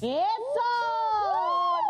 ¡Eso! 0.00 0.14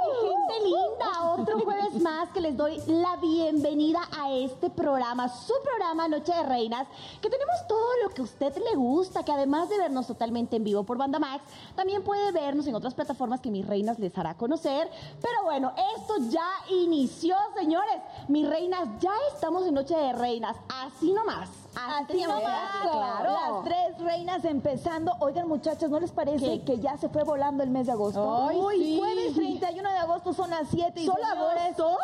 Mi 0.06 0.28
gente 0.30 0.64
linda, 0.64 1.34
otro 1.36 1.60
jueves 1.60 2.00
más 2.00 2.30
que 2.30 2.40
les 2.40 2.56
doy 2.56 2.80
la 2.86 3.16
bienvenida 3.16 4.00
a 4.18 4.32
este 4.32 4.70
programa, 4.70 5.28
su 5.28 5.52
programa 5.62 6.08
Noche 6.08 6.32
de 6.32 6.42
Reinas, 6.44 6.88
que 7.20 7.28
tenemos 7.28 7.66
todo 7.68 7.86
lo 8.02 8.08
que 8.08 8.22
a 8.22 8.24
usted 8.24 8.56
le 8.56 8.76
gusta, 8.76 9.22
que 9.24 9.32
además 9.32 9.68
de 9.68 9.76
vernos 9.76 10.06
totalmente 10.06 10.56
en 10.56 10.64
vivo 10.64 10.84
por 10.84 10.96
Banda 10.96 11.18
Max, 11.18 11.44
también 11.76 12.02
puede 12.02 12.32
vernos 12.32 12.66
en 12.66 12.76
otras 12.76 12.94
plataformas 12.94 13.40
que 13.40 13.50
mis 13.50 13.66
reinas 13.66 13.98
les 13.98 14.16
hará 14.16 14.32
conocer. 14.32 14.90
Pero 15.20 15.44
bueno, 15.44 15.74
esto 15.96 16.14
ya 16.30 16.48
inició, 16.70 17.36
señores. 17.54 18.00
Mis 18.28 18.48
reinas, 18.48 18.88
ya 19.00 19.12
estamos 19.34 19.66
en 19.66 19.74
Noche 19.74 19.94
de 19.94 20.14
Reinas, 20.14 20.56
así 20.70 21.12
nomás. 21.12 21.50
Así 21.86 22.22
nomás, 22.22 22.82
claro. 22.82 23.32
Las 23.32 23.64
tres 23.64 23.98
reinas 23.98 24.44
empezando. 24.44 25.12
Oigan, 25.20 25.46
muchachas, 25.48 25.90
¿no 25.90 26.00
les 26.00 26.10
parece 26.10 26.44
¿Qué? 26.44 26.62
que 26.64 26.78
ya 26.80 26.96
se 26.96 27.08
fue 27.08 27.22
volando 27.22 27.62
el 27.62 27.70
mes 27.70 27.86
de 27.86 27.92
agosto? 27.92 28.48
Ay, 28.48 28.56
Uy, 28.58 28.76
sí. 28.78 28.98
jueves 28.98 29.34
31 29.34 29.90
de 29.90 29.98
agosto 29.98 30.32
son 30.32 30.50
las 30.50 30.68
7 30.70 31.00
y 31.00 31.06
¿Solo 31.06 31.18
señores, 31.18 31.62
agosto? 31.78 31.98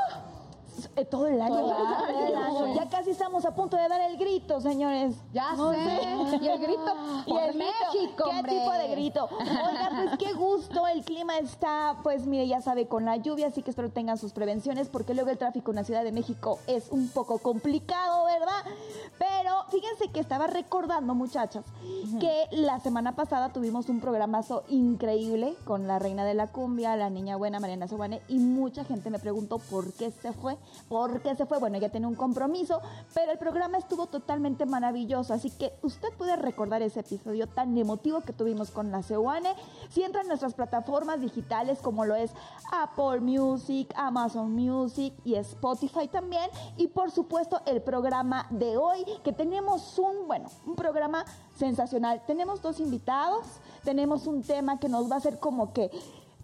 Eh, 0.97 1.05
todo 1.05 1.27
el 1.27 1.41
año. 1.41 1.55
Todo 1.55 2.27
el 2.27 2.35
año. 2.35 2.75
Ya 2.75 2.89
casi 2.89 3.11
estamos 3.11 3.45
a 3.45 3.55
punto 3.55 3.77
de 3.77 3.89
dar 3.89 4.01
el 4.01 4.17
grito, 4.17 4.61
señores. 4.61 5.17
Ya 5.33 5.55
No 5.55 5.73
sé. 5.73 5.79
Y 6.41 6.49
el 6.49 6.59
grito 6.59 6.95
Y 7.27 7.31
por 7.31 7.53
grito, 7.53 7.59
México, 7.59 8.25
¿Qué 8.31 8.49
tipo 8.49 8.73
de 8.73 8.89
grito? 8.89 9.29
Oigan, 9.39 9.97
pues 9.97 10.19
qué 10.19 10.33
gusto, 10.35 10.87
el 10.87 11.05
clima 11.05 11.39
está, 11.39 11.97
pues 12.03 12.27
mire, 12.27 12.47
ya 12.47 12.61
sabe, 12.61 12.87
con 12.87 13.05
la 13.05 13.17
lluvia, 13.17 13.49
así 13.49 13.63
que 13.63 13.71
espero 13.71 13.91
tengan 13.91 14.19
sus 14.19 14.33
prevenciones, 14.33 14.89
porque 14.89 15.15
luego 15.15 15.31
el 15.31 15.39
tráfico 15.39 15.71
en 15.71 15.77
la 15.77 15.85
Ciudad 15.85 16.05
de 16.05 16.13
México 16.13 16.59
es 16.67 16.91
un 16.91 17.09
poco 17.09 17.39
complicado, 17.39 18.25
¿verdad? 18.27 18.65
Pero 19.19 19.65
fíjense 19.71 20.09
que 20.13 20.21
estaba 20.21 20.47
recordando, 20.47 21.15
muchachas, 21.15 21.65
que 22.21 22.47
la 22.51 22.81
semana 22.81 23.15
pasada 23.17 23.53
tuvimos 23.53 23.89
un 23.89 24.01
programazo 24.01 24.65
increíble 24.69 25.55
con 25.65 25.87
la 25.87 25.99
reina 25.99 26.25
de 26.25 26.35
la 26.35 26.49
cumbia, 26.49 26.97
la 26.97 27.11
niña 27.11 27.37
buena 27.37 27.61
Mariana 27.61 27.89
Sobane, 27.89 28.23
y 28.29 28.39
mucha 28.39 28.85
gente 28.85 29.11
me 29.11 29.19
preguntó 29.19 29.59
por 29.59 29.93
qué 29.93 30.11
se 30.11 30.33
fue, 30.33 30.57
por 30.89 31.23
qué 31.23 31.35
se 31.35 31.47
fue. 31.47 31.59
Bueno, 31.59 31.77
ella 31.77 31.91
tenía 31.91 32.09
un 32.09 32.15
compromiso, 32.15 32.81
pero 33.15 33.33
el 33.33 33.39
programa 33.39 33.79
estuvo 33.79 34.07
totalmente 34.07 34.67
maravilloso, 34.67 35.35
así 35.35 35.51
que 35.51 35.73
usted 35.83 36.09
puede 36.17 36.37
recordar 36.37 36.83
ese 36.83 37.01
episodio 37.01 37.47
tan 37.47 37.77
emotivo 37.77 38.21
que 38.21 38.33
tuvimos 38.33 38.71
con 38.71 38.91
la 38.91 39.03
Cebuane 39.03 39.55
si 39.91 40.03
entra 40.03 40.23
en 40.23 40.29
nuestras 40.29 40.55
plataformas 40.55 41.21
digitales 41.21 41.79
como 41.81 42.05
lo 42.05 42.15
es 42.15 42.33
Apple 42.73 43.21
Music, 43.21 43.93
Amazon 43.97 44.53
Music 44.53 45.15
y 45.25 45.35
Spotify 45.37 46.09
también, 46.09 46.49
y 46.77 46.89
por 46.89 47.11
supuesto 47.11 47.61
el 47.67 47.83
programa 47.83 48.47
de 48.51 48.77
hoy 48.77 49.05
que 49.23 49.33
tenemos 49.33 49.99
un, 49.99 50.27
bueno, 50.27 50.49
un 50.67 50.75
programa 50.75 51.25
sensacional. 51.57 52.23
Tenemos 52.27 52.63
dos 52.63 52.81
invitados, 52.81 53.47
tenemos 53.83 54.27
un 54.27 54.43
tema 54.43 54.79
que 54.79 54.89
nos 54.89 55.11
va 55.11 55.17
a 55.17 55.19
hacer 55.19 55.39
como 55.39 55.73
que 55.73 55.91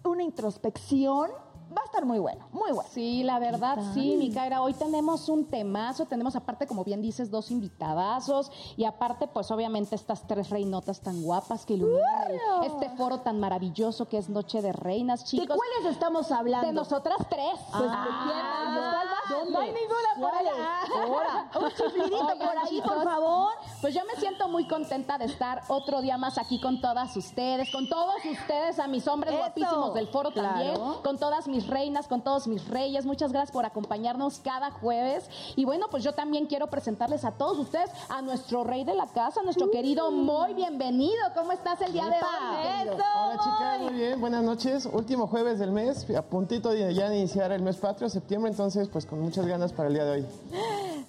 una 0.03 0.23
introspección. 0.23 1.31
Va 1.75 1.81
a 1.81 1.85
estar 1.85 2.05
muy 2.05 2.19
bueno, 2.19 2.45
muy 2.51 2.71
bueno. 2.73 2.89
Sí, 2.93 3.23
la 3.23 3.39
verdad, 3.39 3.77
sí, 3.93 4.17
mi 4.17 4.29
Kaira. 4.29 4.61
Hoy 4.61 4.73
tenemos 4.73 5.29
un 5.29 5.45
temazo, 5.45 6.05
tenemos 6.05 6.35
aparte, 6.35 6.67
como 6.67 6.83
bien 6.83 7.01
dices, 7.01 7.31
dos 7.31 7.49
invitadazos 7.49 8.51
y 8.75 8.83
aparte, 8.83 9.27
pues 9.27 9.49
obviamente 9.51 9.95
estas 9.95 10.27
tres 10.27 10.49
reinotas 10.49 10.99
tan 10.99 11.21
guapas 11.21 11.65
que 11.65 11.75
iluminan 11.75 12.31
este 12.63 12.89
foro 12.97 13.19
tan 13.21 13.39
maravilloso 13.39 14.09
que 14.09 14.17
es 14.17 14.27
Noche 14.27 14.61
de 14.61 14.73
Reinas, 14.73 15.21
¿De 15.21 15.27
chicos. 15.27 15.55
cuáles 15.57 15.93
estamos 15.93 16.29
hablando? 16.33 16.67
De 16.67 16.73
nosotras 16.73 17.17
tres. 17.29 17.53
Pues, 17.71 17.89
Ah, 17.89 18.05
¿de 18.05 18.31
quién 18.33 18.45
más? 18.45 18.75
¿de 18.75 18.81
cuál? 18.81 19.07
¿Dónde? 19.31 19.51
No 19.51 19.59
hay 19.59 19.71
ninguna 19.71 20.11
por 20.19 20.33
allá. 20.35 20.81
Ahora, 21.01 21.49
un 21.59 21.69
chiflidito 21.69 22.15
Oigan, 22.15 22.37
por 22.37 22.57
ahí, 22.57 22.81
por 22.81 23.03
favor. 23.03 23.53
Pues 23.81 23.93
yo 23.93 24.01
me 24.05 24.19
siento 24.19 24.47
muy 24.47 24.67
contenta 24.67 25.17
de 25.17 25.25
estar 25.25 25.61
otro 25.67 26.01
día 26.01 26.17
más 26.17 26.37
aquí 26.37 26.59
con 26.59 26.81
todas 26.81 27.15
ustedes, 27.17 27.71
con 27.71 27.89
todos 27.89 28.23
ustedes, 28.25 28.79
a 28.79 28.87
mis 28.87 29.07
hombres 29.07 29.33
Eso, 29.33 29.41
guapísimos 29.41 29.93
del 29.93 30.07
foro 30.07 30.31
claro. 30.31 30.49
también, 30.49 30.75
con 31.03 31.17
todas 31.17 31.47
mis 31.47 31.67
reinas, 31.67 32.07
con 32.07 32.21
todos 32.21 32.47
mis 32.47 32.67
reyes. 32.67 33.05
Muchas 33.05 33.31
gracias 33.31 33.51
por 33.51 33.65
acompañarnos 33.65 34.39
cada 34.39 34.71
jueves. 34.71 35.29
Y 35.55 35.65
bueno, 35.65 35.87
pues 35.89 36.03
yo 36.03 36.13
también 36.13 36.45
quiero 36.45 36.67
presentarles 36.67 37.25
a 37.25 37.31
todos 37.31 37.57
ustedes 37.57 37.89
a 38.09 38.21
nuestro 38.21 38.63
rey 38.63 38.83
de 38.83 38.93
la 38.93 39.07
casa, 39.07 39.41
nuestro 39.43 39.71
querido 39.71 40.11
Moy. 40.11 40.53
Bienvenido. 40.53 41.21
¿Cómo 41.35 41.51
estás 41.51 41.81
el 41.81 41.93
día 41.93 42.05
de 42.05 42.17
hoy? 42.17 42.87
Eso. 42.87 43.03
Hola 43.15 43.37
chicas, 43.37 43.79
muy 43.81 43.93
bien, 43.93 44.21
buenas 44.21 44.43
noches. 44.43 44.87
Último 44.91 45.27
jueves 45.27 45.59
del 45.59 45.71
mes, 45.71 46.07
a 46.15 46.21
puntito 46.21 46.69
de 46.69 46.93
ya 46.93 47.13
iniciar 47.13 47.51
el 47.51 47.61
mes 47.61 47.77
patrio, 47.77 48.09
septiembre, 48.09 48.51
entonces 48.51 48.87
pues 48.87 49.05
con 49.05 49.20
muchas 49.21 49.45
ganas 49.45 49.71
para 49.73 49.87
el 49.87 49.93
día 49.95 50.05
de 50.05 50.11
hoy. 50.11 50.25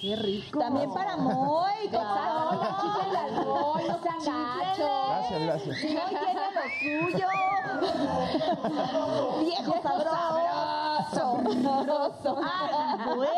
Qué 0.00 0.16
rico. 0.16 0.58
También 0.58 0.92
para 0.94 1.16
Moy. 1.18 1.70
Exacto. 1.84 2.48
Oye, 2.50 2.68
chíquenle 2.80 3.18
al 3.18 3.32
Moy, 3.46 3.82
no 3.88 4.00
sean 4.02 4.58
gachos. 4.58 4.90
Gracias, 5.08 5.40
gracias. 5.42 5.76
Si 5.78 5.94
no 5.94 6.00
tiene 6.08 6.32
lo 6.54 7.10
suyo. 7.10 7.26
Viejo 9.40 9.82
sabroso. 9.82 11.24
Sabroso. 11.62 12.40
Ah, 12.42 13.12
bueno, 13.14 13.32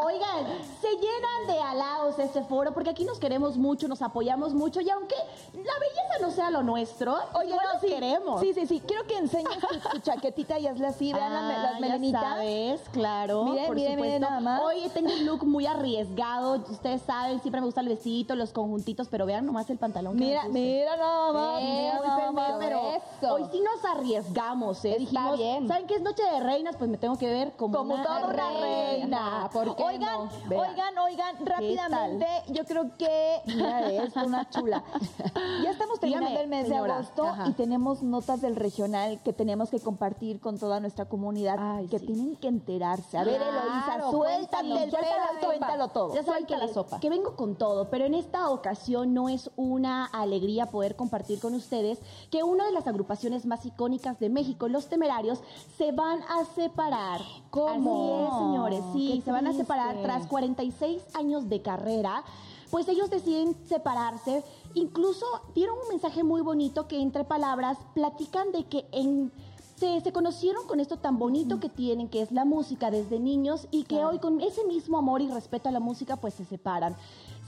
oigan, 0.00 0.46
se 0.80 0.88
llenan 0.90 1.46
de 1.46 1.58
halagos 1.60 2.18
este 2.18 2.42
foro 2.42 2.72
porque 2.72 2.90
aquí 2.90 3.04
nos 3.04 3.18
queremos 3.18 3.56
mucho, 3.56 3.88
nos 3.88 4.02
apoyamos 4.02 4.54
mucho 4.54 4.80
y 4.80 4.90
aunque 4.90 5.14
la 5.54 5.60
belleza 5.78 6.18
no 6.20 6.30
sea 6.30 6.50
lo 6.50 6.62
nuestro, 6.62 7.16
Oye, 7.34 7.48
igual 7.50 7.66
no, 7.66 7.72
nos 7.74 7.82
sí, 7.82 7.88
queremos. 7.88 8.40
Sí, 8.40 8.54
sí, 8.54 8.66
sí. 8.66 8.82
Quiero 8.86 9.04
que 9.06 9.18
enseñes 9.18 9.58
tu, 9.58 9.88
tu 9.90 9.98
chaquetita 10.00 10.58
y 10.58 10.66
hazle 10.66 10.86
así. 10.86 11.12
Vean 11.12 11.32
Ah, 11.32 11.62
las 11.62 11.72
ya 11.74 11.80
melenitas. 11.80 12.22
sabes, 12.22 12.80
claro. 12.92 13.44
Miren, 13.44 13.66
por 13.66 13.74
miren, 13.76 13.92
supuesto. 13.92 14.04
miren 14.16 14.22
nada 14.22 14.40
más. 14.40 14.62
Hoy 14.62 14.88
tengo 14.94 15.12
un 15.12 15.26
look 15.26 15.44
muy 15.44 15.66
arriesgado. 15.66 16.54
Ustedes 16.70 17.02
saben, 17.02 17.40
siempre 17.40 17.60
me 17.60 17.66
gusta 17.66 17.80
el 17.80 17.88
vestido, 17.88 18.34
los 18.36 18.52
conjuntitos, 18.52 19.08
pero 19.08 19.26
vean 19.26 19.44
nomás 19.46 19.68
el 19.70 19.78
pantalón. 19.78 20.16
que 20.16 20.24
Mira, 20.24 20.44
me 20.44 20.50
mira 20.50 20.96
nada 20.96 21.32
más. 21.32 21.62
Eh, 21.62 21.64
mira 21.64 21.92
nada 21.94 22.02
discúlpenme, 22.02 22.32
más. 22.32 22.52
pero 22.58 22.80
Eso. 23.22 23.34
hoy 23.34 23.44
sí 23.52 23.60
nos 23.60 23.84
arriesgamos, 23.84 24.84
¿eh? 24.84 24.90
Está 24.90 24.98
Dijimos, 25.00 25.38
bien. 25.38 25.68
¿saben 25.68 25.86
qué 25.86 25.94
es 25.94 26.02
Noche 26.02 26.22
de 26.22 26.40
Reinas? 26.40 26.76
Pues 26.76 26.90
me 26.90 26.98
tengo 26.98 27.18
que 27.18 27.26
ver 27.26 27.52
como, 27.56 27.76
Como 27.78 27.94
una 27.94 28.02
toda 28.02 28.18
una 28.24 28.32
reina. 28.32 28.60
reina. 28.60 29.35
¿Por 29.52 29.76
qué 29.76 29.82
oigan, 29.82 30.28
no? 30.48 30.56
Oigan, 30.58 30.98
oigan, 30.98 31.36
rápidamente, 31.46 32.26
yo 32.48 32.64
creo 32.64 32.90
que, 32.96 33.40
mira 33.46 33.90
esto, 33.90 34.20
una 34.24 34.48
chula. 34.48 34.82
Ya 35.62 35.70
estamos 35.70 35.98
terminando 36.00 36.28
Dígame, 36.30 36.44
el 36.44 36.48
mes 36.50 36.68
señora. 36.68 36.94
de 36.94 36.98
agosto 37.00 37.24
Ajá. 37.24 37.48
y 37.48 37.52
tenemos 37.52 38.02
notas 38.02 38.40
del 38.40 38.56
regional 38.56 39.20
que 39.22 39.32
tenemos 39.32 39.70
que 39.70 39.80
compartir 39.80 40.40
con 40.40 40.58
toda 40.58 40.80
nuestra 40.80 41.06
comunidad 41.06 41.56
Ay, 41.58 41.86
que 41.88 41.98
sí. 41.98 42.06
tienen 42.06 42.36
que 42.36 42.48
enterarse. 42.48 43.16
A 43.18 43.24
ver, 43.24 43.36
Claro, 43.40 43.60
Eloisa, 43.60 44.10
suéltate 44.10 44.82
el 44.84 44.90
pelo, 44.90 45.46
cuéntalo 45.46 45.88
todo. 45.88 46.14
Ya 46.14 46.22
saben 46.22 46.46
que, 46.46 46.56
la 46.56 46.68
sopa. 46.68 47.00
que 47.00 47.10
vengo 47.10 47.36
con 47.36 47.56
todo, 47.56 47.90
pero 47.90 48.04
en 48.04 48.14
esta 48.14 48.48
ocasión 48.50 49.14
no 49.14 49.28
es 49.28 49.50
una 49.56 50.06
alegría 50.06 50.66
poder 50.66 50.96
compartir 50.96 51.40
con 51.40 51.54
ustedes 51.54 51.98
que 52.30 52.42
una 52.42 52.64
de 52.66 52.72
las 52.72 52.86
agrupaciones 52.86 53.46
más 53.46 53.64
icónicas 53.66 54.18
de 54.18 54.28
México, 54.28 54.68
Los 54.68 54.88
Temerarios, 54.88 55.40
se 55.78 55.92
van 55.92 56.20
a 56.22 56.44
separar. 56.54 57.20
¿Cómo? 57.50 58.04
Así 58.04 58.22
es, 58.22 58.38
señores, 58.38 58.80
sí, 58.92 59.22
se 59.26 59.32
van 59.32 59.48
a 59.48 59.52
separar 59.52 60.00
tras 60.02 60.28
46 60.28 61.02
años 61.14 61.48
de 61.48 61.60
carrera. 61.60 62.22
Pues 62.70 62.86
ellos 62.86 63.10
deciden 63.10 63.56
separarse. 63.68 64.44
Incluso 64.74 65.26
dieron 65.52 65.76
un 65.82 65.88
mensaje 65.88 66.22
muy 66.22 66.42
bonito 66.42 66.86
que 66.86 67.00
entre 67.00 67.24
palabras 67.24 67.76
platican 67.92 68.52
de 68.52 68.66
que 68.66 68.86
en 68.92 69.32
se, 69.78 70.00
se 70.00 70.12
conocieron 70.12 70.64
con 70.68 70.78
esto 70.78 70.98
tan 70.98 71.18
bonito 71.18 71.58
que 71.58 71.68
tienen, 71.68 72.08
que 72.08 72.22
es 72.22 72.30
la 72.30 72.44
música 72.44 72.92
desde 72.92 73.18
niños, 73.18 73.66
y 73.72 73.82
que 73.82 74.04
hoy 74.04 74.20
con 74.20 74.40
ese 74.40 74.64
mismo 74.64 74.96
amor 74.96 75.20
y 75.20 75.28
respeto 75.28 75.68
a 75.68 75.72
la 75.72 75.80
música, 75.80 76.16
pues 76.16 76.34
se 76.34 76.44
separan. 76.44 76.94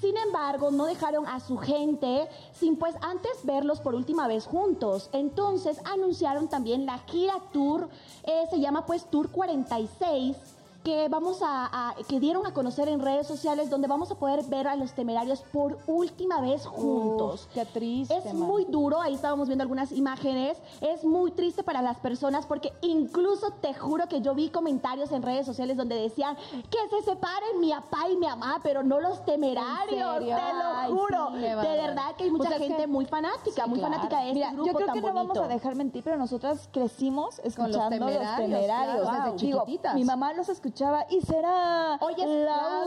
Sin 0.01 0.17
embargo, 0.17 0.73
no 0.73 0.85
dejaron 0.87 1.27
a 1.27 1.39
su 1.39 1.59
gente 1.59 2.29
sin 2.53 2.77
pues 2.77 2.97
antes 3.03 3.31
verlos 3.45 3.81
por 3.81 3.95
última 3.95 4.27
vez 4.27 4.47
juntos. 4.47 5.11
Entonces 5.13 5.81
anunciaron 5.85 6.49
también 6.49 6.87
la 6.87 6.99
gira 6.99 7.35
tour, 7.53 7.89
eh, 8.25 8.45
se 8.51 8.59
llama 8.59 8.85
pues 8.85 9.05
Tour 9.05 9.31
46 9.31 10.37
que 10.85 11.09
vamos 11.09 11.43
a, 11.43 11.67
a- 11.91 11.95
que 12.09 12.21
dieron 12.21 12.47
a 12.47 12.55
conocer 12.55 12.89
en 12.89 13.01
redes 13.01 13.27
sociales 13.27 13.69
donde 13.69 13.89
vamos 13.89 14.11
a 14.11 14.15
poder 14.15 14.45
ver 14.45 14.69
a 14.69 14.77
los 14.77 14.93
temerarios 14.93 15.43
por 15.53 15.79
última 15.87 16.41
vez 16.41 16.65
juntos. 16.67 17.47
Uf, 17.47 17.53
qué 17.55 17.65
triste, 17.67 18.17
Es 18.17 18.25
man. 18.27 18.37
muy 18.39 18.65
duro, 18.65 19.01
ahí 19.01 19.15
estábamos 19.15 19.49
viendo 19.49 19.63
algunas 19.63 19.93
imágenes, 19.93 20.57
es 20.81 21.05
muy 21.05 21.33
triste 21.33 21.63
para 21.63 21.83
las 21.83 21.99
personas 21.99 22.47
porque 22.47 22.73
incluso 22.81 23.51
te 23.61 23.75
juro 23.75 24.09
que 24.09 24.21
yo 24.21 24.35
vi 24.35 24.51
comentarios 24.51 25.11
en 25.13 25.23
redes 25.23 25.45
sociales 25.47 25.77
donde 25.77 25.97
decían 25.97 26.37
que 26.71 26.79
se 26.91 27.03
separen 27.11 27.61
mi 27.61 27.71
papá 27.73 28.09
y 28.11 28.17
mi 28.17 28.27
mamá, 28.27 28.61
pero 28.63 28.83
no 28.83 29.01
los 29.01 29.25
temerarios, 29.25 30.17
¿En 30.23 30.27
te 30.27 30.31
lo 30.31 30.69
Ay, 30.77 30.93
juro. 30.93 31.29
sí, 31.35 31.39
de 31.41 31.55
verdad 31.57 32.15
que 32.17 32.25
hay 32.25 32.31
mucha 32.31 32.49
Pues 32.51 32.61
es 32.61 32.67
gente 32.69 32.83
que- 32.83 32.87
muy 32.87 33.05
fanática, 33.07 33.65
Sí, 33.65 33.69
muy 33.71 33.79
claro. 33.81 33.95
fanática 33.95 34.21
de 34.21 34.27
este 34.29 34.35
Mira, 34.35 34.53
grupo 34.53 34.67
yo 34.69 34.73
creo 34.75 34.87
tan 34.87 34.95
que 34.95 35.01
no 35.09 35.15
vamos 35.15 35.39
a 35.39 35.49
dejar 35.49 35.75
mentir, 35.75 36.05
pero 36.05 36.17
nosotras 36.17 36.69
crecimos 36.73 37.41
escuchando 37.41 37.79
los 37.79 37.89
Temerarios, 37.89 38.37
temerarios. 38.37 39.09
claro, 39.09 39.33
desde 39.33 39.47
Digo, 39.47 39.61
chiquititas. 39.65 39.95
mi 39.95 40.05
mamá 40.05 40.33
los 40.35 40.49
escuchaba 40.49 40.68
escuchaba 40.69 41.07
y 41.09 41.23
será 41.23 41.97
Hoy 42.01 42.13
es 42.19 42.29
la 42.45 42.83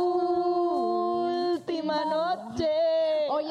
última 1.50 2.06
noche. 2.06 2.91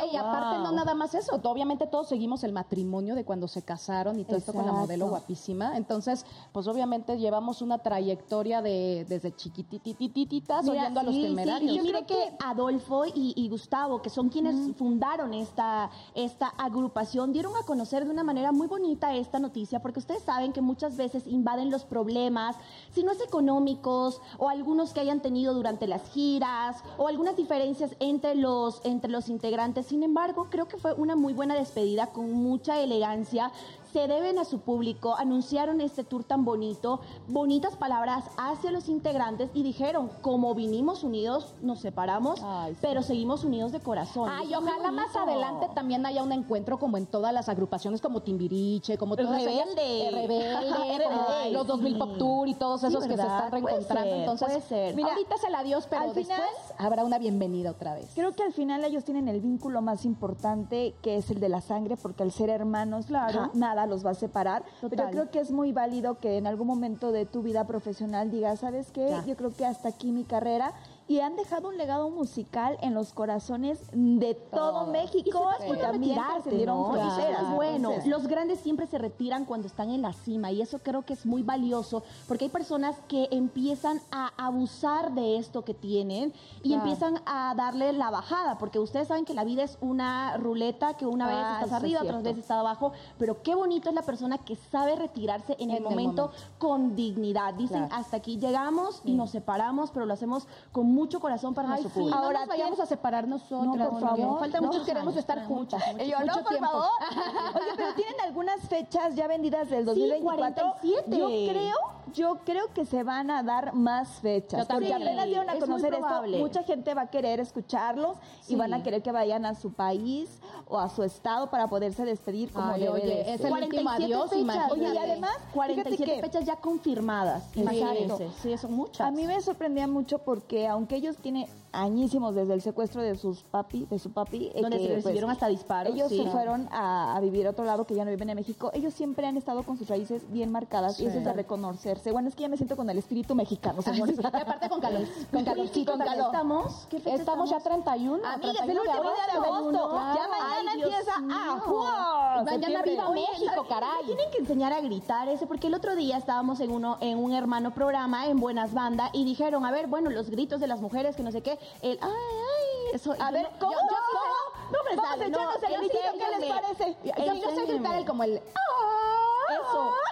Oye, 0.02 0.12
y 0.12 0.16
aparte 0.16 0.56
Wow. 0.56 0.64
no 0.64 0.72
nada 0.72 0.94
más 0.94 1.14
eso, 1.14 1.40
obviamente 1.42 1.86
todos 1.86 2.08
seguimos 2.08 2.44
el 2.44 2.52
matrimonio 2.52 3.14
de 3.14 3.24
cuando 3.24 3.48
se 3.48 3.62
casaron 3.62 4.18
y 4.18 4.24
todo 4.24 4.36
esto 4.36 4.52
con 4.52 4.66
la 4.66 4.72
modelo 4.72 5.08
guapísima. 5.08 5.76
Entonces, 5.76 6.24
pues 6.52 6.66
obviamente 6.66 7.18
llevamos 7.18 7.62
una 7.62 7.78
trayectoria 7.78 8.62
de 8.62 9.06
desde 9.08 9.34
chiquititititas 9.34 10.64
Mira, 10.64 10.82
oyendo 10.82 11.00
a 11.00 11.02
los 11.02 11.14
sí, 11.14 11.22
sí, 11.22 11.28
temerarios. 11.28 11.72
y 11.72 11.76
yo 11.76 11.82
mire 11.82 12.04
que 12.04 12.36
Adolfo 12.44 13.04
y, 13.06 13.32
y 13.36 13.48
Gustavo, 13.48 14.02
que 14.02 14.10
son 14.10 14.28
quienes 14.28 14.76
fundaron 14.76 15.34
esta, 15.34 15.90
esta 16.14 16.48
agrupación, 16.58 17.32
dieron 17.32 17.52
a 17.56 17.64
conocer 17.66 18.04
de 18.04 18.10
una 18.10 18.24
manera 18.24 18.52
muy 18.52 18.66
bonita 18.66 19.14
esta 19.14 19.38
noticia, 19.38 19.80
porque 19.80 19.98
ustedes 20.00 20.22
saben 20.22 20.52
que 20.52 20.60
muchas 20.60 20.96
veces 20.96 21.26
invaden 21.26 21.70
los 21.70 21.84
problemas, 21.84 22.56
si 22.92 23.02
no 23.02 23.12
es 23.12 23.20
económicos, 23.20 24.20
o 24.38 24.48
algunos 24.48 24.92
que 24.92 25.00
hayan 25.00 25.20
tenido 25.20 25.54
durante 25.54 25.86
las 25.86 26.08
giras, 26.10 26.82
o 26.98 27.08
algunas 27.08 27.36
diferencias 27.36 27.94
entre 28.00 28.34
los, 28.34 28.80
entre 28.84 29.10
los 29.10 29.28
integrantes. 29.28 29.89
Sin 29.90 30.04
embargo, 30.04 30.46
creo 30.50 30.68
que 30.68 30.76
fue 30.76 30.92
una 30.92 31.16
muy 31.16 31.32
buena 31.32 31.56
despedida 31.56 32.06
con 32.06 32.30
mucha 32.30 32.80
elegancia. 32.80 33.50
Se 33.92 34.06
deben 34.06 34.38
a 34.38 34.44
su 34.44 34.60
público, 34.60 35.16
anunciaron 35.16 35.80
este 35.80 36.04
tour 36.04 36.22
tan 36.22 36.44
bonito, 36.44 37.00
bonitas 37.26 37.74
palabras 37.76 38.24
hacia 38.36 38.70
los 38.70 38.88
integrantes 38.88 39.50
y 39.52 39.64
dijeron, 39.64 40.10
como 40.22 40.54
vinimos 40.54 41.02
unidos, 41.02 41.54
nos 41.60 41.80
separamos, 41.80 42.40
Ay, 42.44 42.74
sí. 42.74 42.78
pero 42.82 43.02
seguimos 43.02 43.42
unidos 43.42 43.72
de 43.72 43.80
corazón. 43.80 44.30
Ay, 44.30 44.54
ojalá 44.54 44.92
más 44.92 45.16
adelante 45.16 45.68
también 45.74 46.06
haya 46.06 46.22
un 46.22 46.30
encuentro 46.30 46.78
como 46.78 46.98
en 46.98 47.06
todas 47.06 47.32
las 47.34 47.48
agrupaciones 47.48 48.00
como 48.00 48.20
Timbiriche, 48.22 48.96
como 48.96 49.16
todas 49.16 49.42
ellas, 49.42 49.66
Rebelde. 49.74 50.06
eh, 50.06 50.10
Rebelde, 50.12 51.04
como 51.04 51.24
Rebelde, 51.24 51.50
los 51.52 51.66
2000 51.66 51.92
sí. 51.92 51.98
Pop 51.98 52.16
Tour 52.18 52.48
y 52.48 52.54
todos 52.54 52.80
Sí, 52.82 52.86
esos 52.86 53.02
que 53.06 53.16
se 53.16 53.22
están 53.22 53.50
Puede 53.50 53.64
reencontrando. 53.74 54.10
ser, 54.10 54.18
Entonces, 54.20 54.46
puede 54.48 54.60
ser. 54.60 54.94
mira, 54.94 55.08
ahorita 55.08 55.34
es 55.34 55.44
el 55.44 55.54
adiós, 55.56 55.86
pero 55.90 56.02
al 56.02 56.12
final- 56.12 56.40
después 56.40 56.74
habrá 56.78 57.02
una 57.04 57.18
bienvenida 57.18 57.72
otra 57.72 57.94
vez. 57.94 58.08
Creo 58.14 58.32
que 58.36 58.44
al 58.44 58.52
final 58.52 58.84
ellos 58.84 59.02
tienen 59.04 59.26
el 59.26 59.40
vínculo 59.40 59.82
más 59.82 60.04
importante, 60.04 60.94
que 61.02 61.16
es 61.16 61.28
el 61.30 61.40
de 61.40 61.48
la 61.48 61.60
sangre, 61.60 61.96
porque 61.96 62.22
al 62.22 62.30
ser 62.30 62.50
hermanos, 62.50 63.06
Claro. 63.06 63.40
ja- 63.40 63.50
nada 63.54 63.79
los 63.86 64.04
va 64.04 64.10
a 64.10 64.14
separar. 64.14 64.62
Total. 64.80 64.90
Pero 64.90 65.10
creo 65.10 65.30
que 65.30 65.40
es 65.40 65.50
muy 65.50 65.72
válido 65.72 66.18
que 66.18 66.38
en 66.38 66.46
algún 66.46 66.66
momento 66.66 67.12
de 67.12 67.26
tu 67.26 67.42
vida 67.42 67.66
profesional 67.66 68.30
digas, 68.30 68.60
¿sabes 68.60 68.90
qué? 68.92 69.08
Ya. 69.10 69.24
Yo 69.26 69.36
creo 69.36 69.54
que 69.54 69.66
hasta 69.66 69.88
aquí 69.88 70.12
mi 70.12 70.24
carrera. 70.24 70.72
Y 71.10 71.18
han 71.18 71.34
dejado 71.34 71.66
un 71.70 71.76
legado 71.76 72.08
musical 72.08 72.78
en 72.82 72.94
los 72.94 73.12
corazones 73.12 73.80
de 73.92 74.34
todo 74.34 74.60
Todo. 74.84 74.86
México 74.92 75.48
Y 75.68 75.76
también 75.76 76.14
trascendieron 76.14 76.76
¿no? 76.78 76.92
Fronteras. 76.92 77.52
bueno. 77.56 77.88
Entonces, 77.88 78.06
Los 78.08 78.28
grandes 78.28 78.60
siempre 78.60 78.86
se 78.86 78.96
retiran 78.96 79.44
cuando 79.44 79.66
están 79.66 79.90
en 79.90 80.02
la 80.02 80.12
cima 80.12 80.52
y 80.52 80.62
eso 80.62 80.78
creo 80.78 81.02
que 81.02 81.14
es 81.14 81.26
muy 81.26 81.42
valioso 81.42 82.04
porque 82.28 82.44
hay 82.44 82.50
personas 82.50 82.94
que 83.08 83.26
empiezan 83.32 84.00
a 84.12 84.28
abusar 84.36 85.12
de 85.12 85.36
esto 85.38 85.64
que 85.64 85.74
tienen 85.74 86.32
y 86.62 86.68
Claro. 86.68 86.82
empiezan 86.84 87.20
a 87.26 87.56
darle 87.56 87.92
la 87.92 88.10
bajada 88.10 88.56
porque 88.58 88.78
ustedes 88.78 89.08
saben 89.08 89.24
que 89.24 89.34
la 89.34 89.42
vida 89.42 89.64
es 89.64 89.78
una 89.80 90.36
ruleta 90.36 90.94
que 90.94 91.06
una 91.06 91.26
vez 91.26 91.36
Ah, 91.40 91.52
estás 91.54 91.66
eso 91.66 91.76
es 91.76 91.82
arriba, 91.82 92.00
otras 92.02 92.22
veces 92.22 92.38
estás 92.42 92.58
abajo, 92.58 92.92
pero 93.18 93.42
qué 93.42 93.56
bonito 93.56 93.88
es 93.88 93.96
la 93.96 94.02
persona 94.02 94.38
que 94.38 94.54
sabe 94.54 94.94
retirarse 94.94 95.56
en, 95.58 95.70
el, 95.70 95.78
En 95.78 95.82
el 95.82 95.90
momento 95.90 96.22
momento. 96.26 96.30
con 96.58 96.94
dignidad. 96.94 97.54
Dicen, 97.54 97.86
Claro. 97.88 97.96
hasta 98.00 98.18
aquí 98.18 98.38
llegamos 98.38 99.02
y 99.04 99.14
nos 99.14 99.30
separamos, 99.30 99.90
pero 99.90 100.06
lo 100.06 100.14
hacemos 100.14 100.46
con 100.70 100.99
mucho 101.00 101.18
corazón 101.20 101.54
para 101.54 101.68
Ay, 101.68 101.70
nuestro 101.82 101.90
sí, 101.90 101.98
público. 102.00 102.18
no 102.18 102.24
Ahora 102.26 102.40
nos 102.40 102.48
vayamos 102.48 102.80
a 102.80 102.86
separar 102.86 103.26
nosotros. 103.26 103.76
No, 103.76 103.90
por 103.90 104.00
favor. 104.00 104.38
Falta 104.38 104.60
No, 104.60 104.66
mucho, 104.68 104.84
queremos 104.84 105.16
estar 105.16 105.44
juntas. 105.46 105.82
muchos, 105.92 106.06
Y 106.06 106.10
yo, 106.10 106.18
mucho 106.20 106.32
no, 106.36 106.42
por 106.42 106.48
tiempo. 106.50 106.66
favor. 106.70 106.88
Oye, 107.54 107.70
pero 107.76 107.94
tienen 107.94 108.20
algunas 108.22 108.60
fechas 108.68 109.14
ya 109.14 109.26
vendidas 109.26 109.68
del 109.70 109.84
2024. 109.84 110.74
47. 110.80 111.16
Yo 111.18 111.26
creo, 111.52 111.76
yo 112.12 112.38
creo 112.44 112.72
que 112.74 112.84
se 112.84 113.02
van 113.02 113.30
a 113.30 113.42
dar 113.42 113.72
más 113.74 114.08
fechas. 114.20 114.66
Yo 114.68 114.74
porque 114.74 114.92
apenas 114.94 115.26
dieron 115.26 115.48
a 115.48 115.54
Es 115.54 115.60
conocer 115.60 115.94
esto, 115.94 116.22
mucha 116.38 116.62
gente 116.64 116.94
va 116.94 117.02
a 117.02 117.06
querer 117.10 117.40
escucharlos 117.40 118.16
Sí. 118.42 118.54
y 118.54 118.56
van 118.56 118.74
a 118.74 118.82
querer 118.82 119.02
que 119.02 119.12
vayan 119.12 119.46
a 119.46 119.54
su 119.54 119.72
país 119.72 120.38
o 120.68 120.78
a 120.78 120.88
su 120.88 121.02
estado 121.02 121.48
para 121.50 121.66
poderse 121.68 122.04
despedir 122.04 122.52
como 122.52 122.72
Ay, 122.72 122.80
debe 122.82 122.92
oye, 122.92 123.06
de 123.06 123.20
es 123.34 123.40
el 123.44 123.52
último 123.52 123.82
47 123.90 124.04
adiós, 124.04 124.30
fechas. 124.30 124.70
Oye, 124.72 124.94
y 124.94 124.96
además, 124.98 125.36
47 125.54 125.96
fíjate 125.96 126.14
que- 126.14 126.20
fechas 126.26 126.44
ya 126.44 126.56
confirmadas. 126.56 127.44
Sí, 127.52 128.56
son 128.58 128.72
muchas. 128.74 129.06
A 129.06 129.10
mí 129.10 129.26
me 129.26 129.40
sorprendía 129.40 129.86
mucho 129.86 130.18
porque 130.18 130.66
aunque 130.68 130.89
ellos 130.96 131.16
tienen 131.18 131.46
añísimos 131.72 132.34
desde 132.34 132.54
el 132.54 132.62
secuestro 132.62 133.02
de 133.02 133.16
sus 133.16 133.42
papi, 133.42 133.86
de 133.90 133.98
su 133.98 134.10
papi, 134.10 134.50
eh, 134.54 134.62
Donde 134.62 134.78
que, 134.78 134.86
se 134.86 134.94
recibieron 134.96 135.30
hasta 135.30 135.48
disparos, 135.48 135.94
Ellos 135.94 136.08
sí. 136.08 136.22
se 136.22 136.30
fueron 136.30 136.68
a, 136.70 137.16
a 137.16 137.20
vivir 137.20 137.46
a 137.46 137.50
otro 137.50 137.64
lado 137.64 137.86
que 137.86 137.94
ya 137.94 138.04
no 138.04 138.10
viven 138.10 138.30
en 138.30 138.36
México. 138.36 138.70
Ellos 138.74 138.94
siempre 138.94 139.26
han 139.26 139.36
estado 139.36 139.62
con 139.62 139.76
sus 139.76 139.88
raíces 139.88 140.30
bien 140.30 140.50
marcadas 140.50 141.00
y 141.00 141.06
eso 141.06 141.18
es 141.18 141.24
de 141.24 141.32
reconocerse. 141.32 142.12
Bueno, 142.12 142.28
es 142.28 142.34
que 142.34 142.42
ya 142.42 142.48
me 142.48 142.56
siento 142.56 142.76
con 142.76 142.88
el 142.90 142.98
espíritu 142.98 143.34
mexicano, 143.34 143.82
señores. 143.82 144.18
Y 144.20 144.26
aparte 144.26 144.68
con 144.68 144.80
calor, 144.80 145.02
con 145.32 145.44
calorcito. 145.44 145.92
¿Con 145.92 146.00
calor 146.00 146.26
estamos? 146.26 146.86
¿Qué 146.90 147.00
fecha 147.00 147.16
Estamos 147.16 147.50
ya 147.50 147.60
31. 147.60 148.24
Amigas, 148.24 148.50
el 148.50 148.56
31 148.56 148.80
último 148.80 149.02
día 149.02 149.26
de 149.26 149.32
agosto. 149.32 149.90
Claro. 149.90 150.14
Ya 150.14 150.28
mañana 150.28 150.70
Ay, 150.72 150.80
empieza 150.80 151.12
a 151.16 151.60
jugar. 151.60 152.44
Mañana 152.44 152.82
viva 152.82 153.10
México, 153.10 153.66
caray. 153.68 154.04
Tienen 154.06 154.30
que 154.30 154.38
enseñar 154.38 154.72
a 154.72 154.80
gritar 154.80 155.28
ese, 155.28 155.46
porque 155.46 155.66
el 155.68 155.74
otro 155.74 155.96
día 155.96 156.16
estábamos 156.16 156.60
en 156.60 156.70
uno, 156.70 156.98
en 157.00 157.18
un 157.18 157.32
hermano 157.32 157.72
programa, 157.72 158.26
en 158.26 158.38
Buenas 158.40 158.74
Bandas, 158.74 159.10
y 159.12 159.24
dijeron, 159.24 159.64
a 159.64 159.70
ver, 159.70 159.86
bueno, 159.86 160.10
los 160.10 160.30
gritos 160.30 160.60
de 160.60 160.66
las 160.66 160.80
mujeres, 160.80 161.16
que 161.16 161.22
no 161.22 161.32
sé 161.32 161.42
qué, 161.42 161.58
el 161.82 161.98
ay, 162.02 162.10
ay, 162.12 162.94
eso. 162.94 163.14
A 163.18 163.30
ver, 163.30 163.42
no- 163.44 163.58
¿cómo? 163.58 163.72
yo- 163.72 163.78
yo- 163.78 163.96
¿Cómo? 164.12 164.70
No 164.70 164.84
me 164.84 164.96
Vamos 164.96 165.10
sale, 165.10 165.28
no, 165.30 165.38
echarnos 165.38 165.62
el 165.62 165.76
gritito, 165.78 166.12
¿qué 166.12 166.38
les 166.38 166.52
parece? 166.52 166.96
Yo, 167.04 167.34
yo 167.34 167.50
sé 167.50 167.66
gritar 167.66 167.94
el 167.96 168.04
como 168.06 168.22
el... 168.24 168.36
Eso. 168.36 169.94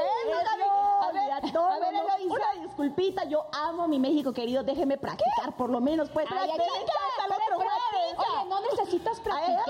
Eso, 0.00 0.36
Gaby. 0.44 0.62
A 1.02 1.12
ver, 1.12 1.32
a 1.32 1.40
ver, 1.40 1.52
no, 1.52 1.74
Eloisa. 1.76 2.16
Una 2.26 2.52
disculpita, 2.62 3.24
yo 3.24 3.46
amo 3.52 3.86
mi 3.86 3.98
México 3.98 4.32
querido, 4.32 4.62
déjeme 4.62 4.96
practicar 4.96 5.52
por 5.56 5.68
lo 5.70 5.80
menos, 5.80 6.08
pues. 6.10 6.26
Ay, 6.30 6.50
ay, 6.50 6.56
practica 6.56 6.92
hasta 7.10 7.24
el 7.26 7.32
otro 7.32 7.56
jueves. 7.56 8.16
Oye, 8.18 8.44
no 8.48 8.60
necesitas 8.60 9.20
practicar. 9.20 9.66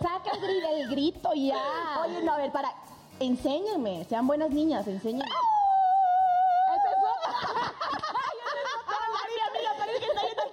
Saca 0.00 0.30
el 0.36 0.64
el 0.64 0.88
grito 0.90 1.32
ya. 1.34 2.00
Oye, 2.04 2.22
no, 2.22 2.32
a 2.34 2.36
ver, 2.36 2.52
para, 2.52 2.72
enséñenme, 3.18 4.04
sean 4.04 4.26
buenas 4.26 4.50
niñas, 4.50 4.86
enséñenme. 4.86 5.24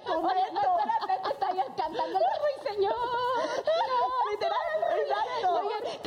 Oye, 0.06 0.44
no, 0.52 0.60
espérate, 0.60 1.28
está 1.32 1.52
ya 1.54 1.64
cantando 1.76 2.18
el 2.18 2.24
ruiseñor. 2.40 2.94
Exacto. 4.32 5.60
Oye, 5.60 6.00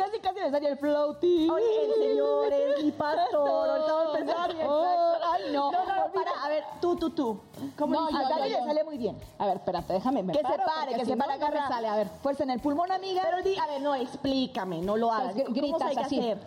casi, 0.48 0.48
casi 0.48 0.48
me 0.48 0.52
salió 0.52 0.70
el 0.70 0.78
floating. 0.78 1.50
Oye, 1.50 1.86
el 1.86 1.94
señor 2.10 2.54
es 2.54 2.84
mi 2.88 2.92
pastor, 2.92 3.70
ahorita 3.70 3.94
vamos 3.94 4.16
a 4.16 4.20
empezar. 4.20 4.56
Oh, 4.68 5.16
ay, 5.32 5.44
no. 5.52 5.72
No, 5.72 5.86
no, 5.86 5.96
no, 5.96 6.12
para, 6.14 6.32
a 6.44 6.50
ver, 6.50 6.64
tú, 6.82 6.96
tú, 6.96 7.10
tú. 7.12 7.40
¿Cómo 7.78 7.94
No, 7.94 8.08
dices? 8.08 8.26
A 8.26 8.30
yo, 8.30 8.38
yo, 8.38 8.44
le 8.44 8.50
yo. 8.52 8.66
sale 8.66 8.84
muy 8.84 8.98
bien. 8.98 9.18
A 9.38 9.46
ver, 9.46 9.58
espérate, 9.58 9.94
déjame. 9.94 10.24
me 10.24 10.34
Que 10.34 10.40
se 10.40 10.44
paro, 10.44 10.64
pare, 10.66 10.80
porque 10.80 10.94
que 10.96 11.06
si 11.06 11.12
se 11.12 11.16
no, 11.16 11.26
pare, 11.26 11.38
no 11.40 11.48
me 11.50 11.58
agarra. 11.58 11.68
sale. 11.76 11.88
A 11.88 11.96
ver, 11.96 12.10
Fuerza 12.22 12.44
en 12.44 12.50
el 12.52 12.60
pulmón, 12.60 12.92
amiga. 12.92 13.22
Pero 13.24 13.42
di, 13.44 13.58
a 13.58 13.68
ver, 13.68 13.82
no, 13.82 13.96
explícame, 13.96 14.82
no 14.82 14.98
lo 14.98 15.12
hagas. 15.12 15.34
pues, 15.34 15.46
¿Cómo 15.46 15.56
gritas 15.56 15.82
hay 15.82 15.96
que 15.96 16.02
así. 16.04 16.20
hacer? 16.20 16.40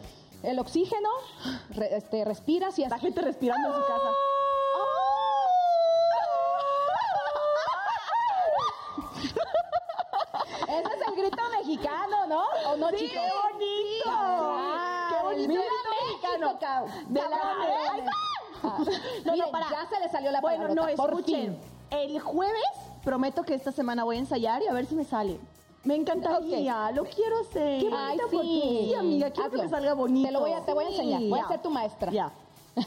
El 0.42 0.58
oxígeno, 0.58 1.08
re- 1.70 1.96
este, 1.96 2.24
respiras 2.24 2.78
y 2.78 2.86
La 2.86 2.96
así. 2.96 3.06
gente 3.06 3.20
respirando 3.20 3.68
en 3.68 3.74
su 3.74 3.80
casa. 3.80 4.10
Ese 10.68 10.94
es 10.94 11.08
el 11.08 11.14
grito 11.16 11.42
mexicano, 11.58 12.26
¿no? 12.26 12.44
¿O 12.70 12.76
no, 12.76 12.90
chicos? 12.92 13.12
¡Qué 13.12 13.52
bonito! 13.52 14.10
Ay, 14.10 15.14
¡Qué 15.14 15.22
bonito 15.24 15.48
¡Viva 15.48 15.62
De 17.08 17.20
la! 17.20 17.40
Ah, 18.62 18.78
No, 19.24 19.50
para. 19.50 19.70
ya 19.70 19.86
se 19.88 20.00
le 20.00 20.08
salió 20.10 20.30
la 20.30 20.40
Bueno, 20.40 20.68
no, 20.74 20.86
escuchen. 20.88 21.58
El 21.90 22.20
jueves 22.20 22.62
prometo 23.04 23.42
que 23.42 23.54
esta 23.54 23.72
semana 23.72 24.04
voy 24.04 24.16
a 24.16 24.18
ensayar 24.20 24.62
y 24.62 24.68
a 24.68 24.72
ver 24.72 24.86
si 24.86 24.94
me 24.94 25.04
sale. 25.04 25.38
Me 25.82 25.94
encantaría, 25.94 26.90
lo 26.92 27.04
quiero 27.04 27.40
hacer. 27.40 27.80
Qué 27.80 27.88
bonito, 27.88 28.24
porque 28.30 28.46
sí. 28.46 28.94
amiga, 28.98 29.30
quiero 29.30 29.50
que 29.50 29.56
Hazlo. 29.56 29.62
me 29.64 29.70
salga 29.70 29.94
bonito. 29.94 30.26
Te 30.28 30.32
lo 30.32 30.40
voy 30.40 30.52
a, 30.52 30.60
te 30.60 30.74
voy 30.74 30.84
a 30.84 30.88
enseñar. 30.88 31.22
Voy 31.22 31.38
a 31.38 31.48
ser 31.48 31.62
tu 31.62 31.70
maestra. 31.70 32.12
Ya. 32.12 32.30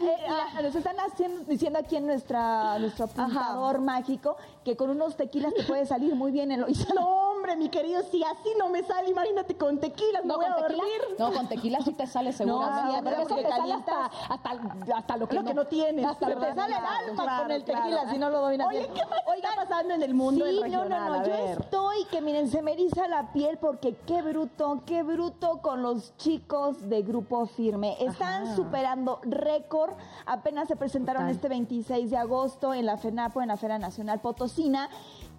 Eh, 0.00 0.16
ah, 0.28 0.62
nos 0.62 0.74
están 0.74 0.96
haciendo- 1.00 1.44
diciendo 1.44 1.78
aquí 1.78 1.96
en 1.96 2.06
nuestra, 2.06 2.78
nuestro 2.78 3.06
apuntador 3.06 3.80
mágico 3.80 4.36
que 4.64 4.76
con 4.76 4.90
unos 4.90 5.16
tequilas 5.16 5.52
te 5.54 5.64
puede 5.64 5.86
salir 5.86 6.14
muy 6.14 6.30
bien, 6.30 6.52
Eloisa. 6.52 6.92
No, 6.94 7.32
hombre, 7.32 7.56
mi 7.56 7.68
querido, 7.68 8.02
si 8.10 8.22
así 8.22 8.50
no 8.58 8.68
me 8.68 8.82
sale, 8.84 9.10
imagínate 9.10 9.56
con 9.56 9.78
tequilas, 9.78 10.22
me 10.24 10.28
No, 10.28 10.36
voy 10.36 10.44
con 10.46 10.52
a 10.54 10.56
tequila, 10.66 10.76
dormir. 10.84 11.00
no, 11.18 11.32
con 11.32 11.48
tequila 11.48 11.78
sí 11.84 11.92
te 11.92 12.06
sale 12.06 12.32
seguramente. 12.32 12.80
sí, 12.80 13.02
porque 13.02 13.16
porque 13.16 13.22
eso 13.22 13.34
te 13.36 13.42
sale 13.42 13.56
calientas. 13.56 13.94
hasta, 14.30 14.34
hasta, 14.50 14.96
hasta 14.96 15.16
lo 15.16 15.28
que, 15.28 15.34
Lo 15.36 15.44
que 15.44 15.54
no 15.54 15.64
tienes, 15.66 16.06
Hasta 16.06 16.26
Te 16.26 16.34
sale 16.34 16.48
el 16.48 16.54
Claro, 16.54 16.74
alma 17.10 17.22
claro, 17.24 17.42
con 17.42 17.50
el 17.52 17.64
claro. 17.64 17.82
tequila 17.84 18.10
si 18.10 18.18
no 18.18 18.30
lo 18.30 18.40
dominas 18.40 18.68
Oye, 18.68 18.78
bien. 18.80 18.92
¿qué 18.94 19.04
más 19.06 19.18
está 19.36 19.48
pasando 19.56 19.94
en 19.94 20.02
el 20.02 20.14
mundo 20.14 20.44
Sí, 20.46 20.60
no, 20.70 20.84
no, 20.84 21.08
no, 21.08 21.26
yo 21.26 21.34
estoy 21.34 22.04
que 22.10 22.20
miren, 22.20 22.48
se 22.48 22.62
me 22.62 22.72
eriza 22.72 23.08
la 23.08 23.32
piel 23.32 23.58
porque 23.58 23.96
qué 24.06 24.22
bruto, 24.22 24.82
qué 24.86 25.02
bruto 25.02 25.58
con 25.60 25.82
los 25.82 26.16
chicos 26.16 26.88
de 26.88 27.02
Grupo 27.02 27.46
Firme. 27.46 27.96
Están 28.00 28.54
superando 28.56 29.07
récord, 29.22 29.92
apenas 30.26 30.68
se 30.68 30.76
presentaron 30.76 31.22
Total. 31.22 31.34
este 31.34 31.48
26 31.48 32.10
de 32.10 32.16
agosto 32.16 32.74
en 32.74 32.86
la 32.86 32.96
FENAPO, 32.96 33.40
en 33.42 33.48
la 33.48 33.56
Feria 33.56 33.78
Nacional 33.78 34.20
Potosina. 34.20 34.88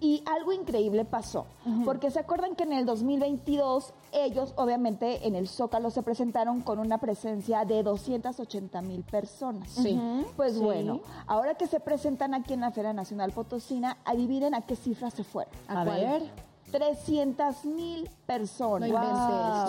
Y 0.02 0.22
algo 0.24 0.52
increíble 0.54 1.04
pasó, 1.04 1.44
porque 1.84 2.10
se 2.10 2.20
acuerdan 2.20 2.56
que 2.56 2.62
en 2.62 2.72
el 2.72 2.86
2022 2.86 3.92
ellos 4.12 4.54
obviamente 4.56 5.26
en 5.28 5.34
el 5.34 5.46
Zócalo 5.46 5.90
se 5.90 6.02
presentaron 6.02 6.62
con 6.62 6.78
una 6.78 6.96
presencia 6.98 7.66
de 7.66 7.82
280 7.82 8.80
mil 8.80 9.02
personas. 9.02 9.68
Sí. 9.68 10.00
Pues 10.36 10.54
Sí. 10.54 10.60
bueno, 10.60 11.00
ahora 11.26 11.54
que 11.54 11.66
se 11.66 11.80
presentan 11.80 12.32
aquí 12.32 12.54
en 12.54 12.62
la 12.62 12.70
Feria 12.70 12.94
Nacional 12.94 13.32
Potosina, 13.32 13.98
adivinen 14.06 14.54
a 14.54 14.62
qué 14.62 14.74
cifra 14.74 15.10
se 15.10 15.22
fueron. 15.22 15.52
A 15.68 15.84
ver. 15.84 16.22
300 16.70 17.64
mil 17.64 18.08
personas. 18.26 18.88
No. 18.90 19.00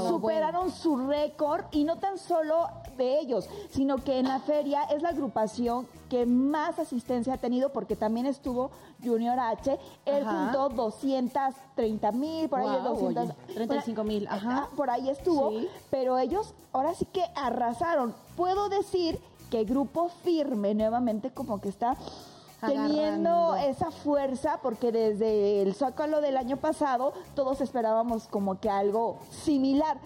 No, 0.04 0.10
Superaron 0.10 0.72
su 0.72 0.98
récord 1.08 1.66
y 1.72 1.84
no 1.84 1.98
tan 1.98 2.18
solo 2.18 2.68
de 2.98 3.20
ellos, 3.20 3.50
sino 3.72 3.98
que 3.98 4.20
en 4.20 4.28
la 4.28 4.40
feria 4.40 4.84
es 4.84 5.02
la 5.02 5.10
agrupación 5.10 5.88
que 6.10 6.26
más 6.26 6.78
asistencia 6.78 7.34
ha 7.36 7.38
tenido 7.38 7.70
porque 7.72 7.96
también 7.96 8.26
estuvo 8.26 8.70
Junior 9.04 9.40
H. 9.40 9.80
Él 10.06 10.28
Ajá. 10.28 10.44
juntó 10.46 10.70
230 10.70 12.12
mil, 12.12 12.50
por 12.50 12.60
ahí 12.60 12.68
Guau, 12.68 12.84
200. 12.96 13.24
oye, 13.24 13.54
35,000, 13.56 14.26
por 14.26 14.34
ahí- 14.34 14.38
ajá. 14.40 14.68
Por 14.76 14.90
ahí 14.90 15.10
estuvo, 15.10 15.50
Sí. 15.52 15.68
pero 15.90 16.18
ellos 16.18 16.54
ahora 16.74 16.94
sí 16.94 17.06
que 17.06 17.24
arrasaron. 17.36 18.14
Puedo 18.36 18.70
decir 18.70 19.20
que 19.50 19.64
Grupo 19.66 20.10
Firme 20.24 20.74
nuevamente 20.76 21.32
como 21.32 21.60
que 21.60 21.70
está 21.70 21.98
teniendo 22.62 23.56
esa 23.56 23.92
fuerza 23.92 24.60
porque 24.62 24.92
desde 24.92 25.62
el 25.62 25.74
Zócalo 25.74 26.22
del 26.22 26.38
año 26.38 26.58
pasado 26.58 27.14
todos 27.36 27.62
esperábamos 27.62 28.28
como 28.28 28.60
que 28.60 28.70
algo 28.70 29.20
similar. 29.32 29.98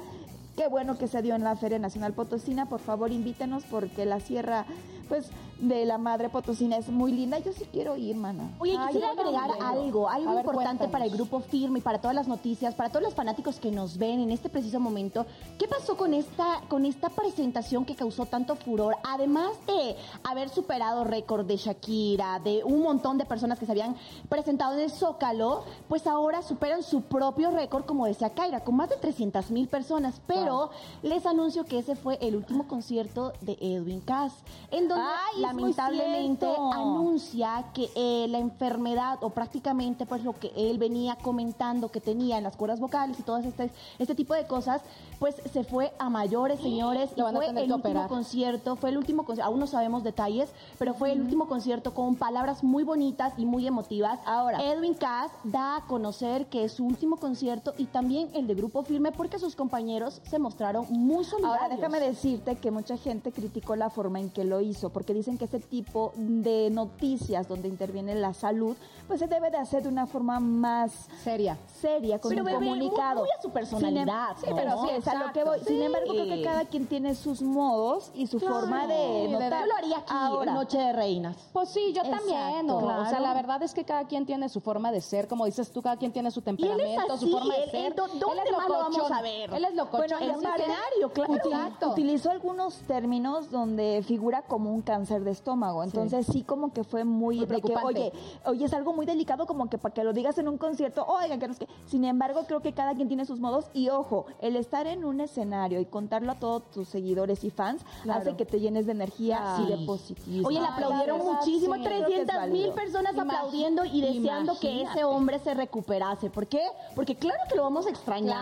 Qué 0.55 0.67
bueno 0.67 0.97
que 0.97 1.07
se 1.07 1.21
dio 1.21 1.35
en 1.35 1.43
la 1.43 1.57
Feria 1.57 1.79
Nacional 1.79 2.13
Potosina. 2.13 2.67
Por 2.67 2.79
favor, 2.79 3.11
invítenos 3.11 3.65
porque 3.65 4.05
la 4.05 4.21
sierra, 4.21 4.65
pues, 5.07 5.29
de 5.59 5.85
la 5.85 5.97
Madre 5.97 6.29
Potosina 6.29 6.77
es 6.77 6.89
muy 6.89 7.11
linda. 7.11 7.39
Yo 7.39 7.53
sí 7.53 7.65
quiero 7.71 7.95
ir, 7.95 8.15
mana. 8.15 8.51
Oye, 8.59 8.75
Ay, 8.77 8.87
quisiera 8.87 9.11
agregar 9.11 9.51
algo, 9.61 10.09
algo 10.09 10.31
ver, 10.31 10.39
importante 10.39 10.79
cuéntanos. 10.79 10.91
para 10.91 11.05
el 11.05 11.11
grupo 11.11 11.39
firme 11.39 11.79
y 11.79 11.81
para 11.81 11.99
todas 11.99 12.15
las 12.15 12.27
noticias, 12.27 12.75
para 12.75 12.89
todos 12.89 13.03
los 13.03 13.13
fanáticos 13.13 13.59
que 13.59 13.71
nos 13.71 13.97
ven 13.97 14.19
en 14.19 14.31
este 14.31 14.49
preciso 14.49 14.79
momento. 14.79 15.25
¿Qué 15.57 15.67
pasó 15.67 15.95
con 15.95 16.13
esta, 16.13 16.61
con 16.67 16.85
esta 16.85 17.09
presentación 17.09 17.85
que 17.85 17.95
causó 17.95 18.25
tanto 18.25 18.55
furor? 18.55 18.95
Además 19.03 19.51
de 19.67 19.95
haber 20.23 20.49
superado 20.49 21.03
récord 21.03 21.45
de 21.45 21.57
Shakira, 21.57 22.39
de 22.39 22.63
un 22.63 22.81
montón 22.81 23.17
de 23.17 23.25
personas 23.25 23.59
que 23.59 23.65
se 23.65 23.71
habían 23.71 23.95
presentado 24.29 24.73
en 24.73 24.81
el 24.81 24.91
Zócalo, 24.91 25.63
pues 25.87 26.07
ahora 26.07 26.41
superan 26.41 26.83
su 26.83 27.01
propio 27.01 27.51
récord, 27.51 27.85
como 27.85 28.05
decía 28.05 28.31
Kaira, 28.31 28.61
con 28.61 28.75
más 28.75 28.89
de 28.89 28.97
300 28.97 29.51
mil 29.51 29.67
personas. 29.67 30.21
Pero 30.27 30.71
les 31.01 31.25
anuncio 31.25 31.65
que 31.65 31.79
ese 31.79 31.95
fue 31.95 32.17
el 32.21 32.35
último 32.35 32.67
concierto 32.67 33.33
de 33.41 33.57
Edwin 33.61 34.01
Cass, 34.01 34.33
en 34.71 34.87
donde 34.87 34.94
Ay, 34.97 35.41
lamentablemente 35.41 36.47
anuncia 36.73 37.65
que 37.73 37.89
eh, 37.95 38.27
la 38.29 38.39
enfermedad 38.39 39.17
o 39.21 39.29
prácticamente 39.29 40.05
pues 40.05 40.23
lo 40.23 40.33
que 40.33 40.51
él 40.55 40.77
venía 40.77 41.15
comentando 41.15 41.89
que 41.89 42.01
tenía 42.01 42.37
en 42.37 42.43
las 42.43 42.55
cuerdas 42.55 42.79
vocales 42.79 43.19
y 43.19 43.23
todo 43.23 43.37
este, 43.37 43.71
este 43.99 44.15
tipo 44.15 44.33
de 44.33 44.47
cosas, 44.47 44.81
pues 45.19 45.35
se 45.51 45.63
fue 45.63 45.93
a 45.99 46.09
mayores, 46.09 46.59
señores, 46.59 47.11
y 47.15 47.21
fue 47.21 47.47
el 47.47 47.57
último 47.57 47.75
operar. 47.75 48.07
concierto, 48.07 48.75
fue 48.75 48.89
el 48.89 48.97
último 48.97 49.25
concierto, 49.25 49.49
aún 49.49 49.59
no 49.59 49.67
sabemos 49.67 50.03
detalles, 50.03 50.51
pero 50.77 50.93
fue 50.93 51.11
el 51.11 51.21
último 51.21 51.47
concierto 51.47 51.93
con 51.93 52.15
palabras 52.15 52.63
muy 52.63 52.83
bonitas 52.83 53.33
y 53.37 53.45
muy 53.45 53.67
emotivas. 53.67 54.19
Ahora. 54.25 54.61
Edwin 54.61 54.93
Cass 54.93 55.31
da 55.43 55.77
a 55.77 55.81
conocer 55.87 56.47
que 56.47 56.63
es 56.65 56.73
su 56.73 56.85
último 56.85 57.17
concierto 57.17 57.73
y 57.77 57.85
también 57.85 58.29
el 58.33 58.47
de 58.47 58.55
Grupo 58.55 58.83
Firme 58.83 59.11
porque 59.11 59.39
sus 59.39 59.55
compañeros 59.55 60.21
se 60.23 60.39
mostraron 60.39 60.85
muy 60.89 61.23
solidarios. 61.23 61.61
Ahora 61.61 61.75
déjame 61.75 61.99
decirte 61.99 62.55
que 62.55 62.71
mucha 62.71 62.97
gente 62.97 63.31
criticó 63.31 63.75
la 63.75 63.89
forma 63.89 64.19
en 64.19 64.29
que 64.29 64.43
lo 64.43 64.61
hizo, 64.61 64.84
porque 64.89 65.13
dicen 65.13 65.37
que 65.37 65.45
ese 65.45 65.59
tipo 65.59 66.11
de 66.15 66.69
noticias 66.71 67.47
donde 67.47 67.67
interviene 67.67 68.15
la 68.15 68.33
salud, 68.33 68.75
pues 69.07 69.19
se 69.19 69.27
debe 69.27 69.49
de 69.51 69.57
hacer 69.57 69.83
de 69.83 69.89
una 69.89 70.07
forma 70.07 70.39
más 70.39 71.07
Seria. 71.23 71.57
seria, 71.79 72.19
con 72.19 72.29
Pero, 72.29 72.41
un 72.41 72.45
bebé, 72.45 72.59
muy- 72.59 72.69
comunicado. 72.79 73.19
muy 73.21 73.29
a 73.37 73.41
su 73.41 73.49
personalidad, 73.51 74.35
Sí, 74.39 74.47
¿no? 74.49 74.55
pero 74.55 74.81
sí, 74.83 74.89
es 74.91 75.07
a 75.07 75.15
lo 75.15 75.31
que 75.33 75.43
voy. 75.43 75.59
Sin 75.59 75.77
Sí. 75.77 75.81
embargo, 75.83 76.09
creo 76.11 76.25
que 76.25 76.41
cada 76.43 76.65
quien 76.65 76.87
tiene 76.87 77.15
sus 77.15 77.41
modos 77.41 78.11
y 78.15 78.27
su 78.27 78.39
Claro. 78.39 78.55
forma 78.61 78.87
de 78.87 79.27
notar. 79.29 79.61
Yo 79.61 79.65
lo 79.67 79.75
haría 79.75 79.97
aquí 79.97 80.05
Ahora, 80.09 80.53
Noche 80.53 80.77
de 80.77 80.93
Reinas. 80.93 81.37
Pues 81.53 81.69
sí, 81.69 81.93
yo 81.93 82.01
Exacto, 82.01 82.17
también. 82.31 82.67
¿no? 82.67 82.77
O 82.77 83.05
sea, 83.09 83.19
la 83.19 83.33
verdad 83.33 83.61
es 83.63 83.73
que 83.73 83.83
cada 83.83 84.05
quien 84.05 84.25
tiene 84.25 84.49
su 84.49 84.61
forma 84.61 84.91
de 84.91 85.01
ser, 85.01 85.27
como 85.27 85.45
dices 85.45 85.71
tú, 85.71 85.81
cada 85.81 85.97
quien 85.97 86.11
tiene 86.11 86.31
su 86.31 86.41
temperamento, 86.41 87.13
así, 87.13 87.25
su 87.25 87.31
forma 87.31 87.53
de 87.55 87.63
él- 87.65 87.71
ser. 87.71 87.85
él, 87.87 87.93
¿dó- 87.95 88.07
dónde 88.07 88.43
es 88.45 88.51
más 88.57 88.67
lo 88.67 88.73
vamos 88.77 89.11
a 89.11 89.21
ver? 89.21 89.53
Él 89.53 89.65
es 89.65 89.73
locochón. 89.75 90.07
Bueno, 90.19 90.39
aparte, 90.39 90.63
escenario, 90.63 91.09
claro. 91.13 91.91
utilizó 91.91 92.31
algunos 92.31 92.75
términos 92.87 93.49
donde 93.51 94.03
figura 94.05 94.41
como 94.43 94.73
un 94.75 94.81
cáncer 94.81 95.23
de 95.23 95.31
estómago. 95.31 95.83
Entonces 95.83 96.25
sí, 96.27 96.43
como 96.43 96.71
que 96.73 96.83
fue 96.83 97.03
muy, 97.03 97.37
Muy 97.37 97.45
de 97.45 97.61
que, 97.61 97.75
oye, 97.83 98.11
oye, 98.45 98.65
es 98.65 98.73
algo 98.73 98.93
muy 98.93 99.05
delicado 99.05 99.45
como 99.45 99.69
que 99.69 99.77
para 99.77 99.93
que 99.93 100.03
lo 100.03 100.13
digas 100.13 100.37
en 100.37 100.47
un 100.47 100.57
concierto, 100.57 101.05
oigan, 101.07 101.39
que 101.39 101.47
no 101.47 101.53
es 101.53 101.59
que. 101.59 101.67
Sin 101.85 102.03
embargo, 102.05 102.43
creo 102.47 102.61
que 102.61 102.73
cada 102.73 102.93
quien 102.93 103.07
tiene 103.07 103.25
sus 103.25 103.39
modos 103.39 103.65
y 103.73 103.89
ojo, 103.89 104.25
el 104.41 104.55
estar 104.55 104.85
en 104.87 105.05
un 105.05 105.21
escenario 105.21 105.79
y 105.79 105.85
contarlo 105.85 106.31
a 106.33 106.35
todos 106.35 106.69
tus 106.71 106.87
seguidores 106.89 107.43
y 107.43 107.49
fans 107.49 107.83
Claro. 108.03 108.19
hace 108.21 108.35
que 108.35 108.45
te 108.45 108.59
llenes 108.59 108.85
de 108.85 108.91
energía 108.91 109.57
y 109.61 109.65
de 109.67 109.85
positivismo. 109.85 110.47
Oye, 110.47 110.59
le 110.59 110.67
aplaudieron 110.67 111.19
verdad, 111.19 111.33
muchísimo, 111.33 111.75
sí. 111.75 111.81
Creo 111.83 112.05
que 112.07 112.21
es 112.21 112.27
300 112.27 112.49
mil 112.49 112.71
personas 112.73 113.17
aplaudiendo 113.17 113.85
y 113.85 114.01
deseando 114.01 114.59
que 114.59 114.81
ese 114.83 115.03
hombre 115.03 115.39
se 115.39 115.53
recuperase. 115.53 116.29
¿Por 116.29 116.47
qué? 116.47 116.61
Porque 116.95 117.15
claro 117.15 117.39
que 117.49 117.55
lo 117.55 117.63
vamos 117.63 117.85
a 117.87 117.89
extrañar. 117.89 118.35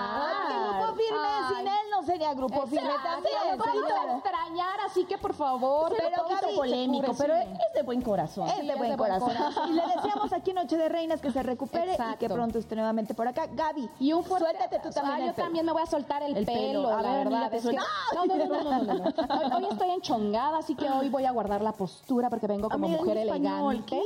Porque 0.47 0.53
Grupo 0.79 0.95
Firme, 0.95 1.19
Ay. 1.27 1.55
sin 1.55 1.67
él 1.67 1.85
no 1.91 2.03
sería 2.03 2.33
Grupo 2.33 2.67
Firme 2.67 2.89
también. 3.03 3.33
lo 3.51 3.57
vamos 3.57 3.67
a 3.67 3.71
señora. 3.71 4.13
extrañar, 4.17 4.79
así 4.85 5.05
que 5.05 5.17
por 5.17 5.33
favor. 5.33 5.93
Pero 5.95 6.22
poquito 6.23 6.55
polémico, 6.55 7.13
pero 7.17 7.33
es 7.35 7.47
de 7.75 7.83
buen 7.83 8.01
corazón. 8.01 8.47
Es 8.47 8.55
Sí, 8.55 8.61
de 8.67 8.73
es 8.73 8.77
buen 8.77 8.89
de 8.91 8.95
buen 8.97 9.11
corazón. 9.11 9.35
corazón. 9.37 9.69
Y 9.69 9.73
le 9.73 9.81
decíamos 9.95 10.33
aquí 10.33 10.53
Noche 10.53 10.77
de 10.77 10.89
Reinas 10.89 11.21
que 11.21 11.31
se 11.31 11.43
recupere 11.43 11.93
y 11.93 11.97
que 11.97 12.03
Exacto. 12.03 12.33
pronto 12.33 12.59
esté 12.59 12.75
nuevamente 12.75 13.13
por 13.13 13.27
acá. 13.27 13.47
Gaby, 13.51 13.89
Y 13.99 14.13
un 14.13 14.23
fuerte 14.23 14.45
suéltate 14.47 14.79
tú 14.79 14.89
también. 14.93 15.13
Ah, 15.15 15.19
el 15.19 15.25
yo 15.27 15.33
pelo. 15.33 15.45
también 15.45 15.65
me 15.65 15.71
voy 15.71 15.81
a 15.81 15.85
soltar 15.85 16.23
el, 16.23 16.35
El 16.37 16.45
pelo. 16.45 16.57
pelo, 16.57 17.01
la 17.01 17.11
ver, 17.13 17.27
verdad. 17.29 17.53
es 17.53 17.63
que- 17.67 17.73
no, 17.75 17.83
no, 18.25 18.35
no, 18.35 18.63
no, 18.63 18.93
no. 19.49 19.57
Hoy, 19.57 19.65
estoy 19.71 19.89
enchongada, 19.91 20.57
así 20.59 20.75
que 20.75 20.89
hoy 20.89 21.09
voy 21.09 21.25
a 21.25 21.31
guardar 21.31 21.61
la 21.61 21.71
postura 21.73 22.29
porque 22.29 22.47
vengo 22.47 22.69
como 22.69 22.85
Amiga, 22.85 23.01
mujer 23.01 23.17
elegante. 23.17 24.01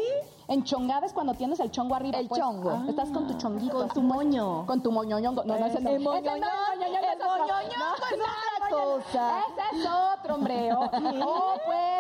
Enchongada 0.50 1.06
es 1.06 1.12
cuando 1.14 1.34
tienes 1.34 1.60
el 1.60 1.72
chongo 1.72 1.94
arriba. 1.96 2.18
El 2.18 2.28
pues. 2.30 2.40
chongo. 2.42 2.70
Ah, 2.72 2.86
Estás 2.88 3.10
con 3.10 3.28
tu 3.28 3.34
chonguito. 3.38 3.78
Con 3.78 3.90
tu 3.90 4.02
moño. 4.02 4.66
Con 4.66 4.82
tu 4.82 4.92
moñoñongo. 4.94 5.44
No, 5.44 5.58
no, 5.60 5.66
ese 5.66 5.82
no. 5.82 5.90
El 5.90 6.00
moñoñón 6.00 6.36
el 6.38 6.96
es 6.96 7.02
es 7.02 7.18
otra 7.22 8.70
cosa. 8.70 9.40
Ese 9.40 9.80
es 9.82 9.88
otro, 9.88 10.36
hombre. 10.36 10.72
Oh, 10.74 10.90
oh, 11.26 11.54
pues. 11.66 11.97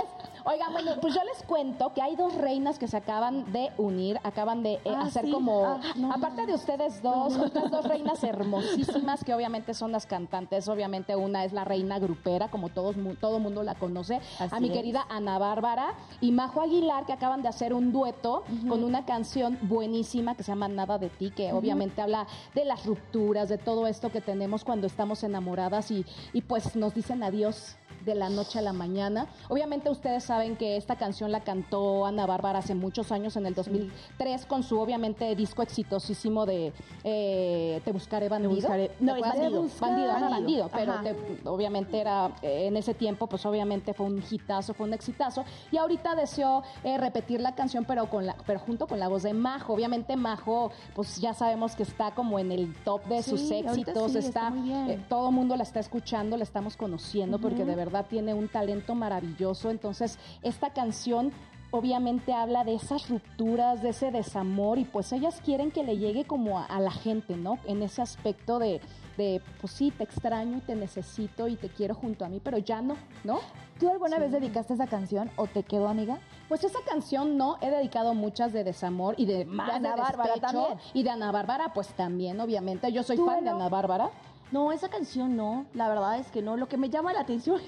Oigan, 0.50 0.72
bueno, 0.72 0.92
pues 1.02 1.14
yo 1.14 1.20
les 1.26 1.44
cuento 1.44 1.94
que 1.94 2.02
hay 2.02 2.16
dos 2.16 2.34
reinas 2.36 2.80
que 2.80 2.88
se 2.88 2.96
acaban 2.96 3.52
de 3.52 3.70
unir, 3.78 4.18
acaban 4.24 4.64
de 4.64 4.76
eh, 4.76 4.82
Ah, 4.96 5.02
hacer 5.02 5.26
sí. 5.26 5.32
como, 5.32 5.66
Ah, 5.66 5.80
no, 5.98 6.12
aparte 6.14 6.46
de 6.46 6.54
ustedes 6.54 7.02
dos, 7.04 7.36
otras 7.38 7.70
dos 7.70 7.84
reinas 7.86 8.24
hermosísimas 8.24 9.26
que 9.26 9.34
obviamente 9.34 9.74
son 9.74 9.92
las 9.92 10.06
cantantes. 10.06 10.70
Obviamente 10.70 11.18
una 11.18 11.44
es 11.44 11.52
la 11.52 11.66
reina 11.66 12.00
grupera, 12.00 12.50
como 12.50 12.70
todos 12.70 12.96
todo 13.20 13.40
mundo 13.40 13.62
la 13.64 13.76
conoce, 13.76 14.22
Así 14.40 14.56
a 14.56 14.60
mi 14.62 14.68
es. 14.68 14.74
querida 14.74 15.06
Ana 15.10 15.38
Bárbara 15.38 15.96
y 16.22 16.32
Majo 16.32 16.62
Aguilar 16.62 17.06
que 17.06 17.12
acaban 17.14 17.42
de 17.42 17.50
hacer 17.50 17.74
un 17.74 17.92
dueto 17.92 18.44
con 18.70 18.84
una 18.86 19.06
canción 19.06 19.58
buenísima 19.64 20.36
que 20.36 20.44
se 20.44 20.52
llama 20.52 20.70
Nada 20.70 20.98
de 20.98 21.10
ti, 21.10 21.32
que 21.32 21.52
obviamente 21.52 22.02
habla 22.02 22.26
de 22.56 22.64
las 22.64 22.86
rupturas, 22.86 23.50
de 23.50 23.58
todo 23.58 23.86
esto 23.86 24.12
que 24.12 24.22
tenemos 24.22 24.64
cuando 24.64 24.88
estamos 24.88 25.24
enamoradas 25.24 25.92
y, 25.92 26.06
y 26.32 26.42
pues 26.42 26.76
nos 26.78 26.94
dicen 26.94 27.22
adiós 27.24 27.76
de 28.08 28.16
la 28.16 28.30
noche 28.30 28.58
a 28.58 28.62
la 28.64 28.74
mañana. 28.74 29.28
Obviamente 29.50 29.90
ustedes 29.92 30.24
saben 30.24 30.56
que 30.56 30.78
esta 30.78 30.96
canción 30.96 31.32
la 31.32 31.42
cantó 31.42 32.06
Ana 32.08 32.26
Bárbara 32.26 32.60
hace 32.60 32.74
muchos 32.74 33.12
años, 33.12 33.36
en 33.36 33.46
el 33.46 33.54
2003, 33.54 34.46
con 34.48 34.64
su 34.64 34.80
obviamente 34.80 35.36
disco 35.36 35.62
exitosísimo 35.62 36.46
de 36.48 36.74
eh, 37.04 37.82
Te 37.86 37.92
buscaré 37.92 38.30
bandido. 38.30 38.54
buscaré- 38.56 38.90
¿Te 38.90 39.04
no, 39.04 39.16
es? 39.16 39.22
Bandido. 39.22 39.66
Bandido, 39.80 40.12
ajá, 40.12 40.30
Bandido. 40.30 40.30
bandido, 40.30 40.70
pero 40.74 40.94
te- 41.04 41.50
obviamente 41.50 42.00
era 42.00 42.32
eh, 42.42 42.68
en 42.68 42.78
ese 42.78 42.94
tiempo, 42.94 43.28
pues 43.28 43.46
obviamente 43.46 43.94
fue 43.94 44.06
un 44.06 44.24
hitazo, 44.30 44.74
fue 44.74 44.88
un 44.88 44.94
exitazo. 44.94 45.44
Y 45.72 45.78
ahorita 45.78 46.16
deseó 46.16 46.64
eh, 46.84 46.98
repetir 46.98 47.42
la 47.42 47.54
canción, 47.56 47.84
pero 47.86 48.10
con 48.10 48.26
la, 48.26 48.36
pero 48.46 48.60
junto 48.60 48.88
con 48.88 49.00
la 49.00 49.10
voz 49.10 49.24
de 49.24 49.34
Majo. 49.34 49.74
Obviamente 49.74 50.16
Majo, 50.16 50.72
pues 50.96 51.18
ya 51.20 51.34
sabemos 51.34 51.76
que 51.76 51.84
está 51.84 52.12
como 52.12 52.40
en 52.40 52.52
el 52.54 52.74
top 52.86 53.04
de 53.08 53.22
Sí, 53.22 53.32
sus 53.32 53.52
éxitos, 53.52 54.14
sí, 54.14 54.18
está, 54.20 54.54
eh, 54.88 54.98
todo 55.10 55.28
el 55.30 55.36
mundo 55.36 55.56
la 55.58 55.64
está 55.64 55.82
escuchando, 55.82 56.38
la 56.38 56.44
estamos 56.44 56.78
conociendo, 56.78 57.38
porque 57.40 57.66
de 57.66 57.76
verdad 57.76 57.97
tiene 58.04 58.34
un 58.34 58.48
talento 58.48 58.96
maravilloso. 58.96 59.70
Entonces, 59.70 60.18
esta 60.42 60.72
canción 60.72 61.32
obviamente 61.72 62.34
habla 62.34 62.64
de 62.64 62.76
esas 62.76 63.10
rupturas, 63.10 63.82
de 63.82 63.90
ese 63.90 64.12
desamor, 64.12 64.80
y 64.80 64.86
pues 64.86 65.12
ellas 65.12 65.42
quieren 65.44 65.72
que 65.72 65.84
le 65.84 65.98
llegue 65.98 66.26
como 66.26 66.60
a, 66.60 66.66
a 66.66 66.80
la 66.80 66.92
gente, 66.92 67.36
¿no? 67.36 67.60
En 67.66 67.84
ese 67.84 68.02
aspecto 68.02 68.58
de, 68.58 68.80
de, 69.18 69.42
pues 69.60 69.74
sí, 69.74 69.92
te 69.92 70.04
extraño, 70.04 70.62
te 70.66 70.76
necesito 70.76 71.48
y 71.48 71.56
te 71.56 71.70
quiero 71.70 71.96
junto 71.96 72.24
a 72.24 72.30
mí, 72.30 72.40
pero 72.42 72.58
ya 72.58 72.82
no, 72.82 72.96
¿no? 73.24 73.40
¿Tú 73.80 73.90
alguna 73.90 74.18
vez 74.18 74.32
dedicaste 74.32 74.74
esa 74.74 74.88
canción 74.88 75.30
o 75.36 75.48
te 75.48 75.64
quedó, 75.64 75.88
amiga? 75.88 76.20
Pues 76.48 76.64
esa 76.64 76.80
canción 76.88 77.38
no, 77.38 77.58
he 77.62 77.70
dedicado 77.70 78.14
muchas 78.14 78.54
de 78.54 78.64
desamor 78.64 79.16
y 79.18 79.26
de 79.26 79.46
más 79.46 79.68
de, 79.68 79.74
Ana 79.74 79.96
Bárbara 79.96 80.34
despecho, 80.34 80.48
también. 80.48 80.80
Y 80.94 81.04
de 81.04 81.10
Ana 81.10 81.32
Bárbara, 81.32 81.74
pues 81.74 81.90
también, 81.90 82.40
obviamente. 82.40 82.92
Yo 82.92 83.04
soy 83.04 83.18
¿Tú, 83.18 83.26
fan 83.26 83.44
de? 83.44 83.50
Ana 83.50 83.70
Bárbara. 83.70 84.10
No, 84.52 84.72
esa 84.72 84.90
canción 84.90 85.36
no, 85.36 85.66
la 85.74 85.90
verdad 85.90 86.20
es 86.20 86.32
que 86.32 86.42
no. 86.42 86.56
Lo 86.56 86.68
que 86.68 86.78
me 86.78 86.90
llama 86.90 87.12
la 87.12 87.22
atención. 87.22 87.60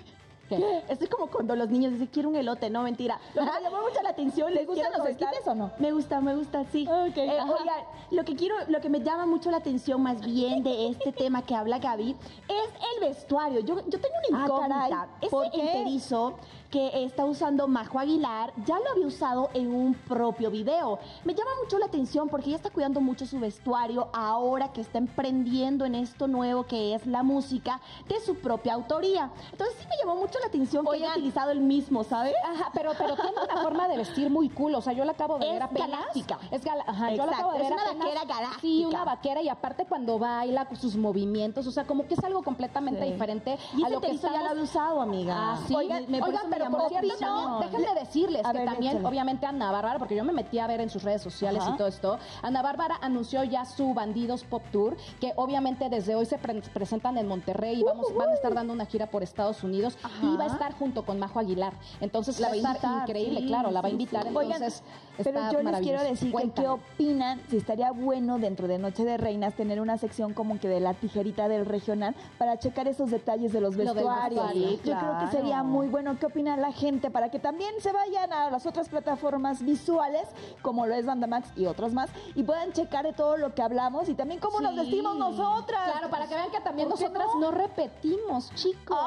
Estoy 0.90 1.08
como 1.08 1.28
cuando 1.28 1.56
los 1.56 1.70
niños 1.70 1.94
dicen, 1.94 2.08
quiero 2.12 2.30
un 2.30 2.36
elote, 2.36 2.70
no, 2.70 2.84
mentira. 2.84 3.20
Lo 3.36 3.42
que 3.46 3.52
me 3.52 3.62
llamó 3.62 3.82
mucho 3.84 4.02
la 4.02 4.10
atención, 4.10 4.54
les 4.54 4.66
gustan 4.68 4.92
los 4.98 5.08
esquites 5.08 5.48
o 5.48 5.56
no? 5.56 5.72
Me 5.80 5.92
gusta, 5.92 6.22
me 6.22 6.36
gusta, 6.36 6.64
sí. 6.72 6.88
Ok, 6.88 7.18
Eh, 7.18 7.38
oigan, 7.42 7.84
lo 8.12 8.24
que 8.26 8.36
quiero, 8.36 8.56
lo 8.68 8.80
que 8.82 8.90
me 8.90 9.02
llama 9.02 9.26
mucho 9.26 9.52
la 9.52 9.58
atención 9.58 10.02
más 10.02 10.22
bien 10.22 10.64
de 10.64 10.90
este 10.90 11.12
tema 11.24 11.42
que 11.44 11.56
habla 11.56 11.80
Gaby 11.80 12.16
es 12.48 12.70
el 12.96 13.08
vestuario. 13.08 13.60
Yo, 13.62 13.76
yo 13.88 14.00
tengo 14.00 14.16
una 14.30 14.40
Ah, 14.40 14.46
incógnita. 14.46 14.80
caray, 14.90 15.10
Ese 15.22 15.30
¿por 15.30 15.52
qué? 15.52 15.62
enterizo 15.62 16.36
que 16.70 17.04
está 17.04 17.26
usando 17.26 17.68
Majo 17.68 17.98
Aguilar 17.98 18.54
ya 18.66 18.78
lo 18.80 18.92
había 18.92 19.08
usado 19.08 19.50
en 19.56 19.74
un 19.74 19.96
propio 19.96 20.52
video. 20.52 21.00
Me 21.26 21.34
llama 21.34 21.50
mucho 21.64 21.80
la 21.80 21.88
atención 21.88 22.30
porque 22.30 22.48
ella 22.48 22.58
está 22.58 22.70
cuidando 22.70 23.02
mucho 23.02 23.26
su 23.26 23.40
vestuario 23.40 24.10
ahora 24.14 24.72
que 24.72 24.82
está 24.82 25.00
emprendiendo 25.00 25.86
en 25.86 25.96
esto 25.96 26.28
nuevo 26.28 26.66
que 26.68 26.94
es 26.94 27.08
la 27.08 27.24
música 27.24 27.82
de 28.08 28.20
su 28.22 28.36
propia 28.36 28.76
autoría. 28.76 29.32
Entonces 29.52 29.76
sí 29.80 29.88
me 29.90 29.96
llamó 30.00 30.20
mucho 30.22 30.38
la 30.40 30.48
atención 30.48 30.86
que 30.86 30.98
haya 30.98 31.12
utilizado 31.12 31.50
el 31.52 31.62
mismo, 31.62 32.04
¿sabes? 32.04 32.34
Ajá, 32.46 32.70
pero, 32.74 32.92
pero 32.98 33.16
tiene 33.16 33.32
una 33.52 33.64
forma 33.64 33.88
de 33.88 33.98
vestir 33.98 34.30
muy 34.30 34.50
cool. 34.50 34.76
O 34.76 34.82
sea, 34.82 34.94
yo 34.94 35.06
la 35.06 35.14
acabo 35.14 35.40
de 35.40 35.48
Es 35.48 35.54
ver 35.54 35.64
apenas. 35.64 35.90
galáctica. 35.90 36.38
Es 36.52 36.64
gala- 36.64 36.84
Ajá, 36.86 37.10
yo 37.12 37.18
la 37.26 37.32
Exacto, 37.32 37.36
acabo 37.36 37.52
de 37.54 37.58
es 37.58 37.64
ver 37.64 37.74
una 37.74 37.82
apenas. 37.84 38.06
vaquera 38.08 38.26
galáctica. 38.26 38.62
Sí, 38.62 38.86
una 38.86 39.04
vaquera. 39.06 39.42
Y 39.42 39.50
aparte 39.50 39.86
cuando 39.86 40.20
baila 40.20 40.68
sus 40.80 40.96
movimientos, 40.96 41.66
o 41.66 41.72
sea, 41.72 41.86
como 41.86 42.06
que 42.08 42.14
es 42.14 42.24
algo 42.24 42.44
completamente 42.44 43.04
Sí. 43.06 43.12
diferente 43.12 43.58
Y 43.76 43.84
a 43.84 43.90
lo 43.90 44.02
que 44.02 44.16
ya 44.16 44.30
lo 44.44 44.50
había 44.50 44.64
usado, 44.64 45.02
amiga. 45.02 45.36
Ah, 45.54 45.60
sí. 45.68 45.76
Oigan, 45.76 46.06
me 46.10 46.20
pero 46.60 46.72
por 46.78 46.90
cierto, 46.90 47.14
no, 47.22 47.60
déjenme 47.60 47.94
decirles 48.00 48.46
A 48.46 48.52
que 48.52 48.58
ver, 48.60 48.68
también, 48.68 48.94
échale. 48.94 49.08
obviamente, 49.08 49.46
Ana 49.46 49.72
Bárbara, 49.72 50.00
porque 50.00 50.16
yo 50.16 50.24
me 50.24 50.34
metí 50.34 50.60
a 50.60 50.68
ver 50.68 50.82
en 50.82 50.90
sus 50.90 51.04
redes 51.04 51.22
sociales 51.22 51.62
Ajá. 51.64 51.74
y 51.74 51.78
todo 51.78 51.88
esto, 51.88 52.20
Ana 52.42 52.62
Bárbara 52.62 52.98
anunció 53.02 53.44
ya 53.44 53.66
su 53.66 53.94
Bandidos 53.94 54.44
Pop 54.44 54.64
Tour, 54.72 54.96
que 55.20 55.34
obviamente 55.36 55.90
desde 55.90 56.16
hoy 56.16 56.26
se 56.26 56.38
pre- 56.38 56.62
presentan 56.62 57.18
en 57.18 57.28
Monterrey 57.28 57.80
y 57.80 57.84
vamos, 57.84 58.14
van 58.16 58.30
a 58.30 58.34
estar 58.34 58.54
dando 58.54 58.74
una 58.74 58.86
gira 58.86 59.08
por 59.08 59.24
Estados 59.24 59.64
Unidos 59.64 59.98
y 60.22 60.36
va 60.38 60.46
a 60.46 60.48
estar 60.48 60.74
junto 60.74 61.04
con 61.06 61.20
Majo 61.20 61.40
Aguilar. 61.40 61.74
Entonces 62.02 62.40
La 62.40 62.48
va 62.50 62.54
a 62.54 62.58
estar 62.58 62.76
invitar, 62.76 63.02
increíble, 63.10 63.40
sí, 63.42 63.48
claro, 63.48 63.72
la 63.72 63.82
va 63.82 63.88
a 63.88 63.92
invitar. 63.92 64.24
sí. 64.24 64.28
Entonces, 64.30 64.84
Pero 65.18 65.30
está 65.40 65.52
yo 65.52 65.62
les 65.62 65.80
quiero 65.82 66.02
decir 66.04 66.28
que 66.30 66.32
Cuéntame. 66.34 66.66
qué 66.68 66.70
opinan 66.72 67.42
si 67.50 67.58
estaría 67.58 67.92
bueno 67.92 68.40
dentro 68.40 68.68
de 68.68 68.78
Noche 68.78 69.04
de 69.04 69.18
Reinas 69.18 69.54
tener 69.54 69.82
una 69.82 69.98
sección 69.98 70.34
como 70.34 70.60
que 70.60 70.68
de 70.70 70.80
la 70.80 70.94
tijerita 70.94 71.48
del 71.48 71.66
regional 71.66 72.16
para 72.38 72.58
checar 72.60 72.88
esos 72.88 73.12
detalles 73.12 73.52
de 73.54 73.62
los 73.62 73.76
Lo 73.76 73.84
vestuarios. 73.94 74.44
vestuario, 74.54 74.70
yo 74.84 74.98
creo 74.98 75.20
que 75.20 75.28
sería 75.36 75.64
muy 75.64 75.88
bueno. 75.88 76.18
¿Qué 76.20 76.26
opina 76.50 76.58
la 76.58 76.72
gente? 76.72 77.12
Para 77.12 77.30
que 77.30 77.40
también 77.40 77.74
se 77.80 77.92
vayan 77.92 78.32
a 78.34 78.50
las 78.50 78.66
otras 78.66 78.90
plataformas 78.90 79.64
visuales, 79.64 80.28
como 80.62 80.86
lo 80.86 80.96
es 80.96 81.06
Bandamax 81.06 81.58
y 81.58 81.66
otras 81.66 81.94
más, 81.94 82.10
y 82.36 82.44
puedan 82.44 82.72
checar 82.74 83.06
de 83.06 83.14
todo 83.14 83.38
lo 83.38 83.54
que 83.54 83.62
hablamos 83.62 84.10
y 84.10 84.16
también 84.16 84.40
cómo 84.40 84.62
nos 84.62 84.76
vestimos 84.76 85.16
nosotras. 85.16 85.92
Claro, 85.92 86.10
para 86.10 86.28
que 86.28 86.36
vean 86.36 86.52
que 86.52 86.62
también 86.62 86.90
¿Por 86.90 86.98
qué 86.98 87.04
nosotras 87.06 87.28
no? 87.36 87.40
no? 87.42 87.52
repetimos, 87.52 88.54
chicos. 88.56 88.98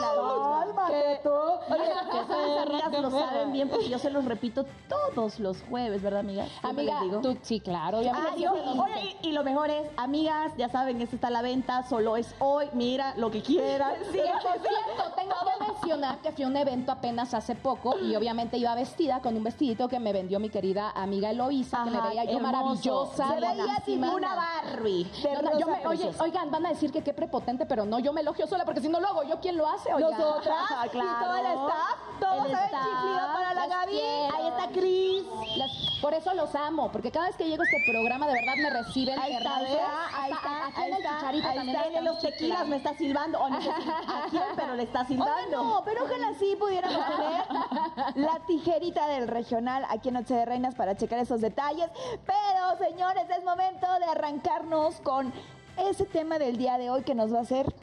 ¡Cálmate 0.00 1.20
tú! 1.22 1.30
Que 1.68 2.20
esas 2.20 2.66
amigas 2.68 2.92
lo 3.02 3.10
saben 3.10 3.52
bien 3.52 3.68
porque 3.68 3.88
yo 3.88 3.98
se 3.98 4.10
los 4.10 4.24
repito 4.24 4.64
todos 4.88 5.38
los 5.40 5.62
jueves, 5.68 6.02
¿verdad, 6.02 6.20
amiga? 6.20 6.46
Amiga, 6.62 7.00
digo. 7.02 7.20
tú, 7.20 7.36
sí, 7.42 7.60
claro, 7.60 7.98
obviamente. 7.98 8.28
Ah, 8.32 8.36
yo- 8.36 8.54
yo- 8.56 8.82
oye, 8.82 9.16
y, 9.22 9.28
y 9.28 9.32
lo 9.32 9.42
mejor 9.44 9.70
es, 9.70 9.86
amigas, 9.96 10.52
ya 10.56 10.68
saben, 10.68 11.00
esto 11.00 11.16
está 11.16 11.28
a 11.28 11.30
la 11.30 11.42
venta, 11.42 11.82
solo 11.88 12.16
es 12.16 12.34
hoy, 12.38 12.68
mira, 12.72 13.14
lo 13.16 13.30
que 13.30 13.42
quieran. 13.42 13.94
Sí, 14.12 14.20
por 14.42 14.52
cierto, 14.60 15.12
tengo 15.16 15.34
que 15.44 15.64
mencionar 15.64 16.18
que 16.18 16.32
fui 16.32 16.44
a 16.44 16.46
un 16.46 16.56
evento 16.56 16.92
apenas 16.92 17.34
hace 17.34 17.54
poco 17.54 17.98
y 17.98 18.14
obviamente 18.16 18.56
iba 18.58 18.74
vestida 18.74 19.20
con 19.20 19.36
un 19.36 19.42
vestidito 19.44 19.88
que 19.88 19.98
me 19.98 20.12
vendió 20.12 20.38
mi 20.40 20.50
querida 20.50 20.90
amiga 20.90 21.30
Eloísa, 21.30 21.84
que 21.84 21.90
me 21.90 22.00
veía 22.00 22.24
yo 22.24 22.36
hermoso. 22.38 22.52
maravillosa. 22.52 23.28
Se 23.34 23.40
veía 23.40 24.10
una 24.14 24.34
Barbie. 24.34 25.10
No, 25.34 25.42
no, 25.50 25.58
yo 25.58 25.66
me- 25.66 25.86
oye, 25.86 26.10
oigan, 26.20 26.50
van 26.50 26.66
a 26.66 26.68
decir 26.70 26.92
que 26.92 27.02
qué 27.02 27.12
prepotente, 27.12 27.66
pero 27.66 27.84
no, 27.84 27.98
yo 27.98 28.12
me 28.12 28.20
elogio 28.20 28.46
sola 28.46 28.64
porque 28.64 28.80
si 28.80 28.88
no 28.88 29.00
lo 29.00 29.08
hago 29.08 29.22
yo, 29.24 29.40
¿quién 29.40 29.56
lo 29.56 29.66
hace? 29.68 29.83
Oigan? 29.92 30.10
Nosotras 30.10 30.56
Ajá, 30.72 30.86
y 30.86 30.90
todo 30.90 31.36
el 31.36 31.46
staff, 31.46 31.98
todo 32.20 32.44
El 32.46 32.52
saben 32.52 32.64
staff, 32.66 32.84
chiflido 32.84 33.32
para 33.34 33.54
la 33.54 33.66
Gaby. 33.66 33.92
quiero. 33.92 34.36
Ahí 34.36 34.46
está 34.48 34.68
Cris. 34.68 35.24
Las- 35.56 35.98
por 36.00 36.12
eso 36.14 36.34
los 36.34 36.54
amo, 36.54 36.90
porque 36.92 37.10
cada 37.10 37.26
vez 37.26 37.36
que 37.36 37.44
llego 37.48 37.62
a 37.62 37.66
este 37.66 37.78
programa 37.90 38.26
de 38.26 38.32
verdad 38.34 38.54
me 38.56 38.70
reciben 38.70 39.18
Ahí 39.18 39.32
está, 39.32 39.50
hermosa. 39.60 39.72
¿ves? 39.72 39.80
Hasta- 39.82 40.22
Ahí 40.24 40.32
está, 40.32 40.66
aquí 40.66 40.80
ahí 40.80 40.88
en 40.88 40.94
el 40.94 41.00
está, 41.00 41.28
ahí 41.28 41.42
también 41.42 41.68
está, 41.76 41.88
el 41.88 41.94
de 41.94 42.00
los 42.02 42.20
tequilas 42.20 42.66
me 42.66 42.76
está 42.76 42.94
silbando, 42.94 43.40
o 43.40 43.48
no 43.48 43.62
sé 43.62 43.70
a 43.70 43.74
quién, 44.30 44.42
pero 44.56 44.74
le 44.74 44.82
está 44.82 45.04
silbando. 45.06 45.34
Oigan, 45.34 45.68
no, 45.70 45.82
pero 45.84 46.04
ojalá 46.04 46.34
sí 46.38 46.56
pudiéramos 46.58 47.04
tener 47.16 48.16
la 48.16 48.40
tijerita 48.46 49.06
del 49.08 49.28
regional 49.28 49.84
aquí 49.88 50.08
en 50.08 50.14
Noche 50.14 50.34
de 50.34 50.44
Reinas 50.44 50.74
para 50.74 50.94
checar 50.96 51.18
esos 51.18 51.40
detalles. 51.40 51.88
Pero, 52.26 52.78
señores, 52.78 53.24
es 53.30 53.44
momento 53.44 53.86
de 53.98 54.04
arrancarnos 54.06 54.96
con 55.00 55.32
ese 55.76 56.04
tema 56.04 56.38
del 56.38 56.56
día 56.56 56.78
de 56.78 56.90
hoy 56.90 57.02
que 57.02 57.14
nos 57.14 57.32
va 57.32 57.38
a 57.38 57.42
hacer 57.42 57.74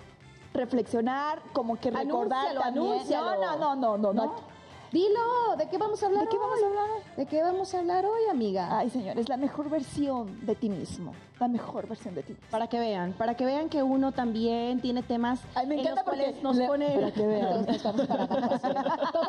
reflexionar, 0.53 1.39
como 1.53 1.77
que 1.79 1.91
recordar 1.91 2.48
Anúncialo, 2.58 2.62
también. 2.62 2.86
anúncialo. 2.93 3.41
No, 3.41 3.58
no, 3.58 3.75
no, 3.75 3.98
no, 3.98 4.13
no. 4.13 4.25
¿No? 4.25 4.51
Dilo, 4.91 5.55
¿de 5.58 5.70
qué 5.70 5.77
vamos 5.77 6.03
a 6.03 6.08
hablar 6.08 6.24
¿De 6.25 6.29
qué 6.29 6.36
hoy? 6.36 6.41
vamos 6.43 6.62
a 6.62 6.67
hablar 6.67 6.89
hoy? 6.91 7.01
¿De 7.15 7.25
qué 7.25 7.41
vamos 7.41 7.74
a 7.74 7.79
hablar 7.79 8.05
hoy, 8.05 8.22
amiga? 8.29 8.77
Ay, 8.77 8.89
señores, 8.89 9.29
la 9.29 9.38
mejor 9.38 9.70
versión 9.70 10.45
de 10.45 10.54
ti 10.54 10.67
mismo. 10.69 11.13
La 11.39 11.47
mejor 11.47 11.88
versión 11.88 12.13
de 12.13 12.23
ti. 12.23 12.36
Para 12.49 12.67
que 12.67 12.78
vean, 12.78 13.13
para 13.13 13.36
que 13.36 13.45
vean 13.45 13.69
que 13.69 13.82
uno 13.84 14.12
también 14.12 14.82
tiene 14.82 15.02
temas 15.02 15.39
Ay, 15.56 15.65
me 15.65 15.76
en 15.76 15.80
encanta 15.80 16.02
los 16.02 16.04
cuales 16.04 16.26
porque 16.34 16.43
nos 16.43 16.56
le- 16.58 16.67
pone... 16.67 16.89
para 16.95 17.12
que 17.12 17.26
vean. 17.26 17.65
Para 17.65 18.06
para 18.06 18.28
para 18.28 19.20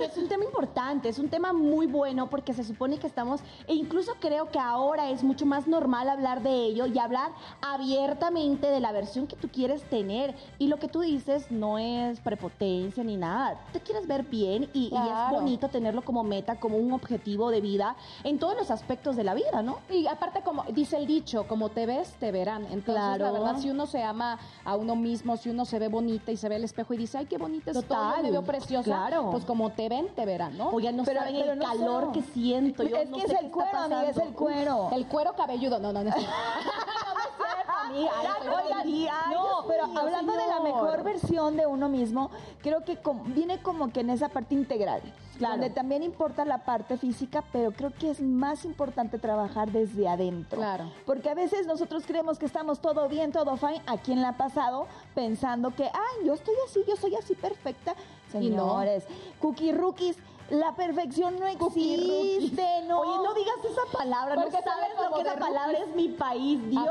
Es, 0.00 0.16
un 0.16 0.28
tema 0.28 0.44
importante, 0.44 1.08
es 1.08 1.18
un 1.18 1.28
tema 1.28 1.52
muy 1.52 1.86
bueno 1.86 2.28
porque 2.28 2.52
se 2.54 2.64
supone 2.64 2.98
que 2.98 3.06
estamos, 3.06 3.40
e 3.66 3.74
incluso 3.74 4.12
creo 4.20 4.50
que 4.50 4.58
ahora 4.58 5.10
es 5.10 5.22
mucho 5.22 5.46
más 5.46 5.66
normal 5.66 6.08
hablar 6.08 6.42
de 6.42 6.50
ello 6.66 6.86
y 6.86 6.98
hablar 6.98 7.32
abiertamente 7.60 8.66
de 8.68 8.80
la 8.80 8.92
versión 8.92 9.26
que 9.26 9.36
tú 9.36 9.48
quieres 9.48 9.82
tener. 9.84 10.34
Y 10.58 10.68
lo 10.68 10.78
que 10.78 10.88
tú 10.88 11.00
dices 11.00 11.50
no 11.50 11.78
es 11.78 12.20
prepotencia 12.20 13.02
ni 13.04 13.16
nada. 13.16 13.60
Te 13.72 13.80
quieres 13.80 14.06
ver 14.06 14.24
bien 14.24 14.68
y, 14.72 14.84
y 14.84 14.86
es 14.86 14.92
Claro. 14.92 15.36
bonito 15.36 15.68
tenerlo 15.68 16.02
como 16.02 16.22
meta, 16.24 16.56
como 16.60 16.76
un 16.76 16.92
objetivo 16.92 17.50
de 17.50 17.60
vida 17.60 17.96
en 18.24 18.38
todos 18.38 18.56
los 18.56 18.70
aspectos 18.70 19.16
de 19.16 19.24
la 19.24 19.34
vida, 19.34 19.62
¿no? 19.62 19.78
Y 19.90 20.06
aparte, 20.06 20.42
como 20.42 20.64
dice 20.72 20.96
el 20.96 21.06
dicho, 21.06 21.46
como 21.46 21.70
te 21.70 21.86
ves, 21.86 22.14
te 22.18 22.30
verán. 22.32 22.62
Entonces, 22.64 22.94
Claro. 22.94 23.24
la 23.26 23.32
verdad, 23.32 23.58
si 23.58 23.70
uno 23.70 23.86
se 23.86 24.02
ama 24.02 24.38
a 24.64 24.76
uno 24.76 24.96
mismo, 24.96 25.36
si 25.36 25.50
uno 25.50 25.64
se 25.64 25.78
ve 25.78 25.88
bonita 25.88 26.32
y 26.32 26.36
se 26.36 26.48
ve 26.48 26.56
al 26.56 26.64
espejo 26.64 26.94
y 26.94 26.97
dice, 26.98 27.18
ay, 27.18 27.26
qué 27.26 27.38
bonita 27.38 27.72
Total. 27.72 28.16
yo 28.18 28.22
me 28.24 28.30
veo 28.30 28.42
preciosa, 28.42 28.84
Claro. 28.84 29.30
pues 29.30 29.44
como 29.44 29.70
te 29.70 29.88
ven, 29.88 30.08
te 30.14 30.24
verán, 30.26 30.56
¿no? 30.58 30.70
Oigan, 30.70 30.96
no 30.96 31.04
Pero- 31.04 31.20
saben 31.20 31.36
pero 31.36 31.52
el 31.52 31.58
no 31.58 31.64
calor 31.64 32.00
solo. 32.02 32.12
que 32.12 32.22
siento. 32.22 32.82
Yo 32.82 32.96
es 32.96 33.08
no 33.08 33.16
que 33.16 33.26
sé 33.26 33.34
es 33.34 33.40
el 33.42 33.50
cuero, 33.50 33.78
amiga, 33.78 34.04
es 34.10 34.16
el 34.16 34.32
cuero. 34.34 34.88
El 34.92 35.06
cuero 35.06 35.34
cabelludo, 35.34 35.78
no, 35.78 35.92
no, 35.92 36.02
no. 36.04 36.10
amiga. 38.80 39.24
No, 39.32 39.64
pero 39.66 39.84
hablando 39.84 40.32
de 40.32 40.46
la 40.46 40.60
mejor 40.60 41.02
versión 41.02 41.56
de 41.56 41.66
uno 41.66 41.88
mismo, 41.88 42.30
creo 42.62 42.84
que 42.84 42.98
viene 43.26 43.60
como 43.60 43.92
que 43.92 44.00
en 44.00 44.10
esa 44.10 44.28
parte 44.28 44.54
integral, 44.54 45.00
Claro. 45.38 45.54
donde 45.54 45.70
también 45.70 46.02
importa 46.02 46.44
la 46.44 46.64
parte 46.64 46.96
física, 46.98 47.44
pero 47.52 47.70
creo 47.70 47.92
que 47.92 48.10
es 48.10 48.20
más 48.20 48.64
importante 48.64 49.18
trabajar 49.18 49.70
desde 49.70 50.08
adentro. 50.08 50.58
Claro. 50.58 50.90
Porque 51.06 51.30
a 51.30 51.34
veces 51.34 51.66
nosotros 51.66 52.04
creemos 52.06 52.38
que 52.38 52.46
estamos 52.46 52.80
todo 52.80 53.08
bien, 53.08 53.30
todo 53.30 53.56
fine, 53.56 53.80
aquí 53.86 54.12
en 54.12 54.20
la 54.20 54.36
pasado, 54.36 54.88
pensando 55.14 55.74
que, 55.74 55.84
ay, 55.84 56.26
yo 56.26 56.34
estoy 56.34 56.54
así, 56.68 56.80
yo 56.88 56.96
soy 56.96 57.14
así 57.14 57.34
perfecta. 57.34 57.94
No. 57.94 58.40
Señores, 58.40 59.04
cookie 59.40 59.72
rookies, 59.72 60.16
la 60.50 60.74
perfección 60.74 61.38
no 61.38 61.46
existe, 61.46 62.82
no. 62.86 63.00
Oye, 63.00 63.28
no 63.28 63.34
digas 63.34 63.56
esa 63.64 63.98
palabra, 63.98 64.34
no 64.34 64.42
Porque 64.42 64.62
sabes 64.62 64.92
suena 64.94 65.10
lo 65.10 65.16
que 65.16 65.22
esa 65.22 65.36
palabra 65.38 65.78
es 65.78 65.94
mi 65.94 66.08
país, 66.08 66.68
Dios. 66.70 66.86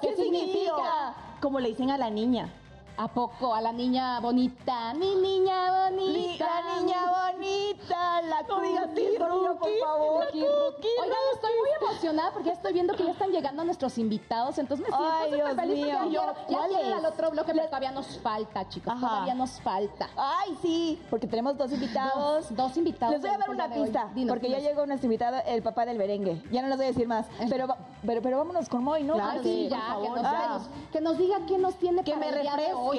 ¿Qué 0.00 0.14
significa? 0.16 1.14
Como 1.40 1.58
le 1.58 1.70
dicen 1.70 1.90
a 1.90 1.98
la 1.98 2.10
niña. 2.10 2.52
¿A 3.00 3.08
poco? 3.08 3.54
A 3.54 3.62
la 3.62 3.72
niña 3.72 4.20
bonita, 4.20 4.92
mi 4.92 5.14
niña 5.14 5.88
Ni- 5.90 6.04
bonita. 6.04 6.46
la 6.46 6.76
niña 6.82 6.98
bonita, 7.32 8.20
la 8.20 8.42
No 8.42 8.60
digas 8.60 8.88
por 8.88 9.70
favor. 9.80 10.26
Oigan, 10.34 11.18
estoy 11.34 11.50
muy 11.60 11.70
emocionada 11.88 12.30
porque 12.32 12.48
ya 12.48 12.52
estoy 12.56 12.74
viendo 12.74 12.94
que 12.94 13.04
ya 13.04 13.12
están 13.12 13.30
llegando 13.30 13.64
nuestros 13.64 13.96
invitados, 13.96 14.58
entonces 14.58 14.86
me 14.86 14.94
siento 14.94 15.14
Ay, 15.18 15.32
Dios 15.32 15.50
feliz 15.56 15.76
mío. 15.76 15.86
ya, 16.10 16.34
quiero- 16.46 16.68
ya 16.70 16.88
ir 16.88 16.92
al 16.92 17.06
otro 17.06 17.30
bloque, 17.30 17.52
pero 17.54 17.66
todavía 17.68 17.90
nos 17.90 18.18
falta, 18.18 18.68
chicos, 18.68 18.92
Ajá. 18.92 19.08
todavía 19.08 19.34
nos 19.34 19.50
falta. 19.62 20.10
Ay, 20.18 20.58
sí, 20.60 21.00
porque 21.08 21.26
tenemos 21.26 21.56
dos 21.56 21.72
invitados. 21.72 22.14
Dos, 22.50 22.54
dos 22.54 22.76
invitados. 22.76 23.12
Les 23.14 23.22
voy 23.22 23.30
a 23.30 23.38
dar 23.38 23.48
una 23.48 23.70
pista, 23.72 24.10
Dinos, 24.14 24.28
porque 24.28 24.50
ya 24.50 24.58
llegó 24.58 24.84
nuestro 24.84 25.06
invitado, 25.06 25.38
el 25.46 25.62
papá 25.62 25.86
del 25.86 25.96
merengue. 25.96 26.42
Ya 26.52 26.60
no 26.60 26.68
les 26.68 26.76
voy 26.76 26.84
a 26.84 26.88
decir 26.88 27.08
más, 27.08 27.26
pero, 27.48 27.66
va- 27.66 27.78
pero, 28.06 28.20
pero 28.20 28.36
vámonos 28.36 28.68
con 28.68 28.84
Moy, 28.84 29.04
¿no? 29.04 29.14
Claro, 29.14 29.30
Ah, 29.40 29.42
sí, 29.42 29.62
sí, 29.64 29.68
ya, 29.70 29.76
que, 29.78 29.86
favor, 29.86 30.10
nos, 30.10 30.22
ya. 30.22 30.30
que 30.42 30.48
nos- 30.48 30.68
que 30.92 31.00
nos 31.00 31.16
diga 31.18 31.38
qué 31.48 31.56
nos 31.56 31.74
tiene 31.76 32.04
Que 32.04 32.12
para 32.12 32.26
me 32.26 32.32
el 32.36 32.42
día 32.42 32.56
de 32.56 32.74
hoy. 32.74 32.89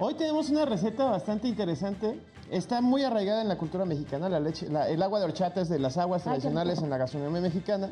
Hoy 0.00 0.14
tenemos 0.14 0.48
una 0.50 0.64
receta 0.64 1.04
bastante 1.04 1.48
interesante. 1.48 2.20
Está 2.50 2.80
muy 2.80 3.02
arraigada 3.02 3.42
en 3.42 3.48
la 3.48 3.58
cultura 3.58 3.84
mexicana. 3.84 4.28
La 4.28 4.40
leche, 4.40 4.68
la- 4.68 4.88
el 4.88 5.02
agua 5.02 5.18
de 5.18 5.26
horchata 5.26 5.60
es 5.60 5.68
de 5.68 5.78
las 5.78 5.98
aguas 5.98 6.22
tradicionales 6.22 6.80
en 6.82 6.90
la 6.90 6.96
gastronomía 6.98 7.40
mexicana. 7.40 7.90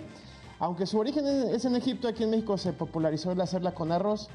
Aunque 0.59 0.87
su 0.87 0.99
origen 0.99 1.27
es 1.27 1.65
en 1.67 1.77
Egipto, 1.77 2.09
aquí 2.09 2.25
en 2.25 2.31
México 2.31 2.57
se 2.57 2.73
popularizó 2.73 3.33
el 3.33 3.41
hacerla 3.41 3.73
con 3.75 3.93
arroz. 3.93 4.29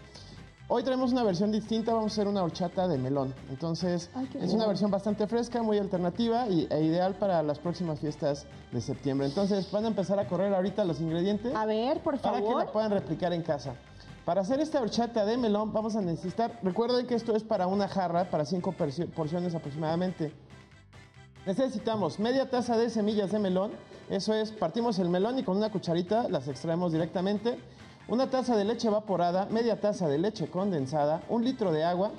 Hoy 0.67 0.83
traemos 0.83 1.11
una 1.11 1.23
versión 1.23 1.51
distinta, 1.51 1.93
vamos 1.93 2.11
a 2.11 2.13
hacer 2.13 2.27
una 2.27 2.43
horchata 2.43 2.87
de 2.87 2.97
melón. 2.97 3.33
Entonces, 3.49 4.09
es 4.39 4.53
una 4.53 4.67
versión 4.67 4.89
bastante 4.91 5.27
fresca, 5.27 5.61
muy 5.63 5.77
alternativa 5.79 6.47
y, 6.47 6.67
e 6.69 6.83
ideal 6.83 7.15
para 7.15 7.41
las 7.43 7.59
próximas 7.59 7.99
fiestas 7.99 8.45
de 8.71 8.79
septiembre. 8.79 9.27
Entonces, 9.27 9.69
van 9.71 9.83
a 9.83 9.87
empezar 9.87 10.17
a 10.19 10.27
correr 10.27 10.53
ahorita 10.53 10.85
los 10.85 11.01
ingredientes 11.01 11.53
A 11.55 11.65
ver, 11.65 11.99
por 12.01 12.19
para 12.19 12.37
que 12.37 12.43
favor. 12.45 12.65
la 12.65 12.71
puedan 12.71 12.91
replicar 12.91 13.33
en 13.33 13.41
casa. 13.41 13.73
Para 14.31 14.43
hacer 14.43 14.61
esta 14.61 14.79
horchata 14.79 15.25
de 15.25 15.35
melón 15.35 15.73
vamos 15.73 15.97
a 15.97 16.01
necesitar, 16.01 16.57
recuerden 16.63 17.05
que 17.05 17.15
esto 17.15 17.35
es 17.35 17.43
para 17.43 17.67
una 17.67 17.89
jarra, 17.89 18.29
para 18.31 18.45
cinco 18.45 18.71
porci- 18.71 19.05
porciones 19.11 19.53
aproximadamente. 19.55 20.31
Necesitamos 21.45 22.17
media 22.17 22.49
taza 22.49 22.77
de 22.77 22.89
semillas 22.89 23.33
de 23.33 23.39
melón, 23.39 23.71
eso 24.09 24.33
es, 24.33 24.53
partimos 24.53 24.99
el 24.99 25.09
melón 25.09 25.37
y 25.37 25.43
con 25.43 25.57
una 25.57 25.69
cucharita 25.69 26.29
las 26.29 26.47
extraemos 26.47 26.93
directamente. 26.93 27.59
Una 28.07 28.29
taza 28.29 28.55
de 28.55 28.63
leche 28.63 28.87
evaporada, 28.87 29.47
media 29.47 29.81
taza 29.81 30.07
de 30.07 30.17
leche 30.17 30.47
condensada, 30.49 31.21
un 31.27 31.43
litro 31.43 31.73
de 31.73 31.83
agua, 31.83 32.11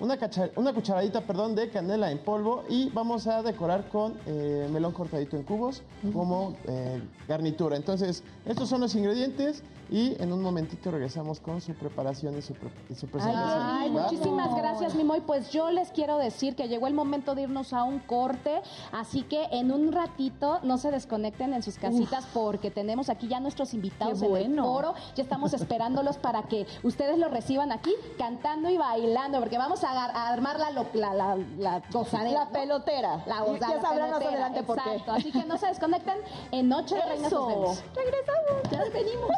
una, 0.00 0.72
cucharadita 0.72 1.20
perdón, 1.22 1.54
de 1.54 1.70
canela 1.70 2.10
en 2.10 2.18
polvo 2.18 2.64
y 2.68 2.88
vamos 2.90 3.26
a 3.26 3.42
decorar 3.42 3.88
con 3.88 4.18
eh, 4.26 4.68
melón 4.72 4.92
cortadito 4.92 5.36
en 5.36 5.42
cubos 5.44 5.82
como 6.12 6.54
eh, 6.66 7.02
garnitura. 7.28 7.76
Entonces, 7.76 8.22
estos 8.46 8.68
son 8.68 8.80
los 8.80 8.94
ingredientes 8.94 9.62
y 9.90 10.14
en 10.22 10.32
un 10.32 10.40
momentito 10.40 10.90
regresamos 10.92 11.40
con 11.40 11.60
su 11.60 11.72
preparación 11.74 12.38
y 12.38 12.42
su, 12.42 12.54
pre- 12.54 12.70
y 12.88 12.94
su 12.94 13.08
presentación. 13.08 13.62
Ay, 13.62 13.90
muchísimas 13.90 14.54
gracias, 14.54 14.94
Mimoy. 14.94 15.20
Pues 15.20 15.50
yo 15.50 15.70
les 15.72 15.90
quiero 15.90 16.16
decir 16.18 16.54
que 16.54 16.68
llegó 16.68 16.86
el 16.86 16.94
momento 16.94 17.34
de 17.34 17.42
irnos 17.42 17.72
a 17.72 17.82
un 17.82 17.98
corte, 17.98 18.62
así 18.92 19.22
que 19.22 19.48
en 19.50 19.72
un 19.72 19.90
ratito 19.92 20.60
no 20.62 20.78
se 20.78 20.92
desconecten 20.92 21.54
en 21.54 21.62
sus 21.64 21.76
casitas 21.76 22.24
porque 22.32 22.70
tenemos 22.70 23.08
aquí 23.08 23.26
ya 23.26 23.40
nuestros 23.40 23.74
invitados 23.74 24.20
Qué 24.20 24.26
en 24.26 24.36
el 24.36 24.46
bueno. 24.46 24.64
foro. 24.64 24.94
Ya 25.16 25.24
estamos 25.24 25.52
esperándolos 25.54 26.18
para 26.18 26.44
que 26.44 26.66
ustedes 26.84 27.18
los 27.18 27.30
reciban 27.32 27.72
aquí 27.72 27.90
cantando 28.16 28.70
y 28.70 28.76
bailando, 28.76 29.40
porque 29.40 29.58
vamos 29.58 29.82
a, 29.82 29.89
a 29.98 30.28
armar 30.32 30.58
la, 30.58 30.70
la, 30.70 31.14
la, 31.14 31.36
la 31.58 31.82
gozadera. 31.90 32.40
La 32.40 32.44
¿no? 32.46 32.50
pelotera. 32.52 33.22
La 33.26 33.36
Y 33.36 33.50
gozada, 33.50 33.74
ya 33.76 33.80
sabrán 33.80 34.10
más 34.10 34.22
adelante 34.22 34.62
por 34.62 34.82
qué. 34.82 34.90
exacto. 34.90 35.12
Así 35.12 35.32
que 35.32 35.44
no 35.44 35.58
se 35.58 35.66
desconecten. 35.66 36.16
En 36.52 36.68
Noche 36.68 36.94
de 36.96 37.02
Reinas 37.02 37.32
nos 37.32 37.46
vemos. 37.48 37.84
Regresamos. 37.94 38.62
Ya 38.70 38.84
venimos. 38.92 39.30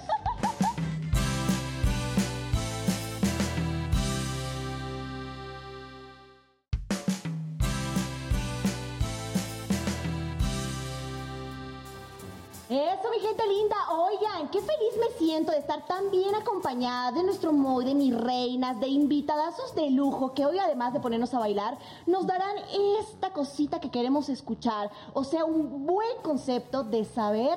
Gente 13.33 13.49
linda. 13.49 13.77
Oigan, 13.90 14.49
qué 14.51 14.61
feliz 14.61 14.95
me 14.99 15.16
siento 15.18 15.53
de 15.53 15.59
estar 15.59 15.87
tan 15.87 16.11
bien 16.11 16.35
acompañada 16.35 17.12
de 17.12 17.23
nuestro 17.23 17.53
Moy, 17.53 17.85
de 17.85 17.95
mis 17.95 18.14
reinas, 18.14 18.79
de 18.79 18.88
invitadazos 18.88 19.75
de 19.75 19.90
lujo 19.90 20.35
que 20.35 20.45
hoy, 20.45 20.59
además 20.59 20.92
de 20.92 21.01
ponernos 21.01 21.33
a 21.33 21.38
bailar, 21.38 21.79
nos 22.07 22.27
darán 22.27 22.57
esta 23.01 23.33
cosita 23.33 23.81
que 23.81 23.90
queremos 23.90 24.29
escuchar. 24.29 24.90
O 25.14 25.25
sea, 25.25 25.45
un 25.45 25.87
buen 25.87 26.21
concepto 26.23 26.85
de 26.85 27.05
saber 27.05 27.57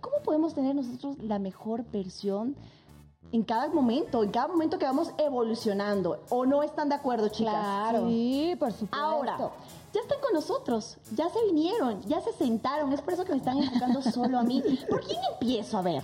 cómo 0.00 0.16
podemos 0.22 0.52
tener 0.52 0.74
nosotros 0.74 1.16
la 1.18 1.38
mejor 1.38 1.84
versión 1.84 2.54
en 3.32 3.42
cada 3.42 3.68
momento, 3.68 4.22
en 4.22 4.30
cada 4.30 4.48
momento 4.48 4.78
que 4.78 4.84
vamos 4.84 5.10
evolucionando. 5.16 6.20
¿O 6.28 6.44
no 6.44 6.62
están 6.62 6.90
de 6.90 6.96
acuerdo, 6.96 7.28
chicas? 7.28 7.54
Claro. 7.54 8.08
Sí, 8.08 8.54
por 8.58 8.72
supuesto. 8.72 8.96
Ahora, 8.96 9.38
ya 9.94 10.00
están 10.00 10.20
con 10.20 10.32
nosotros, 10.32 10.98
ya 11.12 11.30
se 11.30 11.42
vinieron, 11.44 12.02
ya 12.02 12.20
se 12.20 12.32
sentaron. 12.32 12.92
Es 12.92 13.00
por 13.00 13.14
eso 13.14 13.24
que 13.24 13.32
me 13.32 13.38
están 13.38 13.58
enfocando 13.62 14.02
solo 14.02 14.38
a 14.38 14.42
mí. 14.42 14.60
¿Por 14.90 15.04
quién 15.04 15.20
empiezo 15.32 15.78
a 15.78 15.82
ver? 15.82 16.02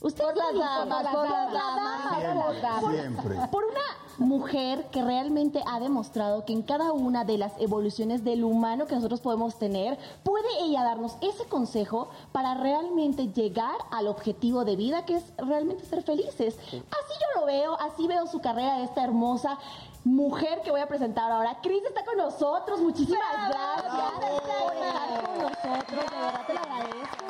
Ustedes 0.00 0.32
Por 0.32 0.36
las 0.36 0.54
damas, 0.54 1.06
por 1.12 1.28
las 1.28 1.52
damas. 1.52 2.34
por 2.34 2.54
las 2.54 2.62
damas. 2.62 2.94
Siempre. 2.94 3.48
Por 3.50 3.64
una 3.64 3.80
mujer 4.18 4.86
que 4.90 5.02
realmente 5.02 5.62
ha 5.66 5.80
demostrado 5.80 6.44
que 6.44 6.52
en 6.52 6.62
cada 6.62 6.92
una 6.92 7.24
de 7.24 7.38
las 7.38 7.52
evoluciones 7.58 8.22
del 8.22 8.44
humano 8.44 8.86
que 8.86 8.94
nosotros 8.94 9.20
podemos 9.20 9.58
tener, 9.58 9.98
puede 10.22 10.46
ella 10.60 10.84
darnos 10.84 11.16
ese 11.20 11.44
consejo 11.46 12.08
para 12.32 12.54
realmente 12.54 13.28
llegar 13.32 13.76
al 13.90 14.06
objetivo 14.06 14.64
de 14.64 14.76
vida 14.76 15.04
que 15.04 15.16
es 15.16 15.24
realmente 15.38 15.84
ser 15.84 16.02
felices. 16.02 16.56
Así 16.58 16.74
yo 16.80 17.40
lo 17.40 17.46
veo, 17.46 17.76
así 17.80 18.06
veo 18.06 18.26
su 18.26 18.40
carrera 18.40 18.78
de 18.78 18.84
esta 18.84 19.02
hermosa 19.02 19.58
mujer 20.06 20.60
que 20.62 20.70
voy 20.70 20.80
a 20.80 20.86
presentar 20.86 21.30
ahora. 21.30 21.58
Cris 21.60 21.82
está 21.84 22.04
con 22.04 22.16
nosotros, 22.16 22.80
muchísimas 22.80 23.20
gracias 23.48 23.92
por 23.92 24.72
estar 24.72 25.24
con 25.24 25.38
nosotros, 25.38 26.10
de 26.10 26.16
verdad 26.16 26.46
te 26.46 26.54
lo 26.54 26.60
agradezco. 26.60 27.26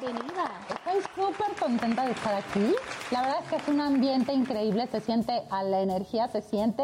Bienvenida. 0.00 0.50
Estoy 0.68 1.02
súper 1.14 1.54
contenta 1.56 2.04
de 2.06 2.10
estar 2.10 2.34
aquí. 2.34 2.74
La 3.12 3.22
verdad 3.22 3.38
es 3.44 3.48
que 3.48 3.56
es 3.56 3.68
un 3.68 3.80
ambiente 3.80 4.32
increíble, 4.32 4.88
se 4.88 5.00
siente 5.00 5.44
a 5.48 5.62
la 5.62 5.80
energía, 5.80 6.26
se 6.26 6.42
siente 6.42 6.82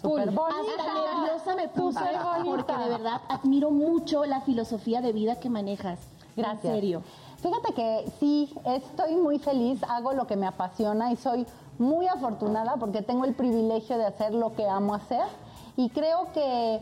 súper 0.00 0.30
bonita. 0.30 0.62
Hasta 0.78 0.94
nerviosa 0.94 1.54
me 1.54 1.68
puse 1.68 2.00
porque 2.44 2.72
de 2.72 2.88
verdad 2.88 3.20
admiro 3.28 3.70
mucho 3.70 4.24
la 4.24 4.40
filosofía 4.40 5.02
de 5.02 5.12
vida 5.12 5.40
que 5.40 5.50
manejas. 5.50 5.98
Gracias. 6.36 6.64
En 6.64 6.72
serio. 6.72 7.02
Fíjate 7.42 7.74
que 7.74 8.12
sí, 8.20 8.54
estoy 8.64 9.16
muy 9.16 9.40
feliz, 9.40 9.82
hago 9.88 10.12
lo 10.12 10.28
que 10.28 10.36
me 10.36 10.46
apasiona 10.46 11.10
y 11.10 11.16
soy 11.16 11.44
muy 11.76 12.06
afortunada 12.06 12.76
porque 12.76 13.02
tengo 13.02 13.24
el 13.24 13.34
privilegio 13.34 13.98
de 13.98 14.06
hacer 14.06 14.32
lo 14.32 14.54
que 14.54 14.68
amo 14.68 14.94
hacer. 14.94 15.24
Y 15.76 15.88
creo 15.90 16.32
que 16.32 16.80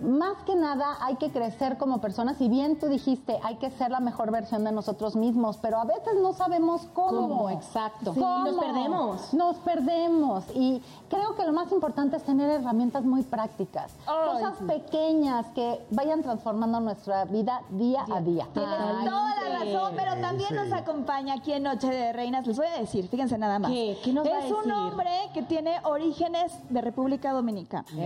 más 0.00 0.36
que 0.44 0.54
nada 0.54 0.96
hay 1.00 1.16
que 1.16 1.30
crecer 1.30 1.78
como 1.78 2.00
personas 2.00 2.40
y 2.40 2.48
bien 2.48 2.78
tú 2.78 2.86
dijiste, 2.88 3.38
hay 3.42 3.56
que 3.56 3.70
ser 3.70 3.90
la 3.90 4.00
mejor 4.00 4.30
versión 4.30 4.64
de 4.64 4.72
nosotros 4.72 5.16
mismos, 5.16 5.58
pero 5.60 5.78
a 5.78 5.84
veces 5.84 6.14
no 6.22 6.32
sabemos 6.32 6.86
cómo. 6.94 7.28
¿Cómo? 7.28 7.50
Exacto. 7.50 8.14
Sí, 8.14 8.20
¿Cómo? 8.20 8.44
nos 8.44 8.54
perdemos. 8.64 9.34
Nos 9.34 9.56
perdemos. 9.58 10.44
Y 10.54 10.82
creo 11.08 11.34
que 11.36 11.44
lo 11.44 11.52
más 11.52 11.70
importante 11.72 12.16
es 12.16 12.22
tener 12.24 12.50
herramientas 12.50 13.04
muy 13.04 13.22
prácticas. 13.22 13.92
Cosas 14.04 14.54
sí. 14.58 14.64
pequeñas 14.64 15.46
que 15.54 15.84
vayan 15.90 16.22
transformando 16.22 16.80
nuestra 16.80 17.24
vida 17.24 17.62
día 17.70 18.04
a 18.14 18.20
día. 18.20 18.46
Tienes 18.52 18.70
Ay, 18.78 19.06
toda 19.06 19.34
la 19.48 19.58
razón, 19.64 19.92
pero 19.96 20.20
también 20.20 20.48
Sí. 20.50 20.54
nos 20.54 20.72
acompaña 20.72 21.34
aquí 21.34 21.52
en 21.52 21.62
Noche 21.64 21.88
de 21.88 22.12
Reinas. 22.12 22.46
Les 22.46 22.56
voy 22.56 22.66
a 22.66 22.78
decir, 22.80 23.08
fíjense 23.08 23.36
nada 23.38 23.58
más. 23.58 23.70
¿Qué? 23.70 23.98
¿Qué 24.04 24.12
nos 24.12 24.26
va 24.26 24.36
a 24.36 24.38
es 24.44 24.50
un 24.52 24.58
decir? 24.58 24.72
hombre 24.72 25.10
que 25.34 25.42
tiene 25.42 25.80
orígenes 25.84 26.52
de 26.68 26.80
República 26.80 27.32
Dominicana. 27.32 27.84
Pero 27.88 28.00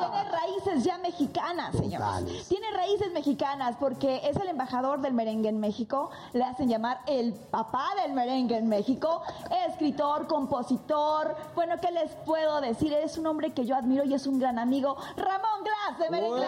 tiene 0.00 0.30
raíces 0.30 0.84
ya 0.84 0.98
mexicanas, 0.98 1.15
señores. 1.16 1.98
Totales. 1.98 2.48
Tiene 2.48 2.70
raíces 2.72 3.12
mexicanas 3.12 3.76
porque 3.78 4.20
es 4.24 4.36
el 4.36 4.48
embajador 4.48 5.00
del 5.00 5.14
merengue 5.14 5.48
en 5.48 5.60
México. 5.60 6.10
Le 6.32 6.44
hacen 6.44 6.68
llamar 6.68 7.00
el 7.06 7.32
papá 7.32 7.88
del 8.02 8.12
merengue 8.12 8.56
en 8.56 8.68
México. 8.68 9.22
Escritor, 9.68 10.26
compositor. 10.26 11.36
Bueno, 11.54 11.74
¿qué 11.80 11.90
les 11.90 12.12
puedo 12.24 12.60
decir? 12.60 12.92
Es 12.92 13.18
un 13.18 13.26
hombre 13.26 13.52
que 13.52 13.64
yo 13.64 13.76
admiro 13.76 14.04
y 14.04 14.14
es 14.14 14.26
un 14.26 14.38
gran 14.38 14.58
amigo. 14.58 14.96
Ramón 15.16 15.64
Glass 15.64 15.98
de 15.98 16.10
Merengue. 16.10 16.46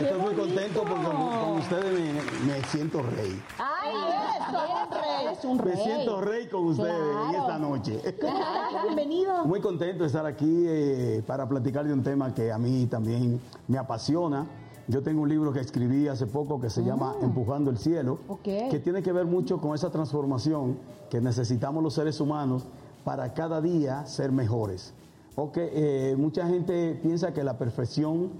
Estoy, 0.00 0.20
muy 0.20 0.34
contento 0.34 0.80
porque 0.80 1.04
con, 1.04 1.16
con 1.16 1.58
ustedes 1.58 1.84
me, 1.92 2.52
me 2.52 2.62
siento 2.64 3.02
rey. 3.02 3.40
¡Ay, 3.58 3.94
eso! 4.40 5.28
Eres 5.28 5.44
un 5.44 5.56
Me 5.56 5.62
rey. 5.64 5.76
siento 5.82 6.20
rey 6.20 6.46
con 6.48 6.64
ustedes 6.66 6.92
en 6.94 7.28
Claro. 7.30 7.38
esta 7.38 7.58
noche. 7.58 8.00
Bienvenido. 8.84 9.44
Muy 9.46 9.60
contento 9.60 10.02
de 10.02 10.06
estar 10.08 10.26
aquí 10.26 10.64
eh, 10.66 11.22
para 11.26 11.48
platicar 11.48 11.86
de 11.86 11.92
un 11.92 12.02
tema 12.02 12.34
que 12.34 12.52
a 12.52 12.58
mí 12.58 12.86
también 12.86 13.40
me 13.68 13.78
apasiona. 13.78 14.46
Yo 14.88 15.02
tengo 15.02 15.22
un 15.22 15.28
libro 15.28 15.52
que 15.52 15.60
escribí 15.60 16.06
hace 16.08 16.26
poco 16.26 16.60
que 16.60 16.70
se 16.70 16.84
llama 16.84 17.14
Empujando 17.20 17.70
el 17.70 17.78
Cielo, 17.78 18.18
Ok. 18.28 18.42
que 18.70 18.80
tiene 18.82 19.02
que 19.02 19.12
ver 19.12 19.26
mucho 19.26 19.60
con 19.60 19.74
esa 19.74 19.90
transformación 19.90 20.78
que 21.10 21.20
necesitamos 21.20 21.82
los 21.82 21.94
seres 21.94 22.20
humanos 22.20 22.64
para 23.02 23.32
cada 23.34 23.60
día 23.60 24.06
ser 24.06 24.30
mejores. 24.30 24.94
Ok, 25.34 25.56
eh, 25.58 26.14
mucha 26.16 26.46
gente 26.46 26.98
piensa 27.02 27.32
que 27.34 27.42
la 27.42 27.58
perfección 27.58 28.30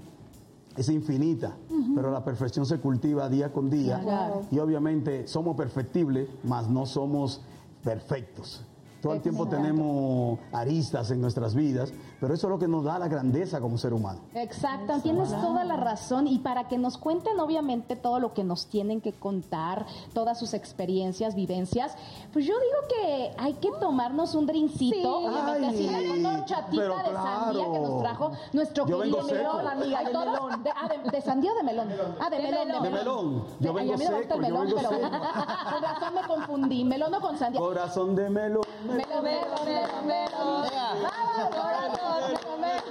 es 0.77 0.89
infinita, 0.89 1.55
pero 1.95 2.11
la 2.11 2.23
perfección 2.23 2.65
se 2.65 2.79
cultiva 2.79 3.27
día 3.29 3.51
con 3.51 3.69
día 3.69 3.99
Claro. 4.01 4.41
y 4.51 4.59
obviamente 4.59 5.27
somos 5.27 5.55
perfectibles, 5.57 6.29
mas 6.43 6.69
no 6.69 6.85
somos 6.85 7.41
perfectos. 7.83 8.63
Todo 9.01 9.13
el 9.13 9.21
tiempo 9.21 9.47
tenemos 9.47 10.39
aristas 10.51 11.11
en 11.11 11.21
nuestras 11.21 11.53
vidas, 11.53 11.93
pero 12.19 12.33
eso 12.33 12.47
es 12.47 12.51
lo 12.51 12.57
que 12.59 12.67
nos 12.67 12.83
da 12.83 12.97
la 12.97 13.07
grandeza 13.07 13.59
como 13.61 13.77
ser 13.77 13.93
humano. 13.93 14.19
Exacto, 14.33 14.99
tienes 15.03 15.29
toda 15.29 15.63
la 15.63 15.75
razón. 15.77 16.27
Y 16.27 16.39
para 16.39 16.67
que 16.67 16.77
nos 16.77 16.97
cuenten, 16.97 17.39
obviamente, 17.39 17.95
todo 17.95 18.19
lo 18.19 18.33
que 18.33 18.43
nos 18.43 18.65
tienen 18.67 18.99
que 19.01 19.13
contar, 19.13 19.85
todas 20.13 20.39
sus 20.39 20.53
experiencias, 20.53 21.35
vivencias, 21.35 21.95
pues 22.33 22.45
yo 22.45 22.53
digo 22.55 22.87
que 22.89 23.31
hay 23.37 23.53
que 23.53 23.69
tomarnos 23.79 24.33
un 24.35 24.45
drincito. 24.47 24.95
Sí. 24.97 25.05
obviamente, 25.05 25.67
así 25.67 25.87
Ay, 25.93 26.07
con 26.09 26.19
una 26.19 26.39
horchatita 26.39 26.81
pero 26.81 26.97
de 26.97 27.03
sandía 27.03 27.51
claro. 27.65 27.71
que 27.73 27.79
nos 27.79 27.99
trajo 28.01 28.31
nuestro 28.53 28.87
Yo 28.87 28.99
querido 28.99 29.17
vengo 29.17 29.29
seco. 29.29 29.37
melón, 29.57 29.67
amiga. 29.67 29.99
De 29.99 30.05
melón. 30.05 30.63
De, 30.63 30.69
ah, 30.71 30.87
de- 31.03 31.11
de 31.11 31.21
sandía 31.21 31.51
o 31.51 31.55
de 31.55 31.63
melón? 31.63 31.87
Ah, 32.19 32.29
de, 32.29 32.39
melón, 32.39 32.83
De 32.83 32.89
melón. 32.89 33.43
Yo 33.59 33.73
vengo 33.73 33.93
a 33.93 33.97
mí 33.97 34.03
no 34.05 34.11
me 34.11 34.17
gusta 34.17 34.17
el 34.17 34.23
seco, 34.23 34.35
yo 34.35 34.41
melón, 34.41 34.65
vengo 34.67 34.77
pero 34.77 34.89
seco. 34.89 35.01
con 35.71 35.81
razón 35.83 36.13
me 36.15 36.21
confundí. 36.27 36.83
Melón 36.83 37.13
o 37.13 37.21
con 37.21 37.37
sandía. 37.37 37.61
Corazón 37.61 38.15
de 38.15 38.29
melón. 38.29 38.63
Melón, 38.85 39.23
melón, 39.23 39.65
melón, 39.65 40.07
melón. 40.07 40.67
Vamos, 40.71 41.55
corazón, 41.55 42.61
melón. 42.61 42.83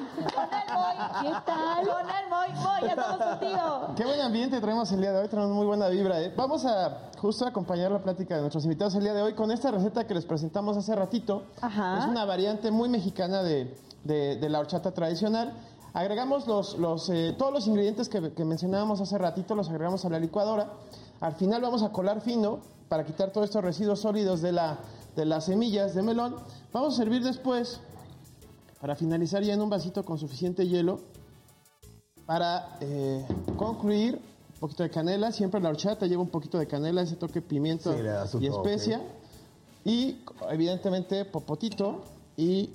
¿Qué 1.23 1.33
tal? 1.47 1.87
Con 1.87 2.11
el 2.11 2.29
Moy, 2.29 2.49
Moy, 2.63 2.81
ya 2.83 2.89
estamos 2.89 3.19
contigo. 3.19 3.95
Qué 3.97 4.05
buen 4.05 4.21
ambiente 4.21 4.61
traemos 4.61 4.91
el 4.93 5.01
día 5.01 5.13
de 5.13 5.21
hoy, 5.21 5.29
tenemos 5.29 5.51
muy 5.53 5.67
buena 5.67 5.89
vibra. 5.89 6.21
¿eh? 6.21 6.33
Vamos 6.37 6.65
a 6.67 7.11
justo 7.21 7.47
acompañar 7.47 7.93
la 7.93 8.01
plática 8.01 8.35
de 8.35 8.41
nuestros 8.41 8.65
invitados 8.65 8.95
el 8.97 9.03
día 9.05 9.15
de 9.15 9.23
hoy 9.23 9.35
con 9.35 9.51
esta 9.53 9.71
receta 9.71 10.07
que 10.07 10.15
les 10.15 10.25
presentamos 10.27 10.77
hace 10.77 10.95
ratito. 10.97 11.45
Ajá. 11.61 11.99
Es 12.01 12.07
una 12.07 12.25
variante 12.25 12.71
muy 12.71 12.89
mexicana 12.89 13.43
de, 13.43 13.77
de- 14.05 14.37
de 14.37 14.49
la 14.49 14.59
horchata 14.59 14.93
tradicional. 14.93 15.53
Agregamos 15.95 16.47
los, 16.47 16.77
los, 16.79 17.09
eh, 17.11 17.35
todos 17.39 17.53
los 17.53 17.67
ingredientes 17.67 18.09
que, 18.09 18.33
que 18.33 18.45
mencionábamos 18.45 19.01
hace 19.01 19.17
ratito, 19.19 19.55
los 19.55 19.69
agregamos 19.71 20.05
a 20.05 20.11
la 20.11 20.19
licuadora. 20.19 20.69
Al 21.21 21.33
final 21.35 21.63
vamos 21.63 21.83
a 21.83 21.91
colar 21.91 22.21
fino 22.21 22.59
para 22.89 23.05
quitar 23.05 23.31
todos 23.31 23.47
estos 23.47 23.65
residuos 23.65 24.01
sólidos 24.01 24.43
de, 24.43 24.53
la, 24.53 24.77
de 25.17 25.25
las 25.25 25.47
semillas 25.47 25.95
de 25.95 26.03
melón. 26.03 26.37
Vamos 26.73 26.95
a 26.95 26.97
servir 26.99 27.23
después, 27.25 27.81
para 28.81 28.95
finalizar 28.95 29.43
ya 29.43 29.55
en 29.55 29.61
un 29.63 29.71
vasito 29.71 30.05
con 30.05 30.19
suficiente 30.19 30.69
hielo, 30.69 31.01
para 32.27 32.77
eh, 32.81 33.27
concluir 33.57 34.17
un 34.55 34.61
poquito 34.61 34.83
de 34.83 34.91
canela. 34.91 35.33
Siempre 35.33 35.61
la 35.61 35.71
horchata 35.71 36.07
lleva 36.07 36.23
un 36.23 36.29
poquito 36.29 36.59
de 36.59 36.67
canela, 36.67 37.03
ese 37.03 37.17
toque 37.17 37.41
pimiento 37.41 37.93
Sí, 37.93 38.01
y 38.41 38.49
toque. 38.49 38.75
especia. 38.75 39.01
Y 39.85 40.19
evidentemente 40.51 41.25
popotito 41.25 42.03
y 42.37 42.71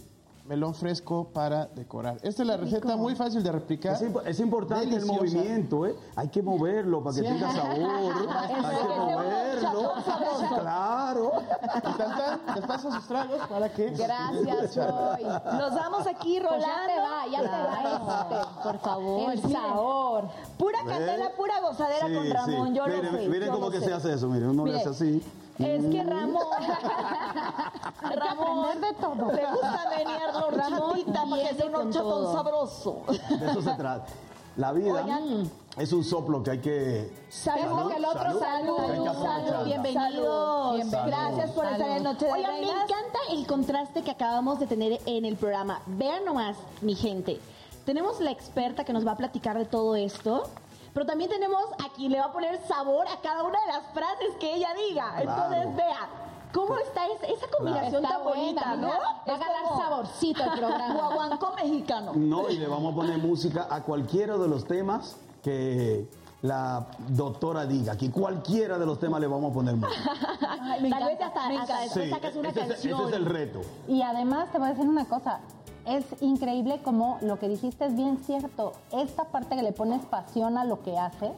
melón 0.51 0.75
fresco 0.75 1.29
para 1.33 1.67
decorar. 1.67 2.17
Esta 2.23 2.41
es 2.41 2.47
la 2.47 2.57
receta 2.57 2.97
muy 2.97 3.15
fácil 3.15 3.41
de 3.41 3.53
replicar. 3.53 3.93
Es, 3.95 4.01
imp- 4.01 4.21
es 4.25 4.37
importante 4.41 4.85
Deliciosa. 4.85 5.13
el 5.13 5.17
movimiento, 5.17 5.85
¿eh? 5.85 5.95
Hay 6.17 6.27
que 6.27 6.41
moverlo 6.41 7.01
para 7.01 7.15
que 7.15 7.21
Sí. 7.21 7.27
tenga 7.27 7.51
sabor. 7.53 7.71
Hay 8.37 8.75
que 8.75 9.15
moverlo. 9.15 9.91
Claro. 10.59 11.31
Y 11.77 11.97
tan, 11.97 12.17
tan, 12.17 12.55
les 12.55 12.65
paso 12.65 12.91
sus 12.91 13.07
tragos 13.07 13.39
para 13.47 13.69
que... 13.71 13.91
Gracias, 13.91 14.75
Joy. 14.75 15.23
Nos 15.57 15.73
vamos 15.73 16.05
aquí, 16.07 16.37
Pues 16.41 16.51
Rolando. 16.51 16.67
ya 16.67 16.85
te 16.87 16.99
va, 16.99 17.27
ya 17.31 17.41
te 17.41 17.47
va 17.47 18.29
este. 18.41 18.63
Por 18.63 18.79
favor. 18.79 19.31
El 19.31 19.41
sabor. 19.53 20.29
Pura 20.57 20.79
¿Ve? 20.83 20.89
canela, 20.91 21.31
pura 21.37 21.61
gozadera 21.61 22.07
Sí, 22.07 22.13
con 22.13 22.23
sí. 22.25 22.29
Ramón, 22.33 22.73
yo 22.75 22.85
Miren, 22.87 23.05
lo 23.05 23.11
sé. 23.19 23.27
miren 23.29 23.51
cómo 23.51 23.71
que 23.71 23.79
sé. 23.79 23.85
se 23.85 23.93
hace 23.93 24.13
eso, 24.15 24.27
miren, 24.27 24.49
uno 24.49 24.65
le 24.65 24.71
Mire, 24.73 24.81
hace 24.81 24.89
así. 24.89 25.23
Es 25.59 25.85
que 25.85 26.03
Ramón, 26.03 26.43
Hay 28.01 28.15
Ramón, 28.15 28.81
de 28.81 28.93
todo. 28.93 29.31
le 29.31 29.45
gusta 29.51 29.89
venir 29.89 30.19
la 30.33 30.45
horchatita 30.45 31.23
para 31.29 31.43
que 31.49 31.55
sea 31.55 31.65
un 31.79 31.91
todo. 31.91 32.33
sabroso. 32.33 33.01
De 33.07 33.51
eso 33.51 33.61
se 33.61 33.71
trata. 33.73 34.05
La 34.57 34.73
vida 34.73 34.91
Oigan. 35.03 35.49
es 35.77 35.93
un 35.93 36.03
soplo 36.03 36.43
que 36.43 36.51
hay 36.51 36.59
que... 36.59 37.13
El 37.95 38.05
otro 38.05 38.39
salud, 38.39 38.79
Hay 38.79 39.01
que 39.01 39.07
aprovechar. 39.09 39.45
salud, 39.47 39.65
bienvenido. 39.65 40.01
Saludos. 40.77 40.91
Gracias 41.05 41.51
por 41.51 41.65
estar 41.65 41.89
en 41.89 42.03
Noche 42.03 42.25
de 42.25 42.31
Oigan, 42.33 42.59
me 42.59 42.67
encanta 42.67 43.19
el 43.29 43.47
contraste 43.47 44.01
que 44.03 44.11
acabamos 44.11 44.59
de 44.59 44.67
tener 44.67 44.99
en 45.05 45.23
el 45.23 45.37
programa. 45.37 45.79
Vean 45.85 46.25
nomás, 46.25 46.57
mi 46.81 46.95
gente. 46.95 47.39
Tenemos 47.85 48.19
la 48.19 48.31
experta 48.31 48.83
que 48.83 48.91
nos 48.91 49.07
va 49.07 49.13
a 49.13 49.17
platicar 49.17 49.57
de 49.57 49.65
todo 49.65 49.95
esto. 49.95 50.43
Pero 50.93 51.05
también 51.05 51.29
tenemos 51.29 51.63
a 51.83 51.93
quien 51.93 52.11
le 52.11 52.19
va 52.19 52.25
a 52.25 52.31
poner 52.33 52.59
sabor 52.67 53.07
a 53.07 53.17
cada 53.21 53.43
una 53.43 53.59
de 53.61 53.67
las 53.67 53.83
frases 53.93 54.35
que 54.39 54.55
ella 54.55 54.69
diga. 54.89 55.13
Entonces, 55.21 55.75
vea, 55.75 56.09
¿cómo 56.53 56.77
está 56.77 57.05
es- 57.07 57.37
esa 57.37 57.47
combinación 57.47 58.03
Está 58.03 58.15
tan 58.17 58.23
bonita, 58.25 58.75
no? 58.75 58.87
Va 58.89 59.33
a 59.35 59.37
ganar 59.37 59.65
saborcito 59.77 60.43
el 60.43 60.51
programa. 60.59 60.93
Guaguancó 60.93 61.53
mexicano. 61.55 62.11
No, 62.15 62.49
y 62.49 62.57
le 62.57 62.67
vamos 62.67 62.91
a 62.91 62.95
poner 62.95 63.17
música 63.19 63.67
a 63.69 63.81
cualquiera 63.83 64.37
de 64.37 64.47
los 64.49 64.65
temas 64.65 65.15
que 65.41 66.07
la 66.41 66.87
doctora 67.07 67.65
diga. 67.65 67.93
Aquí 67.93 68.09
cualquiera 68.09 68.77
de 68.77 68.85
los 68.85 68.99
temas 68.99 69.21
le 69.21 69.27
vamos 69.27 69.51
a 69.51 69.53
poner 69.53 69.75
música. 69.75 70.11
Ay, 70.61 70.81
me 70.81 70.89
Tal 70.89 71.05
vez 71.05 71.21
hasta, 71.21 71.47
me 71.47 71.57
hasta 71.57 71.79
después 71.81 72.03
Sí, 72.05 72.09
sacas 72.11 72.35
una 72.35 72.49
ese, 72.49 72.59
es, 72.61 72.67
canción. 72.67 72.99
ese 72.99 73.09
es 73.09 73.15
el 73.15 73.25
reto. 73.25 73.61
Y 73.87 74.01
además 74.01 74.51
te 74.51 74.57
voy 74.57 74.67
a 74.67 74.71
decir 74.71 74.89
una 74.89 75.05
cosa, 75.05 75.39
es 75.97 76.05
increíble 76.21 76.81
como 76.83 77.17
lo 77.21 77.39
que 77.39 77.49
dijiste 77.49 77.85
es 77.85 77.95
bien 77.95 78.17
cierto. 78.17 78.73
Esta 78.91 79.25
parte 79.25 79.55
que 79.55 79.63
le 79.63 79.71
pones 79.71 80.05
pasión 80.05 80.57
a 80.57 80.65
lo 80.65 80.81
que 80.83 80.97
haces 80.97 81.31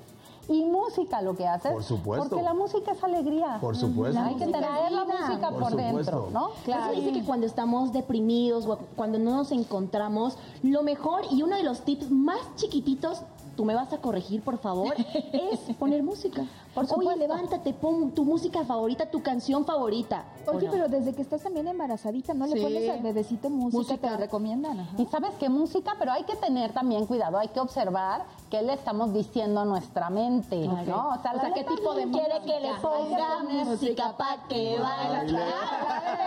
y 0.50 0.64
música 0.66 1.18
a 1.18 1.22
lo 1.22 1.36
que 1.36 1.48
haces. 1.48 1.72
Por 1.72 1.84
supuesto. 1.84 2.30
Porque 2.30 2.44
la 2.44 2.54
música 2.54 2.92
es 2.92 3.04
alegría. 3.04 3.58
Por 3.62 3.76
supuesto. 3.76 4.20
Hay 4.20 4.36
que 4.36 4.48
traer 4.48 4.92
la 4.92 5.06
música 5.06 5.50
Por 5.50 5.76
dentro, 5.76 6.30
¿no? 6.32 6.52
Claro. 6.66 6.94
Se 6.94 7.00
dice 7.00 7.14
que 7.14 7.24
cuando 7.24 7.46
estamos 7.46 7.94
deprimidos 7.94 8.66
o 8.66 8.78
cuando 8.96 9.20
no 9.20 9.32
nos 9.38 9.52
encontramos, 9.52 10.38
lo 10.62 10.84
mejor 10.84 11.22
y 11.32 11.42
uno 11.44 11.56
de 11.56 11.64
los 11.64 11.82
tips 11.82 12.12
más 12.12 12.40
chiquititos, 12.56 13.22
tú 13.56 13.66
me 13.66 13.76
vas 13.76 13.92
a 13.94 13.98
corregir, 14.00 14.42
por 14.42 14.58
favor, 14.58 14.94
es 15.32 15.60
poner 15.80 16.04
música. 16.04 16.46
Por 16.74 16.88
Oye, 16.98 17.16
levántate, 17.18 17.72
pon 17.74 18.12
tu 18.12 18.26
música 18.26 18.64
favorita, 18.66 19.06
tu 19.12 19.22
canción 19.22 19.64
favorita. 19.64 20.26
¿o 20.48 20.52
Oye, 20.56 20.66
no? 20.66 20.72
pero 20.72 20.88
desde 20.88 21.14
que 21.14 21.22
estás 21.22 21.44
también 21.44 21.68
embarazadita, 21.68 22.34
¿no 22.34 22.48
le 22.48 22.60
pones 22.60 22.90
al 22.90 23.02
bebecito 23.02 23.50
música? 23.52 23.78
Música. 23.78 23.98
Te 24.08 24.10
lo 24.10 24.18
recomiendan. 24.18 24.80
ajá. 24.80 24.96
Y 24.98 25.06
sabes 25.06 25.32
qué 25.40 25.50
música, 25.50 25.94
pero 26.00 26.12
hay 26.12 26.24
que 26.24 26.36
tener 26.36 26.74
también 26.74 27.06
cuidado, 27.06 27.38
hay 27.38 27.50
que 27.50 27.60
observar 27.60 28.26
qué 28.50 28.64
le 28.64 28.74
estamos 28.74 29.14
diciendo 29.14 29.62
a 29.62 29.66
nuestra 29.66 30.10
mente, 30.10 30.68
¿no? 30.68 31.10
O 31.10 31.22
sea, 31.22 31.34
¿qué 31.54 31.64
tipo 31.64 31.94
de 31.94 32.10
Quiere 32.10 32.40
que 32.42 32.60
le 32.60 32.70
música? 32.74 32.82
ponga 32.82 33.44
música 33.66 34.18
pa' 34.18 34.38
que 34.50 34.80
baile. 34.80 35.44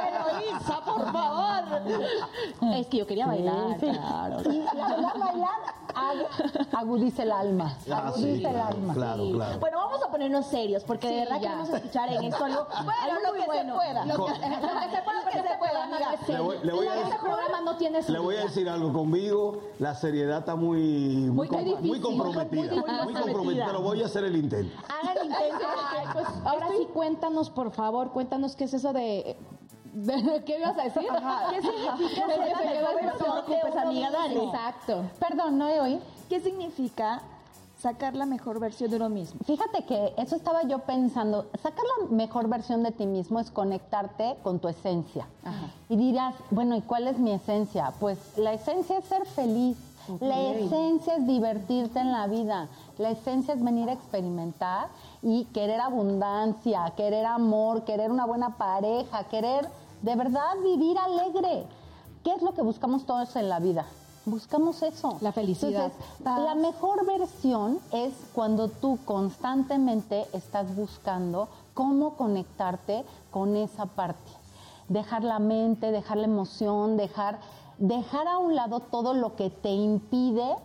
Eloísa, 0.09 0.81
por 0.85 1.12
favor. 1.12 1.47
Es 2.77 2.87
que 2.87 2.99
yo 2.99 3.07
quería 3.07 3.27
bailar. 3.27 3.79
Sí. 3.81 3.87
claro. 3.87 4.41
Y 4.53 4.59
la 4.59 4.73
verdad, 4.89 5.12
bailar 5.19 5.51
ag- 5.97 6.69
agudiza 6.73 7.23
el 7.23 7.33
alma, 7.33 7.75
Ah, 7.91 8.13
sí, 8.15 8.23
agudiza 8.23 8.49
el 8.49 8.55
claro, 8.55 8.69
alma. 8.77 8.95
claro, 8.95 9.31
claro. 9.33 9.59
Bueno, 9.61 9.79
vamos 9.79 10.03
a 10.03 10.11
ponernos 10.11 10.47
serios, 10.47 10.85
porque 10.85 11.09
de 11.09 11.17
verdad 11.21 11.37
ya. 11.41 11.41
queremos 11.41 11.69
escuchar 11.71 12.13
en 12.13 12.25
esto 12.25 12.45
algo, 12.45 12.67
lo 13.25 13.41
se 13.41 13.47
bueno. 13.47 13.75
pueda. 13.77 14.05
Lo 14.05 14.15
que, 14.15 14.21
lo 14.21 14.27
que 14.27 14.33
se 14.41 15.03
pueda, 15.03 15.23
porque 15.23 15.39
se 15.39 15.59
pueda, 15.59 15.59
programa 15.59 15.97
amiga. 15.97 16.11
no 16.11 16.15
es 16.23 16.29
Le 16.29 16.41
voy- 16.41 16.59
le 16.63 16.73
voy 16.73 16.87
a 16.87 17.01
Este 17.03 17.19
programa 17.19 17.61
no 17.63 17.77
tiene 17.77 18.03
Le 18.03 18.19
voy 18.19 18.37
a 18.37 18.41
decir 18.43 18.69
algo 18.69 18.93
conmigo, 18.93 19.61
la 19.79 19.95
seriedad 19.95 20.39
está 20.41 20.55
muy, 20.57 20.79
muy, 20.81 21.31
Muy 21.31 21.49
com- 21.49 21.65
difícil, 21.65 21.87
muy 21.89 22.01
comprometida. 22.01 22.63
muy, 22.63 22.81
muy 22.81 23.05
Muy 23.05 23.15
comprometida. 23.15 23.67
pero 23.67 23.81
voy 23.83 24.03
a 24.03 24.07
hacer 24.07 24.25
el 24.25 24.37
intento. 24.37 24.77
Hagan 24.89 25.25
intento. 25.25 25.67
Ay, 25.99 26.07
pues 26.13 26.27
ahora 26.45 26.69
sí 26.77 26.87
cuéntanos, 26.93 27.51
por 27.51 27.71
favor, 27.73 28.11
cuéntanos 28.13 28.55
qué 28.57 28.65
es 28.65 28.75
eso 28.75 28.93
de... 28.93 29.37
¿Qué 30.45 30.59
ibas 30.59 30.79
a 30.79 30.83
decir? 30.83 31.03
¿Qué 31.51 31.63
significa 31.63 32.27
ser 32.27 32.83
la 32.83 32.93
mejor 32.93 32.95
versión 32.95 33.37
de 33.37 33.43
preocupes, 33.43 33.77
amiga, 33.77 34.11
dale. 34.11 34.45
Exacto. 34.45 35.05
Perdón, 35.19 35.59
no 35.59 35.69
he 35.69 35.81
oído. 35.81 36.01
¿Qué 36.29 36.41
significa 36.41 37.23
sacar 37.81 38.15
la 38.15 38.27
mejor 38.27 38.61
versión 38.61 38.91
de 38.91 38.97
uno 38.97 39.09
mismo? 39.09 39.41
Fíjate 39.47 39.85
que 39.85 40.13
eso 40.19 40.37
estaba 40.37 40.65
yo 40.65 40.81
pensando. 40.81 41.47
Sacar 41.63 41.85
la 42.01 42.09
mejor 42.15 42.49
versión 42.49 42.83
de 42.83 42.91
ti 42.91 43.07
mismo 43.07 43.41
es 43.41 43.51
conectarte 43.51 44.37
con 44.43 44.59
tu 44.59 44.69
esencia. 44.69 45.27
Y 45.89 45.97
dirás, 45.97 46.35
bueno, 46.51 46.77
¿y 46.77 46.83
cuál 46.83 47.09
es 47.09 47.19
mi 47.19 47.33
esencia? 47.33 47.93
Pues 47.99 48.19
la 48.37 48.53
esencia 48.53 48.99
es 48.99 49.05
ser 49.07 49.25
feliz. 49.25 49.79
La 50.21 50.41
esencia 50.51 51.17
es 51.17 51.27
divertirte 51.27 51.99
en 51.99 52.13
la 52.13 52.27
vida. 52.27 52.69
La 52.99 53.11
esencia 53.11 53.55
es 53.55 53.65
venir 53.65 53.89
a 53.89 53.95
experimentar 53.95 54.89
y 55.23 55.45
querer 55.47 55.81
abundancia, 55.81 56.93
querer 56.97 57.27
amor, 57.27 57.85
querer 57.85 58.11
una 58.11 58.25
buena 58.25 58.57
pareja, 58.57 59.25
querer 59.25 59.69
de 60.03 60.17
verdad 60.17 60.57
vivir 60.63 60.97
alegre. 60.99 61.65
¿Qué 62.25 62.33
es 62.35 62.43
lo 62.43 62.53
que 62.55 62.63
buscamos 62.63 63.05
todos 63.07 63.35
en 63.37 63.49
la 63.49 63.61
vida? 63.61 63.87
Buscamos 64.25 64.83
eso. 64.83 65.19
La 65.21 65.31
felicidad. 65.33 65.93
Entonces, 66.19 66.45
la 66.45 66.55
mejor 66.57 67.07
versión 67.07 67.79
es 67.93 68.13
cuando 68.35 68.69
tú 68.69 68.99
constantemente 69.05 70.27
estás 70.33 70.75
buscando 70.75 71.49
cómo 71.75 72.15
conectarte 72.17 73.05
con 73.31 73.55
esa 73.57 73.87
parte. 73.87 74.33
Dejar 74.89 75.23
la 75.23 75.39
mente, 75.39 75.93
dejar 75.93 76.17
la 76.17 76.25
emoción, 76.25 76.97
dejar, 76.97 77.39
dejar 77.79 78.27
a 78.27 78.39
un 78.39 78.57
lado 78.57 78.81
todo 78.81 79.15
lo 79.15 79.37
que 79.37 79.51
te 79.51 79.71
impide 79.71 80.57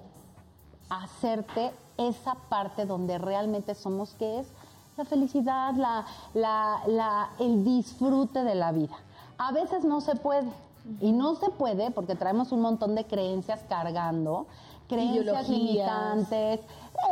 hacerte 0.89 1.71
esa 1.97 2.35
parte 2.49 2.85
donde 2.85 3.17
realmente 3.17 3.75
somos, 3.75 4.13
que 4.15 4.39
es 4.39 4.47
la 4.97 5.05
felicidad, 5.05 5.73
la, 5.75 6.05
la- 6.33 6.81
la- 6.87 7.29
el 7.39 7.63
disfrute 7.63 8.43
de 8.43 8.55
la 8.55 8.71
vida. 8.71 8.95
A 9.41 9.51
veces 9.51 9.83
no 9.83 10.01
se 10.01 10.15
puede. 10.15 10.47
Y 10.99 11.11
no 11.11 11.35
se 11.35 11.49
puede 11.49 11.91
porque 11.91 12.15
traemos 12.15 12.51
un 12.51 12.61
montón 12.61 12.95
de 12.95 13.05
creencias 13.05 13.61
cargando, 13.69 14.47
creencias 14.87 15.47
Ideologías. 15.47 15.49
limitantes, 15.49 16.59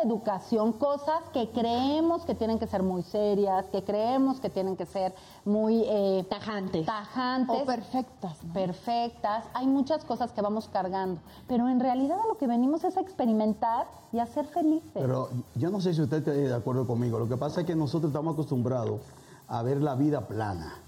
educación, 0.04 0.74
cosas 0.74 1.22
que 1.34 1.50
creemos 1.50 2.26
que 2.26 2.34
tienen 2.34 2.58
que 2.58 2.66
ser 2.68 2.82
muy 2.82 3.04
serias, 3.04 3.66
que 3.68 3.84
creemos 3.84 4.40
que 4.40 4.50
tienen 4.50 4.76
que 4.76 4.86
ser 4.88 5.14
muy 5.46 5.84
eh, 5.86 6.26
Tajantes. 6.30 6.86
tajantes 6.86 7.62
O 7.62 7.66
perfectas. 7.66 8.44
¿no? 8.44 8.54
perfectas, 8.54 9.46
hay 9.54 9.68
muchas 9.68 10.04
cosas 10.04 10.32
que 10.32 10.42
vamos 10.42 10.68
cargando, 10.68 11.22
pero 11.48 11.70
en 11.70 11.80
realidad 11.80 12.20
a 12.20 12.28
lo 12.28 12.38
que 12.38 12.48
venimos 12.48 12.84
es 12.84 12.98
a 12.98 13.02
experimentar 13.02 13.88
y 14.12 14.18
a 14.20 14.26
ser 14.26 14.46
felices. 14.46 14.90
Pero 14.94 15.30
yo 15.56 15.70
no 15.70 15.80
sé 15.80 15.94
si 15.94 16.02
usted 16.02 16.18
está 16.18 16.32
de 16.32 16.54
acuerdo 16.54 16.88
conmigo. 16.88 17.20
Lo 17.20 17.28
que 17.30 17.38
pasa 17.38 17.62
es 17.62 17.68
que 17.68 17.76
nosotros 17.76 18.10
estamos 18.10 18.34
acostumbrados 18.34 19.02
a 19.48 19.62
ver 19.64 19.82
la 19.82 19.94
vida 19.96 20.28
plana. 20.28 20.80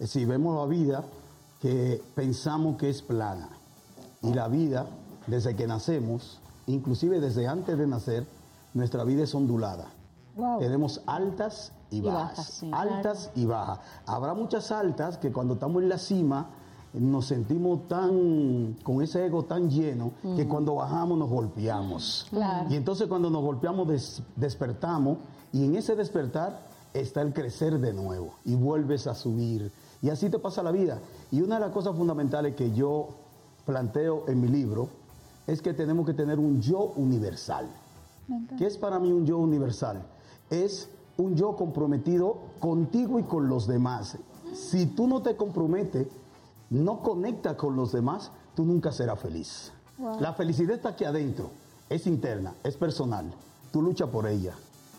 Es 0.00 0.12
decir, 0.14 0.26
vemos 0.26 0.56
la 0.56 0.66
vida 0.66 1.04
que 1.60 2.02
pensamos 2.14 2.76
que 2.76 2.88
es 2.90 3.02
plana. 3.02 3.50
Y 4.22 4.32
la 4.34 4.48
vida, 4.48 4.86
desde 5.26 5.54
que 5.54 5.66
nacemos, 5.66 6.40
inclusive 6.66 7.20
desde 7.20 7.46
antes 7.46 7.76
de 7.78 7.86
nacer, 7.86 8.26
nuestra 8.74 9.04
vida 9.04 9.22
es 9.24 9.34
ondulada. 9.34 9.86
Tenemos 10.58 11.02
altas 11.06 11.72
y 11.90 12.00
bajas. 12.00 12.30
bajas, 12.38 12.46
sí, 12.54 12.70
altas 12.72 13.30
y 13.34 13.44
bajas. 13.44 13.80
Habrá 14.06 14.32
muchas 14.34 14.70
altas 14.72 15.18
que 15.18 15.30
cuando 15.32 15.54
estamos 15.54 15.82
en 15.82 15.88
la 15.90 15.98
cima 15.98 16.48
nos 16.94 17.26
sentimos 17.26 17.86
tan 17.86 18.76
con 18.82 19.02
ese 19.02 19.24
ego 19.26 19.44
tan 19.44 19.68
lleno 19.70 20.12
que 20.34 20.48
cuando 20.48 20.76
bajamos 20.76 21.18
nos 21.18 21.28
golpeamos. 21.28 22.26
Y 22.70 22.76
entonces 22.76 23.06
cuando 23.06 23.28
nos 23.30 23.42
golpeamos 23.42 23.86
des- 23.86 24.22
despertamos 24.36 25.18
y 25.52 25.64
en 25.66 25.76
ese 25.76 25.94
despertar 25.94 26.58
está 26.94 27.20
el 27.22 27.32
crecer 27.32 27.78
de 27.78 27.92
nuevo 27.92 28.34
y 28.46 28.54
vuelves 28.54 29.06
a 29.06 29.14
subir. 29.14 29.70
Y 30.02 30.10
así 30.10 30.30
te 30.30 30.38
pasa 30.38 30.62
la 30.62 30.70
vida. 30.70 30.98
Y 31.30 31.42
una 31.42 31.56
de 31.56 31.62
las 31.62 31.72
cosas 31.72 31.94
fundamentales 31.96 32.54
que 32.54 32.72
yo 32.72 33.08
planteo 33.66 34.24
en 34.28 34.40
mi 34.40 34.48
libro 34.48 34.88
es 35.46 35.60
que 35.60 35.74
tenemos 35.74 36.06
que 36.06 36.14
tener 36.14 36.38
un 36.38 36.60
yo 36.60 36.92
universal. 36.96 37.68
¿Qué 38.56 38.66
es 38.66 38.78
para 38.78 38.98
mí 38.98 39.10
un 39.12 39.26
yo 39.26 39.38
universal? 39.38 40.02
Es 40.48 40.88
un 41.16 41.36
yo 41.36 41.56
comprometido 41.56 42.38
contigo 42.60 43.18
y 43.18 43.24
con 43.24 43.48
los 43.48 43.66
demás. 43.66 44.16
Si 44.54 44.86
tú 44.86 45.06
no 45.06 45.22
te 45.22 45.36
comprometes, 45.36 46.06
no 46.70 47.02
conectas 47.02 47.56
con 47.56 47.76
los 47.76 47.92
demás, 47.92 48.30
tú 48.54 48.64
nunca 48.64 48.92
serás 48.92 49.18
feliz. 49.18 49.72
La 50.20 50.32
felicidad 50.32 50.76
está 50.76 50.90
aquí 50.90 51.04
adentro, 51.04 51.50
es 51.88 52.06
interna, 52.06 52.54
es 52.64 52.76
personal. 52.76 53.30
Tú 53.72 53.82
luchas 53.82 54.08
por 54.08 54.26
ella. 54.26 54.54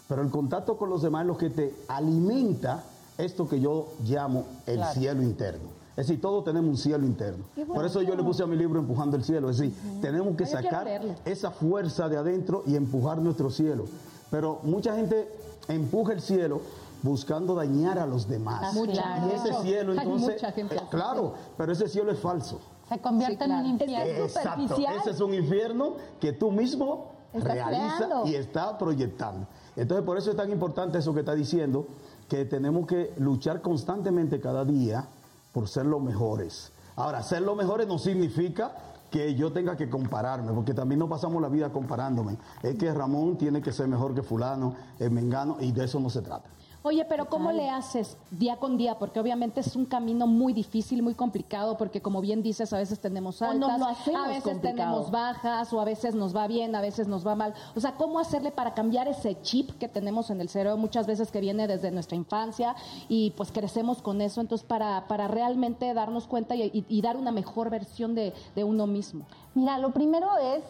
Pero 0.07 0.21
el 0.21 0.29
contacto 0.29 0.77
con 0.77 0.89
los 0.89 1.01
demás 1.01 1.21
es 1.21 1.27
lo 1.27 1.37
que 1.37 1.49
te 1.49 1.75
alimenta 1.87 2.83
esto 3.23 3.47
que 3.47 3.59
yo 3.59 3.87
llamo 4.03 4.45
el 4.65 4.83
cielo 4.93 5.21
interno. 5.21 5.69
Es 5.91 6.07
decir, 6.07 6.21
todos 6.21 6.43
tenemos 6.45 6.69
un 6.69 6.77
cielo 6.77 7.05
interno. 7.05 7.43
Por 7.67 7.85
eso 7.85 8.01
yo 8.01 8.15
le 8.15 8.23
puse 8.23 8.43
a 8.43 8.47
mi 8.47 8.55
libro 8.55 8.79
Empujando 8.79 9.17
el 9.17 9.23
cielo. 9.23 9.49
Es 9.49 9.57
decir, 9.57 9.75
tenemos 10.01 10.35
que 10.35 10.45
sacar 10.45 10.87
esa 11.25 11.51
fuerza 11.51 12.07
de 12.07 12.17
adentro 12.17 12.63
y 12.65 12.75
empujar 12.75 13.19
nuestro 13.19 13.49
cielo. 13.49 13.85
Pero 14.29 14.59
mucha 14.63 14.95
gente 14.95 15.29
empuja 15.67 16.13
el 16.13 16.21
cielo 16.21 16.61
buscando 17.03 17.55
dañar 17.55 17.99
a 17.99 18.05
los 18.05 18.27
demás. 18.27 18.75
y 18.75 19.35
ese 19.35 19.53
cielo 19.61 19.93
entonces, 19.93 20.41
claro, 20.89 21.33
pero 21.57 21.71
ese 21.73 21.87
cielo 21.87 22.11
es 22.11 22.19
falso. 22.19 22.59
Se 22.87 22.99
convierte 22.99 23.45
en 23.45 23.51
un 23.51 23.65
infierno. 23.65 24.23
Exacto, 24.23 24.75
ese 24.99 25.11
es 25.11 25.19
un 25.19 25.33
infierno 25.33 25.93
que 26.19 26.33
tú 26.33 26.51
mismo 26.51 27.11
realizas 27.33 28.09
y 28.25 28.35
está 28.35 28.77
proyectando. 28.77 29.47
Entonces 29.75 30.05
por 30.05 30.17
eso 30.17 30.31
es 30.31 30.37
tan 30.37 30.51
importante 30.51 30.97
eso 30.97 31.13
que 31.13 31.21
está 31.21 31.33
diciendo, 31.33 31.87
que 32.31 32.45
tenemos 32.45 32.87
que 32.87 33.13
luchar 33.17 33.61
constantemente 33.61 34.39
cada 34.39 34.63
día 34.63 35.05
por 35.51 35.67
ser 35.67 35.85
los 35.85 36.01
mejores. 36.01 36.71
Ahora, 36.95 37.21
ser 37.23 37.41
los 37.41 37.57
mejores 37.57 37.89
no 37.89 37.99
significa 37.99 38.71
que 39.09 39.35
yo 39.35 39.51
tenga 39.51 39.75
que 39.75 39.89
compararme, 39.89 40.53
porque 40.53 40.73
también 40.73 40.99
no 40.99 41.09
pasamos 41.09 41.41
la 41.41 41.49
vida 41.49 41.73
comparándome. 41.73 42.37
Es 42.63 42.77
que 42.77 42.93
Ramón 42.93 43.37
tiene 43.37 43.61
que 43.61 43.73
ser 43.73 43.89
mejor 43.89 44.15
que 44.15 44.23
fulano, 44.23 44.75
el 44.97 45.11
mengano, 45.11 45.57
y 45.59 45.73
de 45.73 45.83
eso 45.83 45.99
no 45.99 46.09
se 46.09 46.21
trata. 46.21 46.47
Oye, 46.83 47.05
pero 47.05 47.29
¿cómo 47.29 47.51
le 47.51 47.69
haces 47.69 48.17
día 48.31 48.55
con 48.57 48.75
día? 48.75 48.97
Porque 48.97 49.19
obviamente 49.19 49.59
es 49.59 49.75
un 49.75 49.85
camino 49.85 50.25
muy 50.25 50.51
difícil, 50.51 51.03
muy 51.03 51.13
complicado, 51.13 51.77
porque 51.77 52.01
como 52.01 52.21
bien 52.21 52.41
dices, 52.41 52.73
a 52.73 52.77
veces 52.77 52.99
tenemos 52.99 53.43
altas, 53.43 53.79
a 53.79 54.27
veces 54.27 54.59
tenemos 54.61 55.11
bajas, 55.11 55.71
o 55.73 55.79
a 55.79 55.85
veces 55.85 56.15
nos 56.15 56.35
va 56.35 56.47
bien, 56.47 56.75
a 56.75 56.81
veces 56.81 57.07
nos 57.07 57.25
va 57.25 57.35
mal. 57.35 57.53
O 57.75 57.79
sea, 57.79 57.91
¿cómo 57.93 58.19
hacerle 58.19 58.51
para 58.51 58.73
cambiar 58.73 59.07
ese 59.07 59.39
chip 59.43 59.77
que 59.77 59.87
tenemos 59.87 60.31
en 60.31 60.41
el 60.41 60.49
cerebro 60.49 60.75
muchas 60.75 61.05
veces 61.05 61.29
que 61.29 61.39
viene 61.39 61.67
desde 61.67 61.91
nuestra 61.91 62.17
infancia 62.17 62.75
y 63.07 63.29
pues 63.37 63.51
crecemos 63.51 64.01
con 64.01 64.19
eso? 64.19 64.41
Entonces, 64.41 64.65
para, 64.65 65.07
para 65.07 65.27
realmente 65.27 65.93
darnos 65.93 66.25
cuenta 66.25 66.55
y, 66.55 67.01
dar 67.01 67.15
una 67.15 67.31
mejor 67.31 67.69
versión 67.69 68.15
de, 68.15 68.33
de 68.55 68.63
uno 68.63 68.87
mismo. 68.87 69.25
Mira, 69.53 69.77
lo 69.77 69.91
primero 69.91 70.35
es 70.37 70.63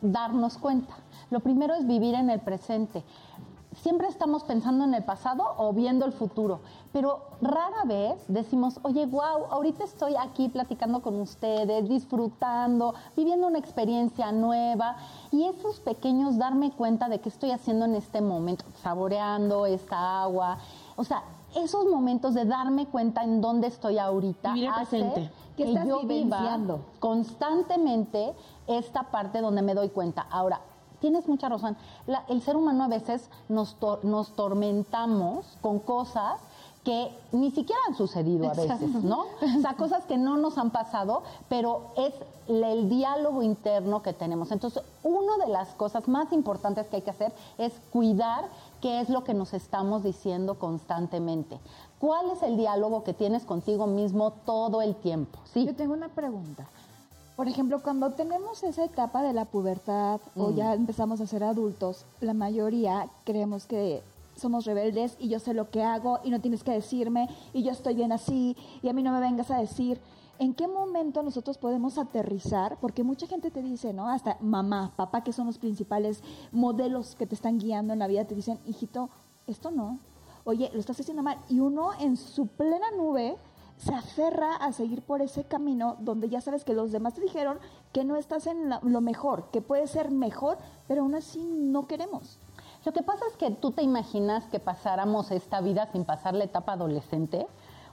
darnos 0.00 0.58
cuenta. 0.58 0.94
Lo 1.30 1.40
primero 1.40 1.74
es 1.74 1.86
vivir 1.88 2.14
en 2.14 2.30
el 2.30 2.40
presente 2.40 3.02
siempre 3.82 4.08
estamos 4.08 4.44
pensando 4.44 4.84
en 4.84 4.94
el 4.94 5.04
pasado 5.04 5.54
o 5.58 5.72
viendo 5.72 6.04
el 6.06 6.12
futuro, 6.12 6.60
pero 6.92 7.22
rara 7.40 7.84
vez 7.84 8.24
decimos, 8.28 8.80
oye, 8.82 9.06
wow, 9.06 9.46
ahorita 9.50 9.84
estoy 9.84 10.14
aquí 10.16 10.48
platicando 10.48 11.02
con 11.02 11.20
ustedes, 11.20 11.88
disfrutando, 11.88 12.94
viviendo 13.16 13.46
una 13.46 13.58
experiencia 13.58 14.32
nueva 14.32 14.96
y 15.30 15.44
esos 15.44 15.80
pequeños 15.80 16.38
darme 16.38 16.72
cuenta 16.72 17.08
de 17.08 17.20
qué 17.20 17.28
estoy 17.28 17.50
haciendo 17.50 17.84
en 17.84 17.94
este 17.94 18.20
momento, 18.20 18.64
saboreando 18.82 19.66
esta 19.66 20.22
agua, 20.22 20.58
o 20.96 21.04
sea, 21.04 21.22
esos 21.54 21.86
momentos 21.86 22.34
de 22.34 22.44
darme 22.44 22.86
cuenta 22.86 23.22
en 23.22 23.40
dónde 23.40 23.68
estoy 23.68 23.98
ahorita 23.98 24.54
hace 24.74 25.30
que 25.56 25.72
yo 25.86 26.00
viva 26.02 26.58
constantemente 26.98 28.34
esta 28.66 29.04
parte 29.04 29.40
donde 29.40 29.62
me 29.62 29.74
doy 29.74 29.88
cuenta. 29.88 30.26
Ahora, 30.30 30.60
tienes 31.00 31.28
mucha 31.28 31.48
razón. 31.48 31.76
el 32.28 32.42
ser 32.42 32.56
humano 32.56 32.84
a 32.84 32.88
veces 32.88 33.28
nos, 33.48 33.76
nos 34.02 34.30
tormentamos 34.34 35.46
con 35.60 35.78
cosas 35.78 36.40
que 36.86 37.10
ni 37.32 37.50
siquiera 37.50 37.80
han 37.88 37.96
sucedido 37.96 38.48
a 38.48 38.54
veces, 38.54 38.80
¿no? 39.02 39.22
O 39.58 39.60
sea, 39.60 39.74
cosas 39.74 40.04
que 40.04 40.16
no 40.16 40.36
nos 40.36 40.56
han 40.56 40.70
pasado, 40.70 41.24
pero 41.48 41.88
es 41.96 42.14
el 42.46 42.88
diálogo 42.88 43.42
interno 43.42 44.02
que 44.02 44.12
tenemos. 44.12 44.52
Entonces, 44.52 44.84
una 45.02 45.36
de 45.44 45.50
las 45.50 45.70
cosas 45.70 46.06
más 46.06 46.32
importantes 46.32 46.86
que 46.86 46.96
hay 46.96 47.02
que 47.02 47.10
hacer 47.10 47.32
es 47.58 47.72
cuidar 47.90 48.44
qué 48.80 49.00
es 49.00 49.08
lo 49.08 49.24
que 49.24 49.34
nos 49.34 49.52
estamos 49.52 50.04
diciendo 50.04 50.60
constantemente. 50.60 51.58
¿Cuál 51.98 52.30
es 52.30 52.44
el 52.44 52.56
diálogo 52.56 53.02
que 53.02 53.14
tienes 53.14 53.44
contigo 53.44 53.88
mismo 53.88 54.30
todo 54.44 54.80
el 54.80 54.94
tiempo? 54.94 55.40
Sí. 55.52 55.66
Yo 55.66 55.74
tengo 55.74 55.92
una 55.92 56.08
pregunta. 56.08 56.68
Por 57.36 57.48
ejemplo, 57.48 57.82
cuando 57.82 58.10
tenemos 58.12 58.62
esa 58.62 58.84
etapa 58.84 59.22
de 59.22 59.34
la 59.34 59.44
pubertad 59.44 60.20
o 60.34 60.52
ya 60.52 60.70
mm. 60.70 60.80
empezamos 60.80 61.20
a 61.20 61.26
ser 61.26 61.44
adultos, 61.44 62.06
la 62.20 62.32
mayoría 62.32 63.08
creemos 63.24 63.66
que 63.66 64.02
somos 64.36 64.64
rebeldes 64.64 65.16
y 65.18 65.28
yo 65.28 65.38
sé 65.38 65.52
lo 65.52 65.70
que 65.70 65.82
hago 65.82 66.18
y 66.24 66.30
no 66.30 66.40
tienes 66.40 66.62
que 66.64 66.70
decirme 66.70 67.28
y 67.52 67.62
yo 67.62 67.72
estoy 67.72 67.94
bien 67.94 68.12
así 68.12 68.56
y 68.82 68.88
a 68.88 68.94
mí 68.94 69.02
no 69.02 69.12
me 69.12 69.20
vengas 69.20 69.50
a 69.50 69.58
decir. 69.58 70.00
¿En 70.38 70.52
qué 70.52 70.68
momento 70.68 71.22
nosotros 71.22 71.56
podemos 71.56 71.96
aterrizar? 71.96 72.76
Porque 72.78 73.02
mucha 73.02 73.26
gente 73.26 73.50
te 73.50 73.62
dice, 73.62 73.94
¿no? 73.94 74.08
Hasta 74.08 74.36
mamá, 74.40 74.92
papá, 74.94 75.24
que 75.24 75.32
son 75.32 75.46
los 75.46 75.56
principales 75.56 76.22
modelos 76.52 77.16
que 77.16 77.26
te 77.26 77.34
están 77.34 77.58
guiando 77.58 77.94
en 77.94 78.00
la 78.00 78.06
vida, 78.06 78.26
te 78.26 78.34
dicen, 78.34 78.58
hijito, 78.66 79.08
esto 79.46 79.70
no. 79.70 79.98
Oye, 80.44 80.70
lo 80.74 80.80
estás 80.80 81.00
haciendo 81.00 81.22
mal. 81.22 81.38
Y 81.48 81.60
uno 81.60 81.90
en 82.00 82.18
su 82.18 82.48
plena 82.48 82.86
nube 82.98 83.38
se 83.78 83.94
aferra 83.94 84.56
a 84.56 84.72
seguir 84.72 85.02
por 85.02 85.22
ese 85.22 85.44
camino 85.44 85.96
donde 86.00 86.28
ya 86.28 86.40
sabes 86.40 86.64
que 86.64 86.74
los 86.74 86.92
demás 86.92 87.14
te 87.14 87.20
dijeron 87.20 87.58
que 87.92 88.04
no 88.04 88.16
estás 88.16 88.46
en 88.46 88.70
lo 88.82 89.00
mejor, 89.00 89.50
que 89.50 89.60
puede 89.60 89.86
ser 89.86 90.10
mejor, 90.10 90.58
pero 90.88 91.02
aún 91.02 91.14
así 91.14 91.42
no 91.44 91.86
queremos. 91.86 92.38
Lo 92.84 92.92
que 92.92 93.02
pasa 93.02 93.24
es 93.30 93.36
que 93.36 93.50
tú 93.50 93.72
te 93.72 93.82
imaginas 93.82 94.44
que 94.44 94.60
pasáramos 94.60 95.30
esta 95.30 95.60
vida 95.60 95.88
sin 95.92 96.04
pasar 96.04 96.34
la 96.34 96.44
etapa 96.44 96.72
adolescente. 96.72 97.46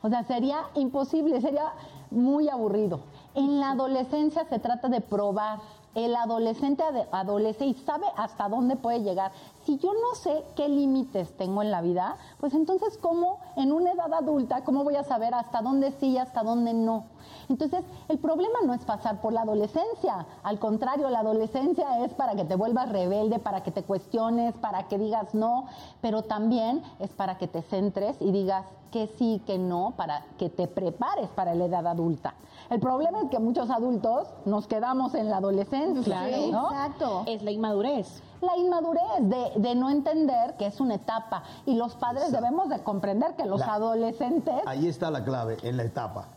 O 0.04 0.10
sea, 0.10 0.24
sería 0.24 0.60
imposible, 0.76 1.42
sería 1.42 1.74
muy 2.12 2.50
aburrido. 2.50 3.00
En 3.34 3.60
la 3.60 3.72
adolescencia 3.72 4.46
se 4.46 4.60
trata 4.60 4.90
de 4.90 5.02
probar, 5.02 5.60
el 5.96 6.16
adolescente 6.16 6.84
adolece 7.12 7.66
y 7.66 7.74
sabe 7.74 8.06
hasta 8.18 8.50
dónde 8.50 8.76
puede 8.76 9.02
llegar. 9.02 9.32
Si 9.66 9.78
yo 9.78 9.94
no 9.94 10.16
sé 10.16 10.44
qué 10.56 10.68
límites 10.68 11.32
tengo 11.38 11.62
en 11.62 11.72
la 11.72 11.82
vida, 11.82 12.18
pues 12.40 12.54
entonces, 12.54 12.98
¿cómo 12.98 13.40
en 13.56 13.72
una 13.72 13.92
edad 13.92 14.14
adulta, 14.14 14.64
cómo 14.64 14.84
voy 14.84 14.96
a 14.98 15.04
saber 15.04 15.34
hasta 15.34 15.62
dónde 15.62 15.92
sí 15.92 16.08
y 16.08 16.18
hasta 16.18 16.44
dónde 16.44 16.74
no? 16.74 17.06
Entonces, 17.48 17.84
el 18.10 18.20
problema 18.20 18.60
no 18.66 18.74
es 18.74 18.84
pasar 18.84 19.22
por 19.22 19.32
la 19.32 19.42
adolescencia. 19.42 20.26
Al 20.44 20.60
contrario, 20.60 21.10
la 21.10 21.20
adolescencia 21.20 22.04
es 22.04 22.14
para 22.14 22.36
que 22.36 22.44
te 22.44 22.56
vuelvas 22.56 22.90
rebelde, 22.90 23.40
para 23.40 23.64
que 23.64 23.72
te 23.72 23.84
cuestiones, 23.84 24.54
para 24.56 24.88
que 24.88 24.98
digas 24.98 25.34
no, 25.34 25.68
pero 26.02 26.24
también 26.24 26.84
es 27.00 27.12
para 27.12 27.38
que 27.38 27.48
te 27.48 27.62
centres 27.62 28.18
y 28.20 28.32
digas 28.32 28.66
que 28.92 29.08
sí, 29.18 29.42
que 29.48 29.58
no, 29.58 29.94
para 29.98 30.24
que 30.38 30.50
te 30.50 30.68
prepares 30.68 31.30
para 31.30 31.56
la 31.56 31.66
edad 31.66 31.88
adulta. 31.88 32.36
El 32.70 32.80
problema 32.80 33.22
es 33.22 33.30
que 33.30 33.40
muchos 33.40 33.70
adultos 33.70 34.28
nos 34.46 34.68
quedamos 34.68 35.16
en 35.16 35.30
la 35.30 35.38
adolescencia. 35.38 36.30
Exacto. 36.30 37.24
Es 37.26 37.42
la 37.42 37.52
inmadurez. 37.52 38.22
La 38.44 38.58
inmadurez 38.58 39.56
de, 39.56 39.76
no 39.76 39.90
entender 39.90 40.56
que 40.58 40.66
es 40.66 40.80
una 40.82 40.96
etapa. 40.96 41.44
Y 41.66 41.76
los 41.76 41.96
padres 41.96 42.32
debemos 42.32 42.68
de 42.70 42.84
comprender 42.84 43.36
que 43.36 43.46
los 43.46 43.62
adolescentes... 43.62 44.56
Ahí 44.66 44.88
está 44.88 45.10
la 45.10 45.24
clave, 45.24 45.58
en 45.64 45.78
la 45.78 45.84
etapa. 45.84 46.28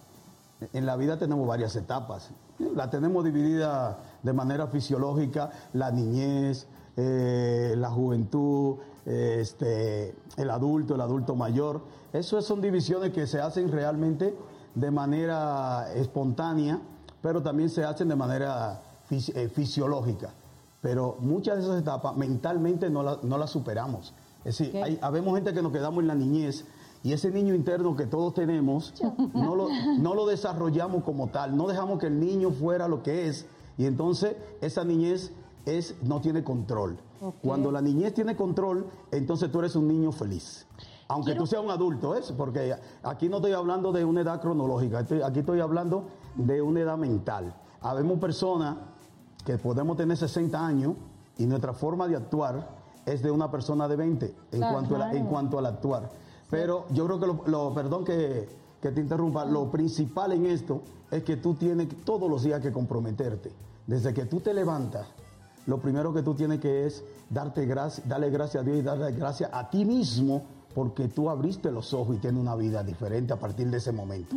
En 0.72 0.86
la 0.86 0.96
vida 0.96 1.18
tenemos 1.18 1.46
varias 1.46 1.74
etapas. 1.74 2.30
La 2.58 2.90
tenemos 2.90 3.24
dividida 3.24 3.98
de 4.22 4.32
manera 4.32 4.68
fisiológica, 4.68 5.50
la 5.72 5.90
niñez, 5.90 6.68
eh, 6.96 7.74
la 7.76 7.90
juventud, 7.90 8.76
este, 9.04 10.14
el 10.36 10.50
adulto, 10.50 10.94
el 10.94 11.00
adulto 11.00 11.34
mayor. 11.34 11.82
Eso 12.12 12.40
son 12.40 12.60
divisiones 12.60 13.12
que 13.12 13.26
se 13.26 13.40
hacen 13.40 13.70
realmente 13.70 14.36
de 14.74 14.90
manera 14.90 15.92
espontánea, 15.94 16.78
pero 17.20 17.42
también 17.42 17.68
se 17.68 17.84
hacen 17.84 18.08
de 18.08 18.16
manera 18.16 18.80
eh, 19.10 19.48
fisiológica. 19.48 20.30
Pero 20.80 21.16
muchas 21.20 21.56
de 21.56 21.62
esas 21.62 21.80
etapas 21.80 22.16
mentalmente 22.16 22.90
no 22.90 23.02
las 23.02 23.24
no 23.24 23.38
la 23.38 23.46
superamos. 23.46 24.14
Es 24.44 24.58
decir, 24.58 24.76
hay, 24.82 24.98
habemos 25.02 25.34
gente 25.34 25.52
que 25.52 25.62
nos 25.62 25.72
quedamos 25.72 26.02
en 26.02 26.08
la 26.08 26.14
niñez 26.14 26.64
y 27.02 27.12
ese 27.12 27.30
niño 27.30 27.54
interno 27.54 27.96
que 27.96 28.06
todos 28.06 28.34
tenemos 28.34 28.94
no 29.34 29.54
lo, 29.56 29.68
no 29.98 30.14
lo 30.14 30.26
desarrollamos 30.26 31.02
como 31.04 31.28
tal, 31.28 31.56
no 31.56 31.66
dejamos 31.66 31.98
que 31.98 32.06
el 32.06 32.20
niño 32.20 32.50
fuera 32.50 32.88
lo 32.88 33.02
que 33.02 33.28
es 33.28 33.46
y 33.78 33.86
entonces 33.86 34.36
esa 34.60 34.84
niñez 34.84 35.32
es, 35.66 35.96
no 36.02 36.20
tiene 36.20 36.42
control. 36.44 36.96
Cuando 37.42 37.72
la 37.72 37.80
niñez 37.80 38.14
tiene 38.14 38.36
control, 38.36 38.86
entonces 39.10 39.50
tú 39.50 39.58
eres 39.58 39.74
un 39.74 39.88
niño 39.88 40.12
feliz. 40.12 40.66
Aunque 41.08 41.34
tú 41.34 41.46
seas 41.46 41.62
un 41.62 41.70
adulto, 41.70 42.14
¿es? 42.14 42.32
Porque 42.32 42.74
aquí 43.02 43.28
no 43.28 43.36
estoy 43.36 43.52
hablando 43.52 43.92
de 43.92 44.04
una 44.04 44.20
edad 44.20 44.40
cronológica, 44.40 44.98
aquí 44.98 45.40
estoy 45.40 45.60
hablando 45.60 46.04
de 46.34 46.60
una 46.62 46.80
edad 46.80 46.96
mental. 46.96 47.54
Habemos 47.80 48.18
personas 48.18 48.76
que 49.46 49.56
podemos 49.58 49.96
tener 49.96 50.16
60 50.16 50.66
años 50.66 50.94
y 51.38 51.46
nuestra 51.46 51.72
forma 51.72 52.08
de 52.08 52.16
actuar 52.16 52.68
es 53.06 53.22
de 53.22 53.30
una 53.30 53.48
persona 53.48 53.86
de 53.86 53.94
20 53.94 54.34
en, 54.50 54.60
cuanto, 54.60 54.96
a 54.96 55.12
en 55.14 55.26
cuanto 55.26 55.58
al 55.58 55.66
actuar. 55.66 56.10
Pero 56.50 56.86
yo 56.90 57.06
creo 57.06 57.20
que 57.20 57.50
lo, 57.50 57.72
perdón 57.72 58.04
que, 58.04 58.48
que, 58.82 58.90
te 58.90 59.00
interrumpa, 59.00 59.44
lo 59.44 59.70
principal 59.70 60.32
en 60.32 60.46
esto 60.46 60.82
es 61.10 61.22
que 61.22 61.36
tú 61.36 61.54
tienes 61.54 61.88
todos 62.04 62.28
los 62.28 62.42
días 62.42 62.60
que 62.60 62.72
comprometerte. 62.72 63.52
Desde 63.86 64.12
que 64.12 64.26
tú 64.26 64.40
te 64.40 64.52
levantas, 64.52 65.06
lo 65.66 65.78
primero 65.78 66.12
que 66.12 66.22
tú 66.22 66.34
tienes 66.34 66.58
que 66.58 66.86
es 66.86 67.04
darte 67.30 67.66
gracias, 67.66 68.06
darle 68.08 68.30
gracias 68.30 68.62
a 68.62 68.64
Dios 68.64 68.78
y 68.78 68.82
darle 68.82 69.12
gracias 69.12 69.48
a 69.52 69.70
ti 69.70 69.84
mismo 69.84 70.42
porque 70.74 71.06
tú 71.06 71.30
abriste 71.30 71.70
los 71.70 71.94
ojos 71.94 72.16
y 72.16 72.18
tienes 72.18 72.40
una 72.40 72.56
vida 72.56 72.82
diferente 72.82 73.32
a 73.32 73.38
partir 73.38 73.70
de 73.70 73.76
ese 73.76 73.92
momento. 73.92 74.34